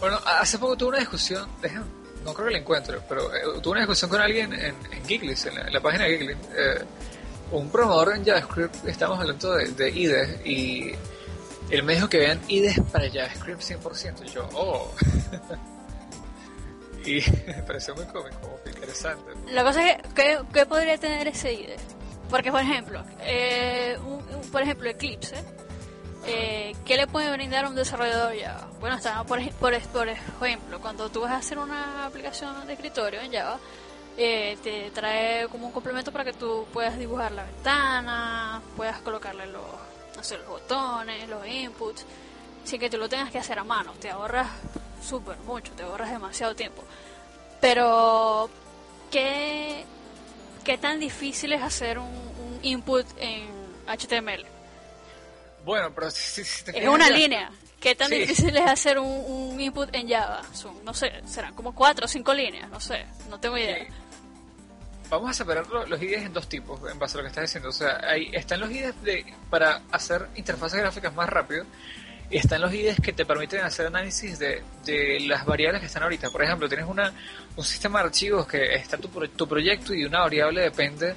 bueno, 0.00 0.18
hace 0.24 0.58
poco 0.58 0.76
tuve 0.76 0.88
una 0.90 0.98
discusión, 0.98 1.48
no 2.24 2.34
creo 2.34 2.46
que 2.46 2.52
la 2.52 2.58
encuentre, 2.58 2.98
pero 3.08 3.34
eh, 3.34 3.40
tuve 3.62 3.72
una 3.72 3.80
discusión 3.80 4.10
con 4.10 4.20
alguien 4.20 4.52
en, 4.52 4.74
en 4.92 5.10
en 5.10 5.72
la, 5.72 5.80
página 5.80 6.04
de. 6.04 6.32
Eh, 6.32 6.84
un 7.50 7.70
programador 7.70 8.14
en 8.14 8.24
JavaScript, 8.24 8.86
estamos 8.86 9.18
hablando 9.18 9.54
de, 9.54 9.68
de 9.68 9.90
y 10.44 10.92
él 11.70 11.82
me 11.82 11.94
dijo 11.94 12.08
que 12.08 12.18
vean 12.18 12.40
IDE 12.48 12.74
para 12.92 13.10
JavaScript 13.10 13.60
100%. 13.60 14.24
Y 14.24 14.28
yo, 14.28 14.48
oh. 14.54 14.94
y 17.06 17.22
me 17.46 17.62
pareció 17.62 17.94
muy 17.94 18.04
cómico, 18.06 18.60
interesante. 18.66 19.32
La 19.52 19.62
cosa 19.64 19.88
es 19.88 20.02
que, 20.14 20.38
¿qué, 20.52 20.66
podría 20.66 20.98
tener 20.98 21.28
ese 21.28 21.52
IDE? 21.52 21.76
Porque, 22.30 22.50
por 22.50 22.60
ejemplo, 22.60 23.02
eh, 23.20 23.96
por 24.52 24.62
ejemplo, 24.62 24.90
Eclipse, 24.90 25.36
eh, 26.26 26.74
¿qué 26.84 26.96
le 26.96 27.06
puede 27.06 27.30
brindar 27.32 27.66
un 27.66 27.74
desarrollador 27.74 28.38
Java? 28.38 28.68
Bueno, 28.80 28.96
está, 28.96 29.24
por, 29.24 29.40
por, 29.54 29.74
ejemplo, 29.74 30.80
cuando 30.80 31.08
tú 31.10 31.20
vas 31.20 31.32
a 31.32 31.36
hacer 31.36 31.58
una 31.58 32.06
aplicación 32.06 32.66
de 32.66 32.72
escritorio 32.74 33.20
en 33.20 33.32
Java, 33.32 33.58
eh, 34.16 34.58
te 34.62 34.90
trae 34.90 35.46
como 35.48 35.66
un 35.66 35.72
complemento 35.72 36.10
para 36.10 36.24
que 36.24 36.32
tú 36.32 36.66
puedas 36.72 36.98
dibujar 36.98 37.30
la 37.32 37.44
ventana, 37.44 38.60
puedas 38.76 39.00
colocarle 39.00 39.46
los, 39.46 39.62
no 39.62 40.36
los 40.36 40.48
botones, 40.48 41.28
los 41.28 41.46
inputs, 41.46 42.04
sin 42.64 42.80
que 42.80 42.90
tú 42.90 42.98
lo 42.98 43.08
tengas 43.08 43.30
que 43.30 43.38
hacer 43.38 43.58
a 43.58 43.64
mano. 43.64 43.92
Te 44.00 44.10
ahorras 44.10 44.48
súper 45.02 45.36
mucho, 45.38 45.72
te 45.72 45.84
ahorras 45.84 46.10
demasiado 46.10 46.54
tiempo. 46.56 46.82
Pero, 47.60 48.50
¿qué, 49.10 49.84
qué 50.64 50.78
tan 50.78 50.98
difícil 50.98 51.52
es 51.52 51.62
hacer 51.62 51.98
un, 51.98 52.58
input 52.62 53.06
en 53.18 53.46
HTML? 53.86 54.57
Bueno, 55.68 55.92
pero 55.94 56.10
si, 56.10 56.40
Es 56.40 56.88
una 56.88 57.10
línea. 57.10 57.50
¿Qué 57.78 57.94
tan 57.94 58.10
difícil 58.10 58.56
es 58.56 58.66
hacer 58.66 58.98
un, 58.98 59.60
input 59.60 59.94
en 59.94 60.08
Java? 60.08 60.40
Son, 60.54 60.82
no 60.82 60.94
sé, 60.94 61.12
serán 61.26 61.54
como 61.54 61.74
cuatro 61.74 62.06
o 62.06 62.08
cinco 62.08 62.32
líneas, 62.32 62.70
no 62.70 62.80
sé, 62.80 63.04
no 63.28 63.38
tengo 63.38 63.58
idea. 63.58 63.86
Vamos 65.10 65.28
a 65.28 65.34
separar 65.34 65.66
los 65.66 66.02
IDEs 66.02 66.22
en 66.22 66.32
dos 66.32 66.48
tipos, 66.48 66.80
en 66.90 66.98
base 66.98 67.16
a 67.16 67.16
lo 67.18 67.24
que 67.24 67.28
estás 67.28 67.42
diciendo. 67.42 67.68
O 67.68 67.72
sea, 67.72 68.00
ahí 68.02 68.30
están 68.32 68.60
los 68.60 68.70
IDEs 68.70 68.94
de, 69.02 69.26
para 69.50 69.82
hacer 69.92 70.28
interfaces 70.36 70.80
gráficas 70.80 71.14
más 71.14 71.28
rápido 71.28 71.66
y 72.30 72.38
están 72.38 72.62
los 72.62 72.72
IDEs 72.72 72.98
que 73.02 73.12
te 73.12 73.26
permiten 73.26 73.60
hacer 73.60 73.88
análisis 73.88 74.38
de, 74.38 74.62
de 74.86 75.20
las 75.20 75.44
variables 75.44 75.82
que 75.82 75.86
están 75.86 76.02
ahorita. 76.02 76.30
Por 76.30 76.42
ejemplo, 76.42 76.66
tienes 76.66 76.86
una, 76.86 77.12
un 77.56 77.64
sistema 77.64 77.98
de 77.98 78.06
archivos 78.06 78.46
que 78.46 78.74
está 78.74 78.96
tu, 78.96 79.08
tu 79.08 79.46
proyecto 79.46 79.92
y 79.92 80.06
una 80.06 80.20
variable 80.20 80.62
depende 80.62 81.14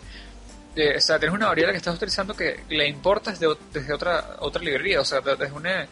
de, 0.76 0.95
o 0.95 1.01
sea, 1.01 1.19
tienes 1.19 1.36
una 1.36 1.47
variable 1.47 1.74
que 1.74 1.78
estás 1.78 1.95
utilizando 1.95 2.34
que 2.36 2.61
la 2.69 2.86
importas 2.86 3.39
desde 3.39 3.93
otra 3.93 4.38
otra 4.39 4.61
librería, 4.61 5.01
o 5.01 5.05
sea, 5.05 5.22
desde 5.22 5.51
una, 5.51 5.88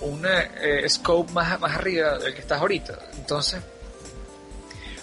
un 0.00 0.24
eh, 0.26 0.88
scope 0.88 1.32
más, 1.32 1.58
más 1.60 1.76
arriba 1.76 2.18
del 2.18 2.34
que 2.34 2.40
estás 2.40 2.60
ahorita. 2.60 2.98
Entonces, 3.16 3.62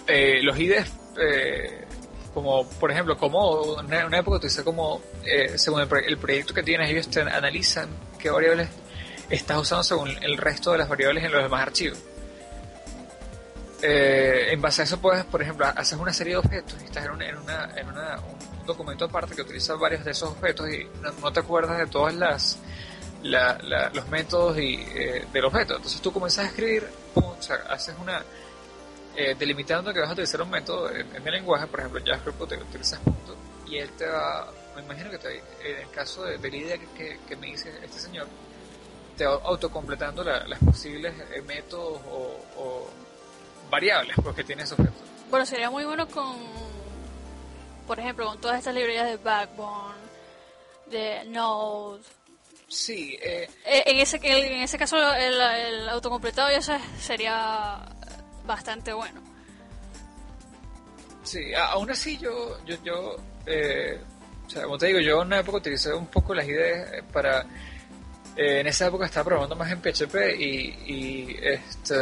eh, 0.08 0.40
los 0.42 0.60
IDEs, 0.60 0.92
eh, 1.18 1.86
como 2.34 2.68
por 2.70 2.92
ejemplo, 2.92 3.18
como 3.18 3.80
en 3.80 4.06
una 4.06 4.20
época 4.20 4.38
utilicé 4.38 4.64
como, 4.64 5.02
según 5.56 5.82
el, 5.82 5.88
el, 6.08 6.18
proyecto 6.18 6.54
que 6.54 6.64
tienes, 6.64 6.90
ellos 6.90 7.10
te 7.10 7.22
analizan 7.22 7.90
qué 8.20 8.30
variables 8.30 8.70
estás 9.30 9.58
usando 9.58 9.84
según 9.84 10.10
el 10.22 10.38
resto 10.38 10.72
de 10.74 10.80
las 10.80 10.90
variables 10.90 11.24
en 11.24 11.32
los 11.32 11.44
demás 11.44 11.62
archivos. 11.62 12.00
Eh, 13.82 14.50
en 14.52 14.62
base 14.62 14.84
a 14.84 14.86
eso 14.86 15.00
puedes, 15.00 15.26
por 15.26 15.42
ejemplo, 15.42 15.66
haces 15.66 15.98
una 15.98 16.14
serie 16.14 16.34
de 16.34 16.40
objetos 16.40 16.78
y 16.82 16.86
estás 16.86 17.06
en, 17.06 17.12
una, 17.12 17.72
en, 17.76 17.88
una, 17.88 18.20
un 18.20 18.51
documento 18.66 19.06
aparte 19.06 19.36
que 19.36 19.42
utiliza 19.42 19.76
varios 19.76 20.04
de 20.04 20.12
esos 20.12 20.30
objetos 20.30 20.70
y 20.70 20.88
no, 21.22 21.32
te 21.32 21.40
acuerdas 21.40 21.78
de 21.78 21.88
todos 21.88 22.14
las, 22.14 22.60
los 23.24 24.08
métodos 24.10 24.58
y, 24.58 24.76
eh, 24.76 25.26
del 25.32 25.46
objeto. 25.46 25.76
Entonces 25.76 26.02
tú 26.02 26.12
comienzas 26.12 26.46
a 26.46 26.48
escribir, 26.50 26.88
o 27.16 27.36
sea, 27.40 27.58
haces 27.70 27.96
una, 28.02 28.24
eh, 29.16 29.36
delimitando 29.38 29.94
que 29.94 30.00
vas 30.00 30.10
a 30.10 30.14
utilizar 30.14 30.42
un 30.42 30.50
método 30.50 30.90
en, 30.92 31.08
el 31.16 31.32
lenguaje, 31.32 31.68
por 31.68 31.80
ejemplo, 31.80 32.02
JavaScript 32.04 32.50
te 32.50 32.58
utilizas 32.58 33.00
punto 33.00 33.36
y 33.68 33.78
él 33.78 33.90
te 33.98 34.06
va, 34.06 34.52
me 34.76 34.82
imagino 34.82 35.10
que 35.10 35.18
te, 35.18 35.38
en 35.38 35.82
el 35.82 35.90
caso 35.92 36.24
de, 36.24 36.38
la 36.38 36.56
idea 36.56 36.78
que, 36.78 37.20
que 37.28 37.36
me 37.36 37.48
dice 37.48 37.72
este 37.84 38.00
señor, 38.00 38.28
autocompletando 39.26 40.24
las 40.24 40.60
posibles 40.60 41.14
eh, 41.32 41.42
métodos 41.42 42.02
o, 42.08 42.90
variables 43.70 44.16
porque 44.16 44.44
pues, 44.44 44.48
tiene 44.48 44.64
esos 44.64 44.78
objeto. 44.78 44.98
Bueno, 45.30 45.46
sería 45.46 45.70
muy 45.70 45.86
bueno 45.86 46.06
con, 46.08 46.36
por 47.92 48.00
ejemplo, 48.00 48.26
con 48.26 48.40
todas 48.40 48.58
estas 48.58 48.74
librerías 48.74 49.06
de 49.06 49.18
Backbone, 49.18 49.96
de 50.90 51.26
Node. 51.26 52.00
Sí. 52.70 53.20
Eh, 53.22 53.50
eh, 53.66 53.84
en, 53.86 53.98
ese, 53.98 54.18
en 54.24 54.62
ese 54.62 54.78
caso 54.78 54.96
el, 55.14 55.90
autocompletado 55.90 56.50
ya 56.50 56.62
sería 56.98 57.82
bastante 58.46 58.94
bueno. 58.94 59.22
Sí, 61.24 61.54
aún 61.54 61.92
así 61.92 62.18
yo, 62.18 62.64
yo, 62.66 62.78
yo 62.82 63.18
o 63.18 64.50
sea, 64.50 64.64
como 64.64 64.78
te 64.78 64.88
digo, 64.88 65.02
yo 65.02 65.22
en 65.24 65.28
una 65.28 65.40
época 65.40 65.58
utilicé 65.58 65.94
un 65.94 66.08
poco 66.08 66.34
las 66.34 66.48
ideas 66.48 67.04
para 67.12 67.42
eh, 68.38 68.62
en 68.62 68.68
esa 68.68 68.88
época 68.88 69.06
estaba 69.06 69.26
probando 69.26 69.58
más 69.58 69.70
en 69.70 69.82
PHP 69.82 70.16
y, 70.40 71.36
este, 71.42 71.96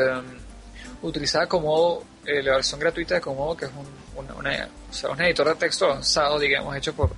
utilizaba 1.02 1.48
Komodo, 1.48 2.04
eh, 2.30 2.44
la 2.44 2.54
versión 2.54 2.80
gratuita 2.80 3.16
de 3.16 3.22
Komodo, 3.22 3.58
que 3.58 3.66
es 3.66 3.72
un, 3.72 4.26
una, 4.26 4.70
un 5.12 5.22
editor 5.22 5.48
de 5.48 5.56
texto 5.56 5.86
avanzado, 5.86 6.38
digamos, 6.38 6.76
hecho 6.76 6.94
por, 6.94 7.12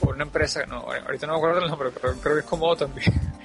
por 0.00 0.14
una 0.14 0.24
empresa, 0.24 0.64
no, 0.66 0.80
ahorita 0.80 1.26
no 1.26 1.34
me 1.34 1.38
acuerdo 1.38 1.60
el 1.60 1.70
nombre, 1.70 1.90
pero 1.90 2.14
creo 2.20 2.34
que 2.34 2.40
es 2.40 2.46
Komodo 2.46 2.76
también. 2.76 3.12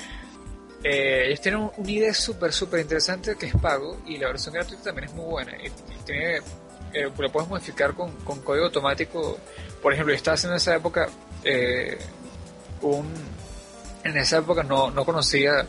Eh, 0.81 1.25
ellos 1.27 1.41
tienen 1.41 1.69
un, 1.75 1.89
IDE 1.89 2.13
súper, 2.13 2.53
súper 2.53 2.79
interesante 2.79 3.35
que 3.35 3.47
es 3.47 3.53
pago 3.53 4.01
y 4.05 4.17
la 4.17 4.27
versión 4.27 4.53
gratuita 4.53 4.81
también 4.81 5.09
es 5.09 5.13
muy 5.13 5.25
buena. 5.25 5.51
Y, 5.61 5.69
tiene, 6.05 6.39
lo 7.17 7.29
puedes 7.29 7.49
modificar 7.49 7.93
con, 7.93 8.09
con, 8.23 8.41
código 8.41 8.67
automático. 8.67 9.37
Por 9.81 9.91
ejemplo, 9.91 10.13
yo 10.13 10.15
estaba 10.15 10.35
haciendo 10.35 10.53
en 10.53 10.57
esa 10.59 10.77
época 10.77 11.09
un 12.81 13.13
en 14.03 14.17
esa 14.17 14.37
época 14.37 14.63
no, 14.63 14.91
no 14.91 15.05
conocía 15.05 15.65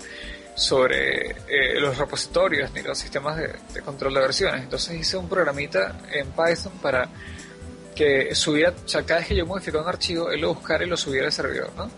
sobre 0.61 1.30
eh, 1.48 1.80
los 1.80 1.96
repositorios 1.96 2.70
ni 2.72 2.82
los 2.82 2.98
sistemas 2.98 3.38
de, 3.38 3.80
control 3.82 4.12
de 4.12 4.20
versiones. 4.20 4.62
Entonces 4.62 5.00
hice 5.00 5.16
un 5.16 5.26
programita 5.26 5.98
en 6.12 6.26
Python 6.32 6.72
para 6.82 7.08
que 7.96 8.34
subiera, 8.34 8.74
o 8.84 8.88
sea, 8.88 9.02
cada 9.02 9.20
vez 9.20 9.28
que 9.28 9.36
yo 9.36 9.46
modificaba 9.46 9.84
un 9.84 9.88
archivo, 9.88 10.30
él 10.30 10.42
lo 10.42 10.54
buscara 10.54 10.84
y 10.84 10.86
lo 10.86 10.98
subiera 10.98 11.26
al 11.26 11.32
servidor, 11.32 11.72
¿no? 11.76 11.90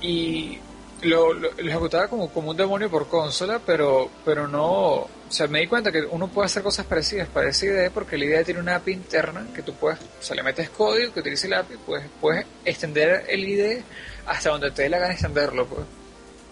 Y 0.00 0.58
lo, 1.02 1.34
lo, 1.34 1.50
ejecutaba 1.58 2.08
como, 2.08 2.30
como 2.32 2.52
un 2.52 2.56
demonio 2.56 2.90
por 2.90 3.08
consola, 3.08 3.60
pero, 3.64 4.10
pero 4.24 4.48
no, 4.48 4.64
o 4.64 5.10
sea, 5.28 5.46
me 5.46 5.60
di 5.60 5.66
cuenta 5.66 5.92
que 5.92 6.00
uno 6.00 6.28
puede 6.28 6.46
hacer 6.46 6.62
cosas 6.62 6.86
parecidas 6.86 7.28
para 7.28 7.50
esa 7.50 7.66
idea 7.66 7.90
porque 7.90 8.16
la 8.16 8.24
idea 8.24 8.44
tiene 8.44 8.60
una 8.60 8.76
API 8.76 8.92
interna 8.92 9.46
que 9.54 9.62
tú 9.62 9.74
puedes, 9.74 9.98
o 10.00 10.22
sea, 10.22 10.34
le 10.34 10.42
metes 10.42 10.70
código 10.70 11.12
que 11.12 11.20
utilice 11.20 11.46
la 11.46 11.60
API, 11.60 11.76
pues 11.84 12.04
puedes 12.22 12.46
extender 12.64 13.26
el 13.28 13.44
IDE 13.44 13.82
hasta 14.24 14.48
donde 14.48 14.70
te 14.70 14.82
dé 14.82 14.88
la 14.88 14.98
gana 14.98 15.12
extenderlo, 15.12 15.66
pues. 15.66 15.86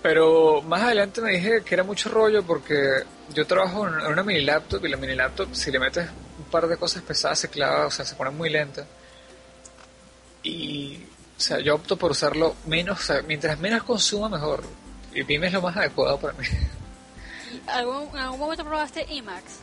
Pero 0.02 0.62
más 0.62 0.82
adelante 0.82 1.20
me 1.20 1.30
dije 1.30 1.62
que 1.64 1.74
era 1.74 1.84
mucho 1.84 2.08
rollo 2.08 2.42
porque 2.42 3.04
yo 3.32 3.46
trabajo 3.46 3.86
en 3.86 3.94
una 3.94 4.22
mini 4.24 4.40
laptop 4.40 4.84
y 4.84 4.88
la 4.88 4.96
mini 4.96 5.14
laptop 5.14 5.54
si 5.54 5.70
le 5.70 5.78
metes 5.78 6.08
un 6.38 6.44
par 6.46 6.66
de 6.66 6.76
cosas 6.76 7.02
pesadas 7.02 7.38
se 7.38 7.48
clava, 7.48 7.86
o 7.86 7.90
sea, 7.90 8.04
se 8.04 8.16
pone 8.16 8.30
muy 8.30 8.50
lenta. 8.50 8.84
Y, 10.42 11.04
o 11.36 11.40
sea, 11.40 11.60
yo 11.60 11.76
opto 11.76 11.96
por 11.96 12.10
usarlo 12.10 12.56
menos, 12.66 12.98
o 12.98 13.02
sea, 13.02 13.22
mientras 13.22 13.58
menos 13.60 13.84
consuma 13.84 14.28
mejor. 14.28 14.64
Y 15.14 15.22
Vime 15.22 15.46
es 15.46 15.52
lo 15.52 15.62
más 15.62 15.76
adecuado 15.76 16.18
para 16.18 16.32
mí. 16.34 16.46
¿Algún, 17.68 18.08
¿En 18.08 18.16
algún 18.16 18.40
momento 18.40 18.64
probaste 18.64 19.06
Emacs? 19.08 19.60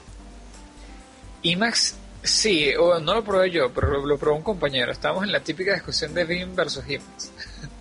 Emacs, 1.43 1.95
sí, 2.23 2.73
o 2.75 2.99
no 2.99 3.15
lo 3.15 3.23
probé 3.23 3.51
yo, 3.51 3.73
pero 3.73 4.05
lo, 4.05 4.17
probó 4.17 4.37
un 4.37 4.43
compañero. 4.43 4.91
Estábamos 4.91 5.23
en 5.23 5.31
la 5.31 5.41
típica 5.41 5.73
discusión 5.73 6.13
de 6.13 6.23
Vim 6.23 6.55
versus 6.55 6.83
Emacs. 6.87 7.31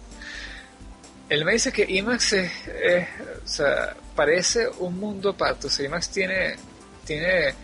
Él 1.28 1.44
me 1.44 1.52
dice 1.52 1.70
que 1.70 1.86
Emacs 1.88 2.32
es, 2.32 2.50
o 3.44 3.46
sea, 3.46 3.94
parece 4.14 4.66
un 4.78 4.98
mundo 4.98 5.30
aparte. 5.30 5.66
O 5.66 5.70
sea, 5.70 5.86
Emacs 5.86 6.08
tiene, 6.08 6.56
tiene 7.04 7.54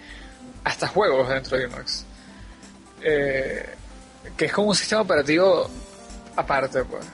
hasta 0.64 0.86
juegos 0.88 1.28
dentro 1.28 1.56
de 1.56 1.64
Emacs. 1.64 2.04
Eh, 3.02 3.66
que 4.36 4.46
es 4.46 4.52
como 4.52 4.68
un 4.68 4.74
sistema 4.74 5.02
operativo 5.02 5.70
aparte, 6.36 6.84
pues. 6.84 7.04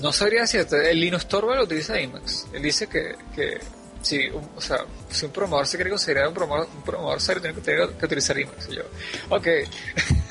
No 0.00 0.12
sabría 0.12 0.46
si 0.46 0.56
el 0.56 1.00
Linux 1.00 1.28
Torvald 1.28 1.62
utiliza 1.62 1.98
Emacs. 1.98 2.46
Él 2.52 2.62
dice 2.62 2.86
que, 2.86 3.16
que 3.34 3.58
si, 4.00 4.28
un, 4.30 4.48
o 4.56 4.60
sea, 4.60 4.78
si 5.10 5.26
un 5.26 5.32
programador 5.32 5.66
se 5.66 5.76
quiere 5.76 5.90
considerar 5.90 6.28
un 6.28 6.34
programador, 6.34 6.68
un 6.74 6.82
programador 6.82 7.20
serio, 7.20 7.42
tiene 7.42 7.60
que, 7.60 7.96
que 7.98 8.06
utilizar 8.06 8.38
Emacs. 8.38 8.68
Y 8.70 8.76
yo, 8.76 8.82
ok. 9.28 9.46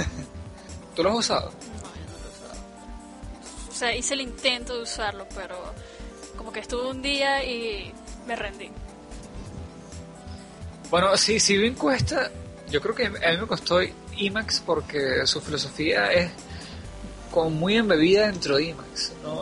¿Tú 0.95 1.03
lo 1.03 1.09
has 1.11 1.15
usado? 1.15 1.53
Sea, 3.81 3.95
hice 3.95 4.13
el 4.13 4.21
intento 4.21 4.75
de 4.75 4.83
usarlo, 4.83 5.27
pero 5.35 5.57
como 6.37 6.53
que 6.53 6.59
estuve 6.59 6.87
un 6.87 7.01
día 7.01 7.43
y 7.43 7.91
me 8.27 8.35
rendí. 8.35 8.69
Bueno, 10.91 11.17
sí, 11.17 11.39
si 11.39 11.57
bien 11.57 11.73
cuesta, 11.73 12.29
yo 12.69 12.79
creo 12.79 12.93
que 12.93 13.05
a 13.07 13.09
mí 13.09 13.37
me 13.39 13.47
costó 13.47 13.79
Emacs 14.15 14.61
porque 14.63 15.25
su 15.25 15.41
filosofía 15.41 16.11
es 16.11 16.31
como 17.31 17.49
muy 17.49 17.75
embebida 17.75 18.27
dentro 18.27 18.57
de 18.57 18.69
Emacs, 18.69 19.13
¿no? 19.23 19.41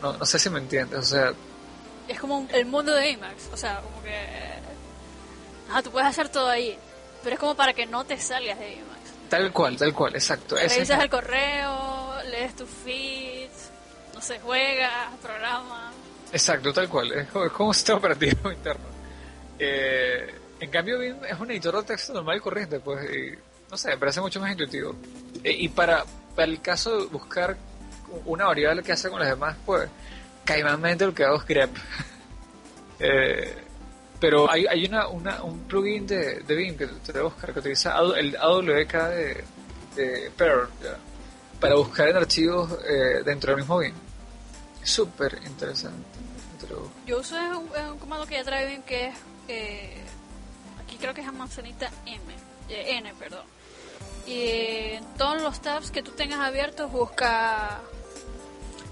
no, 0.00 0.24
sé 0.24 0.38
si 0.38 0.48
me 0.48 0.60
entiendes, 0.60 0.98
o 0.98 1.02
sea... 1.02 1.34
Es 2.08 2.18
como 2.18 2.46
el 2.52 2.64
mundo 2.66 2.94
de 2.94 3.10
Emacs, 3.10 3.50
o 3.52 3.56
sea, 3.56 3.80
como 3.80 4.02
que... 4.02 4.14
Ah, 5.70 5.82
tú 5.82 5.90
puedes 5.90 6.08
hacer 6.08 6.28
todo 6.30 6.48
ahí, 6.48 6.78
pero 7.22 7.34
es 7.34 7.40
como 7.40 7.54
para 7.54 7.74
que 7.74 7.84
no 7.84 8.04
te 8.04 8.18
salgas 8.18 8.58
de 8.58 8.74
Emacs. 8.74 8.93
Tal 9.34 9.52
cual, 9.52 9.76
tal 9.76 9.92
cual, 9.92 10.14
exacto. 10.14 10.54
Revisas 10.54 11.02
el 11.02 11.10
correo, 11.10 12.22
lees 12.30 12.54
tu 12.54 12.64
feed, 12.64 13.50
no 14.14 14.22
sé, 14.22 14.38
juegas, 14.38 15.08
programa. 15.20 15.90
Exacto, 16.30 16.72
tal 16.72 16.88
cual. 16.88 17.10
Es 17.10 17.26
como, 17.28 17.66
un 17.66 17.74
sistema 17.74 17.98
operativo 17.98 18.52
interno. 18.52 18.84
Eh, 19.58 20.34
en 20.60 20.70
cambio 20.70 21.00
BIM 21.00 21.24
es 21.24 21.40
un 21.40 21.50
editor 21.50 21.78
de 21.78 21.82
texto 21.82 22.12
normal 22.12 22.36
y 22.36 22.40
corriente, 22.40 22.78
pues, 22.78 23.10
no 23.68 23.76
sé, 23.76 23.88
me 23.88 23.98
parece 23.98 24.20
mucho 24.20 24.38
más 24.38 24.52
intuitivo. 24.52 24.94
E, 25.42 25.50
y 25.50 25.68
para, 25.68 26.04
para 26.36 26.52
el 26.52 26.60
caso 26.60 26.96
de 26.96 27.06
buscar 27.06 27.56
una 28.26 28.44
variable 28.44 28.84
que 28.84 28.92
hace 28.92 29.10
con 29.10 29.18
las 29.18 29.30
demás, 29.30 29.56
pues, 29.66 29.88
caimanmente 30.44 31.06
lo 31.06 31.12
que 31.12 31.24
hago 31.24 31.38
es 31.38 31.44
grep. 31.44 31.76
eh, 33.00 33.63
pero 34.24 34.50
hay, 34.50 34.64
hay 34.66 34.86
una, 34.86 35.06
una, 35.08 35.42
un 35.42 35.64
plugin 35.64 36.06
de, 36.06 36.40
de 36.40 36.54
BIM 36.54 36.78
que 36.78 36.86
te 36.86 37.20
buscar 37.20 37.52
que 37.52 37.58
utiliza 37.58 37.94
el 38.16 38.34
AWK 38.34 38.92
de, 39.10 39.44
de 39.96 40.32
Perl 40.34 40.70
para 41.60 41.74
buscar 41.74 42.08
en 42.08 42.16
archivos 42.16 42.72
eh, 42.88 43.22
dentro 43.22 43.50
del 43.50 43.58
mismo 43.58 43.76
BIM. 43.76 43.92
Súper 44.82 45.38
interesante. 45.44 46.18
Yo 47.06 47.18
uso 47.20 47.36
un, 47.36 47.68
un, 47.90 47.98
comando 47.98 48.24
que 48.24 48.36
ya 48.36 48.44
trae 48.44 48.66
BIM 48.66 48.82
que 48.84 49.08
es, 49.08 49.14
eh, 49.48 50.02
aquí 50.82 50.96
creo 50.96 51.12
que 51.12 51.20
es 51.20 51.28
almacenita 51.28 51.90
M, 52.06 52.22
eh, 52.70 52.96
N, 52.96 53.12
perdón. 53.18 53.44
Y 54.26 54.94
en 54.94 55.04
todos 55.18 55.42
los 55.42 55.60
tabs 55.60 55.90
que 55.90 56.02
tú 56.02 56.12
tengas 56.12 56.40
abiertos 56.40 56.90
busca 56.90 57.82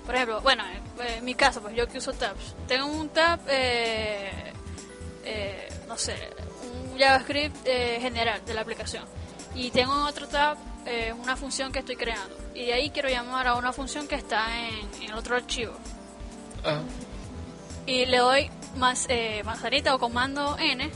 por 0.05 0.15
ejemplo, 0.15 0.43
bueno, 0.43 0.65
en 0.99 1.25
mi 1.25 1.35
caso, 1.35 1.63
pues 1.63 1.75
yo 1.75 1.89
que 1.89 1.97
uso 1.97 2.13
tabs. 2.13 2.55
Tengo 2.67 2.87
un 2.87 3.09
tab, 3.09 3.41
eh, 3.49 4.53
eh, 5.25 5.69
no 5.89 5.97
sé, 5.99 6.15
un 6.93 6.99
JavaScript 6.99 7.57
eh, 7.65 7.99
general 8.01 8.45
de 8.45 8.55
la 8.55 8.61
aplicación. 8.61 9.05
Y 9.55 9.71
tengo 9.71 9.93
otro 10.07 10.27
tab, 10.29 10.57
una 11.21 11.37
función 11.37 11.71
que 11.73 11.81
estoy 11.81 11.97
creando. 11.97 12.37
Y 12.55 12.67
de 12.67 12.73
ahí 12.73 12.91
quiero 12.91 13.09
llamar 13.09 13.47
a 13.47 13.55
una 13.55 13.73
función 13.73 14.09
que 14.09 14.17
está 14.17 14.47
en, 14.69 15.03
el 15.03 15.15
otro 15.15 15.37
archivo. 15.37 15.75
Y 17.87 18.07
le 18.07 18.19
doy 18.19 18.51
más, 18.77 19.07
manzanita 19.45 19.95
o 19.95 19.99
comando 19.99 20.57
N. 20.59 20.91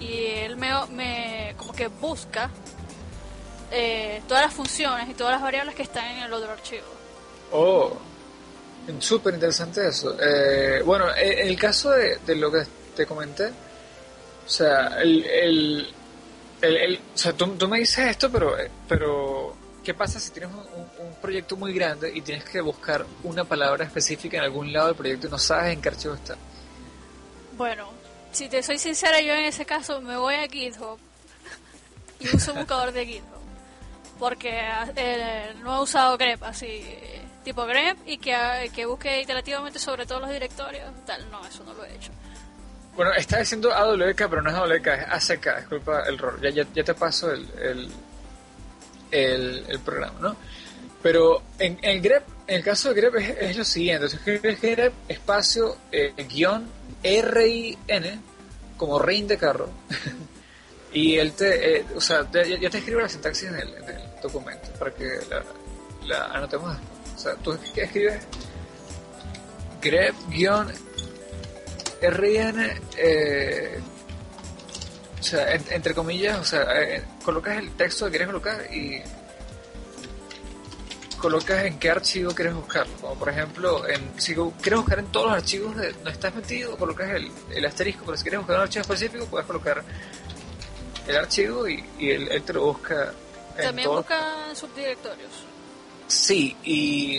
Y 0.00 0.26
él 0.26 0.56
me, 0.56 0.70
me 0.90 1.54
como 1.56 1.72
que 1.72 1.86
busca 1.86 2.50
todas 4.26 4.44
las 4.44 4.52
funciones 4.52 5.08
y 5.08 5.14
todas 5.14 5.32
las 5.32 5.42
variables 5.42 5.74
que 5.74 5.82
están 5.82 6.04
en 6.06 6.24
el 6.24 6.32
otro 6.32 6.50
archivo. 6.50 6.86
Oh. 7.52 7.96
Súper 8.98 9.34
interesante 9.34 9.88
eso. 9.88 10.16
Eh, 10.20 10.82
bueno, 10.84 11.06
en 11.16 11.46
el 11.46 11.58
caso 11.58 11.90
de, 11.90 12.18
lo 12.34 12.50
que 12.50 12.64
te 12.94 13.06
comenté, 13.06 13.48
o 13.48 14.48
sea, 14.48 15.00
el, 15.00 15.24
el, 15.24 15.94
el, 16.60 17.00
o 17.14 17.18
sea 17.18 17.32
tú, 17.32 17.46
me 17.68 17.78
dices 17.78 18.10
esto, 18.10 18.30
pero, 18.30 18.56
pero 18.88 19.56
¿qué 19.82 19.94
pasa 19.94 20.18
si 20.18 20.30
tienes 20.30 20.50
un, 20.54 20.82
proyecto 21.20 21.56
muy 21.56 21.72
grande 21.72 22.10
y 22.12 22.20
tienes 22.20 22.42
que 22.44 22.60
buscar 22.60 23.06
una 23.22 23.44
palabra 23.44 23.84
específica 23.84 24.38
en 24.38 24.42
algún 24.42 24.72
lado 24.72 24.88
del 24.88 24.96
proyecto 24.96 25.28
y 25.28 25.30
no 25.30 25.38
sabes 25.38 25.72
en 25.72 25.80
qué 25.80 25.88
archivo 25.90 26.14
está? 26.14 26.36
Bueno, 27.56 27.90
si 28.32 28.48
te 28.48 28.60
soy 28.60 28.78
sincera, 28.78 29.20
yo 29.20 29.32
en 29.32 29.44
ese 29.44 29.64
caso 29.64 30.00
me 30.00 30.16
voy 30.16 30.34
a 30.34 30.48
GitHub 30.48 30.98
y 32.18 32.34
uso 32.34 32.52
un 32.54 32.58
buscador 32.58 32.90
de 32.90 33.06
GitHub. 33.06 33.42
Porque 34.18 34.60
eh, 34.96 35.54
no 35.62 35.76
he 35.76 35.82
usado 35.82 36.18
grep 36.18 36.42
así 36.42 36.84
tipo 37.44 37.64
grep 37.66 37.98
y 38.06 38.18
que, 38.18 38.70
que 38.74 38.86
busque 38.86 39.20
iterativamente 39.20 39.78
sobre 39.78 40.06
todos 40.06 40.22
los 40.22 40.30
directorios. 40.30 40.90
Tal, 41.04 41.30
no, 41.30 41.44
eso 41.46 41.62
no 41.64 41.74
lo 41.74 41.84
he 41.84 41.94
hecho. 41.94 42.10
Bueno, 42.94 43.12
está 43.14 43.38
diciendo 43.38 43.72
AWK, 43.72 44.28
pero 44.28 44.42
no 44.42 44.50
es 44.50 44.56
AWK, 44.56 44.86
es 44.86 45.30
ACK, 45.30 45.58
disculpa 45.60 46.02
el 46.02 46.14
error. 46.14 46.40
Ya, 46.42 46.50
ya, 46.50 46.84
te 46.84 46.94
paso 46.94 47.32
el, 47.32 47.48
el, 49.10 49.64
el, 49.66 49.78
programa, 49.80 50.18
¿no? 50.20 50.36
Pero 51.02 51.42
en, 51.58 51.78
el 51.82 52.02
grep, 52.02 52.22
en 52.46 52.56
el 52.56 52.62
caso 52.62 52.92
de 52.92 53.00
grep 53.00 53.14
es, 53.16 53.56
lo 53.56 53.64
siguiente, 53.64 54.06
es 54.06 54.60
grep 54.60 54.92
espacio 55.08 55.78
eh, 55.90 56.12
guion 56.28 56.68
R-I-N 57.02 58.20
como 58.76 58.98
rein 58.98 59.26
de 59.26 59.38
carro. 59.38 59.70
y 60.92 61.16
él 61.16 61.32
te, 61.32 61.78
eh, 61.78 61.84
o 61.96 62.00
sea, 62.00 62.30
ya, 62.30 62.70
te 62.70 62.78
escribo 62.78 63.00
la 63.00 63.08
sintaxis 63.08 63.48
en 63.48 63.54
el, 63.56 63.74
documento 64.22 64.68
para 64.78 64.92
que 64.92 65.18
la, 65.30 65.42
la 66.06 66.26
anotemos. 66.26 66.76
O 67.16 67.18
sea, 67.18 67.34
tú 67.36 67.58
escribes 67.74 68.20
grep-rn, 72.02 72.80
eh, 72.96 73.80
o 75.18 75.22
sea, 75.22 75.54
entre 75.54 75.94
comillas, 75.94 76.38
o 76.40 76.44
sea, 76.44 76.82
eh, 76.82 77.04
colocas 77.24 77.58
el 77.58 77.70
texto 77.72 78.06
que 78.06 78.10
quieres 78.10 78.26
colocar 78.26 78.74
y 78.74 79.00
colocas 81.16 81.64
en 81.64 81.78
qué 81.78 81.90
archivo 81.90 82.34
quieres 82.34 82.54
buscarlo. 82.54 82.92
Como 83.00 83.14
por 83.14 83.28
ejemplo, 83.28 83.88
en, 83.88 84.20
si 84.20 84.34
quieres 84.34 84.80
buscar 84.80 84.98
en 84.98 85.06
todos 85.06 85.26
los 85.26 85.34
archivos 85.36 85.76
de 85.76 85.92
donde 85.92 86.10
estás 86.10 86.34
metido, 86.34 86.76
colocas 86.76 87.10
el, 87.10 87.30
el 87.54 87.64
asterisco, 87.64 88.04
pero 88.04 88.16
si 88.16 88.24
quieres 88.24 88.40
buscar 88.40 88.56
un 88.56 88.62
archivo 88.62 88.82
específico, 88.82 89.26
puedes 89.26 89.46
colocar 89.46 89.84
el 91.06 91.16
archivo 91.16 91.68
y, 91.68 91.84
y 91.98 92.10
él, 92.10 92.42
te 92.42 92.52
lo 92.52 92.66
busca. 92.66 93.12
También 93.56 93.88
busca 93.88 94.54
subdirectorios. 94.54 95.30
Sí, 96.08 96.56
y 96.64 97.18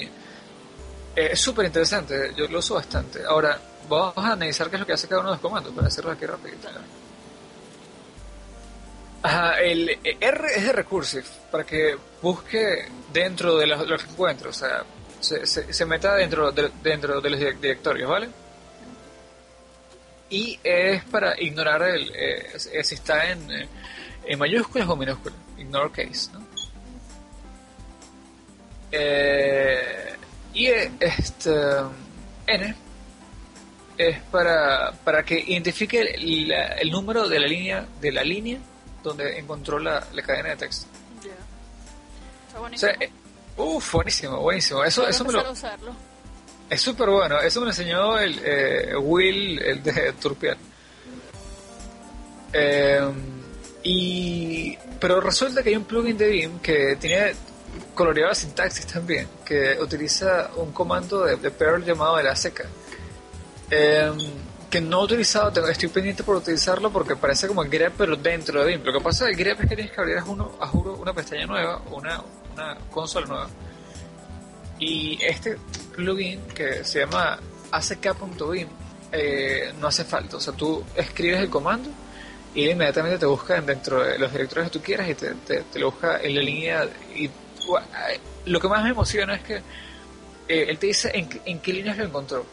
eh, 1.15 1.29
es 1.31 1.39
súper 1.39 1.65
interesante, 1.65 2.33
yo 2.35 2.47
lo 2.47 2.59
uso 2.59 2.75
bastante. 2.75 3.23
Ahora, 3.25 3.59
vamos 3.99 4.17
a 4.17 4.33
analizar 4.33 4.69
qué 4.69 4.75
es 4.75 4.79
lo 4.79 4.85
que 4.85 4.93
hace 4.93 5.07
cada 5.07 5.21
uno 5.21 5.29
de 5.29 5.35
los 5.35 5.41
comandos 5.41 5.73
para 5.73 5.87
hacerlo 5.87 6.11
aquí 6.11 6.25
rápido. 6.25 6.57
Ajá, 9.21 9.61
el 9.61 9.89
eh, 9.89 10.17
R 10.19 10.47
es 10.55 10.63
de 10.63 10.73
recursive, 10.73 11.23
para 11.51 11.63
que 11.65 11.97
busque 12.21 12.87
dentro 13.11 13.57
de 13.57 13.67
los, 13.67 14.03
encuentros, 14.03 14.61
o 14.61 14.65
sea, 14.65 14.83
se, 15.21 15.85
meta 15.85 16.15
dentro 16.15 16.51
de, 16.51 16.69
dentro 16.81 17.21
de 17.21 17.29
los 17.29 17.39
directorios, 17.39 18.09
¿vale? 18.09 18.29
Y 20.29 20.59
es 20.63 21.03
para 21.05 21.39
ignorar 21.39 21.83
el, 21.83 22.11
eh, 22.15 22.83
si 22.83 22.95
está 22.95 23.31
en, 23.31 23.47
en 24.25 24.39
mayúsculas 24.39 24.89
o 24.89 24.95
minúsculas, 24.95 25.37
ignore 25.57 25.91
case, 25.91 26.31
¿no? 26.33 26.43
Eh, 28.95 30.13
y 30.53 30.67
este 30.67 31.51
n 32.45 32.75
es 33.97 34.19
para, 34.31 34.91
para 35.03 35.23
que 35.23 35.39
identifique 35.39 36.01
el 36.01 36.91
número 36.91 37.27
de 37.27 37.39
la 37.39 37.47
línea 37.47 37.85
de 38.01 38.11
la 38.11 38.23
línea 38.23 38.59
donde 39.03 39.37
encontró 39.37 39.79
la, 39.79 40.05
la 40.13 40.21
cadena 40.21 40.49
de 40.49 40.55
texto. 40.57 40.87
Está 42.47 42.59
buenísimo. 42.59 42.91
O 42.91 42.95
sea, 42.95 43.07
eh, 43.07 43.11
buenísimo, 43.91 44.39
buenísimo. 44.39 44.83
Eso, 44.83 45.07
eso 45.07 45.25
me 45.25 45.33
lo, 45.33 45.43
Es 46.69 46.81
súper 46.81 47.09
bueno. 47.09 47.39
Eso 47.39 47.59
me 47.59 47.65
lo 47.65 47.71
enseñó 47.71 48.17
el 48.17 48.39
eh, 48.43 48.95
Will, 48.95 49.59
el 49.59 49.83
de 49.83 50.13
Turpial. 50.21 50.57
Eh, 52.53 53.11
y 53.83 54.77
pero 54.99 55.19
resulta 55.19 55.61
que 55.61 55.69
hay 55.69 55.75
un 55.75 55.83
plugin 55.83 56.17
de 56.17 56.29
BIM 56.29 56.59
que 56.59 56.95
tiene 56.95 57.33
coloreado 57.93 58.29
la 58.29 58.35
sintaxis 58.35 58.87
también, 58.87 59.27
que 59.43 59.77
utiliza 59.81 60.51
un 60.55 60.71
comando 60.71 61.25
de, 61.25 61.51
Perl 61.51 61.83
llamado 61.83 62.19
el 62.19 62.27
ACK. 62.27 62.65
Em, 63.73 64.17
que 64.69 64.81
no 64.81 65.01
he 65.01 65.03
utilizado, 65.05 65.67
estoy 65.67 65.89
pendiente 65.89 66.23
por 66.23 66.35
utilizarlo 66.37 66.91
porque 66.91 67.15
parece 67.15 67.47
como 67.47 67.63
grep 67.63 67.93
pero 67.97 68.15
dentro 68.15 68.63
de 68.63 68.71
BIM. 68.71 68.83
Lo 68.83 68.93
que 68.93 69.01
pasa 69.01 69.27
el 69.27 69.35
grep 69.35 69.61
es 69.61 69.69
que 69.69 69.75
tienes 69.75 69.93
que 69.93 70.01
abrir 70.01 70.17
uno, 70.25 70.57
a 70.59 70.67
juro 70.67 70.95
una 70.95 71.13
pestaña 71.13 71.45
nueva, 71.45 71.81
una, 71.91 72.23
una 72.53 72.77
consola 72.89 73.27
nueva. 73.27 73.49
Y 74.79 75.19
este 75.23 75.57
plugin 75.95 76.41
que 76.47 76.83
se 76.83 77.01
llama 77.01 77.39
ack.bim 77.71 78.67
eh, 79.11 79.73
no 79.79 79.87
hace 79.87 80.03
falta. 80.03 80.37
O 80.37 80.39
sea, 80.39 80.53
tú 80.53 80.83
escribes 80.95 81.39
el 81.39 81.49
comando 81.49 81.89
y 82.55 82.69
inmediatamente 82.69 83.19
te 83.19 83.25
busca 83.27 83.61
dentro 83.61 84.03
de 84.03 84.17
los 84.17 84.31
directorios 84.31 84.71
que 84.71 84.79
tú 84.79 84.83
quieras 84.83 85.07
y 85.09 85.13
te, 85.15 85.33
te 85.35 85.79
lo 85.79 85.91
busca 85.91 86.19
en 86.19 86.35
la 86.35 86.41
línea 86.41 86.89
y 87.15 87.29
lo 88.45 88.59
que 88.59 88.67
más 88.67 88.83
me 88.83 88.89
emociona 88.89 89.35
es 89.35 89.43
que 89.43 89.55
eh, 90.47 90.65
él 90.67 90.77
te 90.77 90.87
dice 90.87 91.11
en, 91.13 91.59
qué 91.59 91.73
líneas 91.73 91.97
lo 91.97 92.05
encontró. 92.05 92.45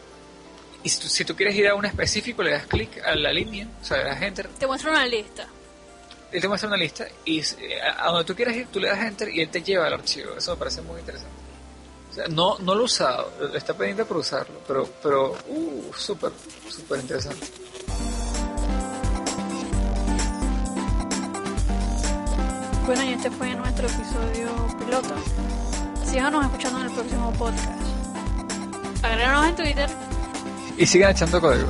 Y 0.82 0.88
si 0.88 1.24
tú, 1.24 1.36
quieres 1.36 1.54
ir 1.54 1.68
a 1.68 1.74
un 1.74 1.84
específico, 1.84 2.42
le 2.42 2.52
das 2.52 2.66
clic 2.66 3.02
a 3.04 3.14
la 3.14 3.32
línea, 3.32 3.68
o 3.80 3.84
sea, 3.84 3.98
le 3.98 4.04
das 4.04 4.22
enter. 4.22 4.48
Te 4.48 4.66
muestra 4.66 4.90
una 4.90 5.06
lista. 5.06 5.46
Él 6.32 6.40
te 6.40 6.48
muestra 6.48 6.68
una 6.68 6.76
lista 6.76 7.06
y 7.24 7.40
eh, 7.40 7.80
a 7.98 8.06
donde 8.06 8.24
tú 8.24 8.34
quieras 8.34 8.54
ir, 8.56 8.68
tú 8.68 8.78
le 8.80 8.88
das 8.88 9.00
enter 9.00 9.28
y 9.28 9.40
él 9.40 9.48
te 9.50 9.62
lleva 9.62 9.86
al 9.86 9.94
archivo. 9.94 10.34
Eso 10.36 10.52
me 10.52 10.56
parece 10.58 10.80
muy 10.80 11.00
interesante. 11.00 11.34
O 12.10 12.12
sea, 12.12 12.28
no, 12.28 12.58
no 12.58 12.74
lo 12.74 12.82
he 12.82 12.84
usado, 12.84 13.32
está 13.54 13.74
pendiente 13.74 14.04
por 14.04 14.16
usarlo, 14.16 14.60
pero, 14.66 14.88
pero, 15.02 15.36
uh, 15.48 15.92
súper, 15.94 16.32
súper 16.68 17.00
interesante. 17.00 17.46
Bueno, 22.86 23.04
y 23.04 23.12
este 23.12 23.30
fue 23.30 23.54
nuestro 23.54 23.86
episodio 23.86 24.48
piloto. 24.78 25.14
Síganos 26.04 26.44
escuchando 26.46 26.80
en 26.80 26.86
el 26.86 26.92
próximo 26.92 27.32
podcast. 27.34 27.82
Agréganos 29.04 29.46
en 29.46 29.56
Twitter. 29.56 30.09
Y 30.80 30.86
sigan 30.86 31.10
echando 31.10 31.38
código. 31.42 31.68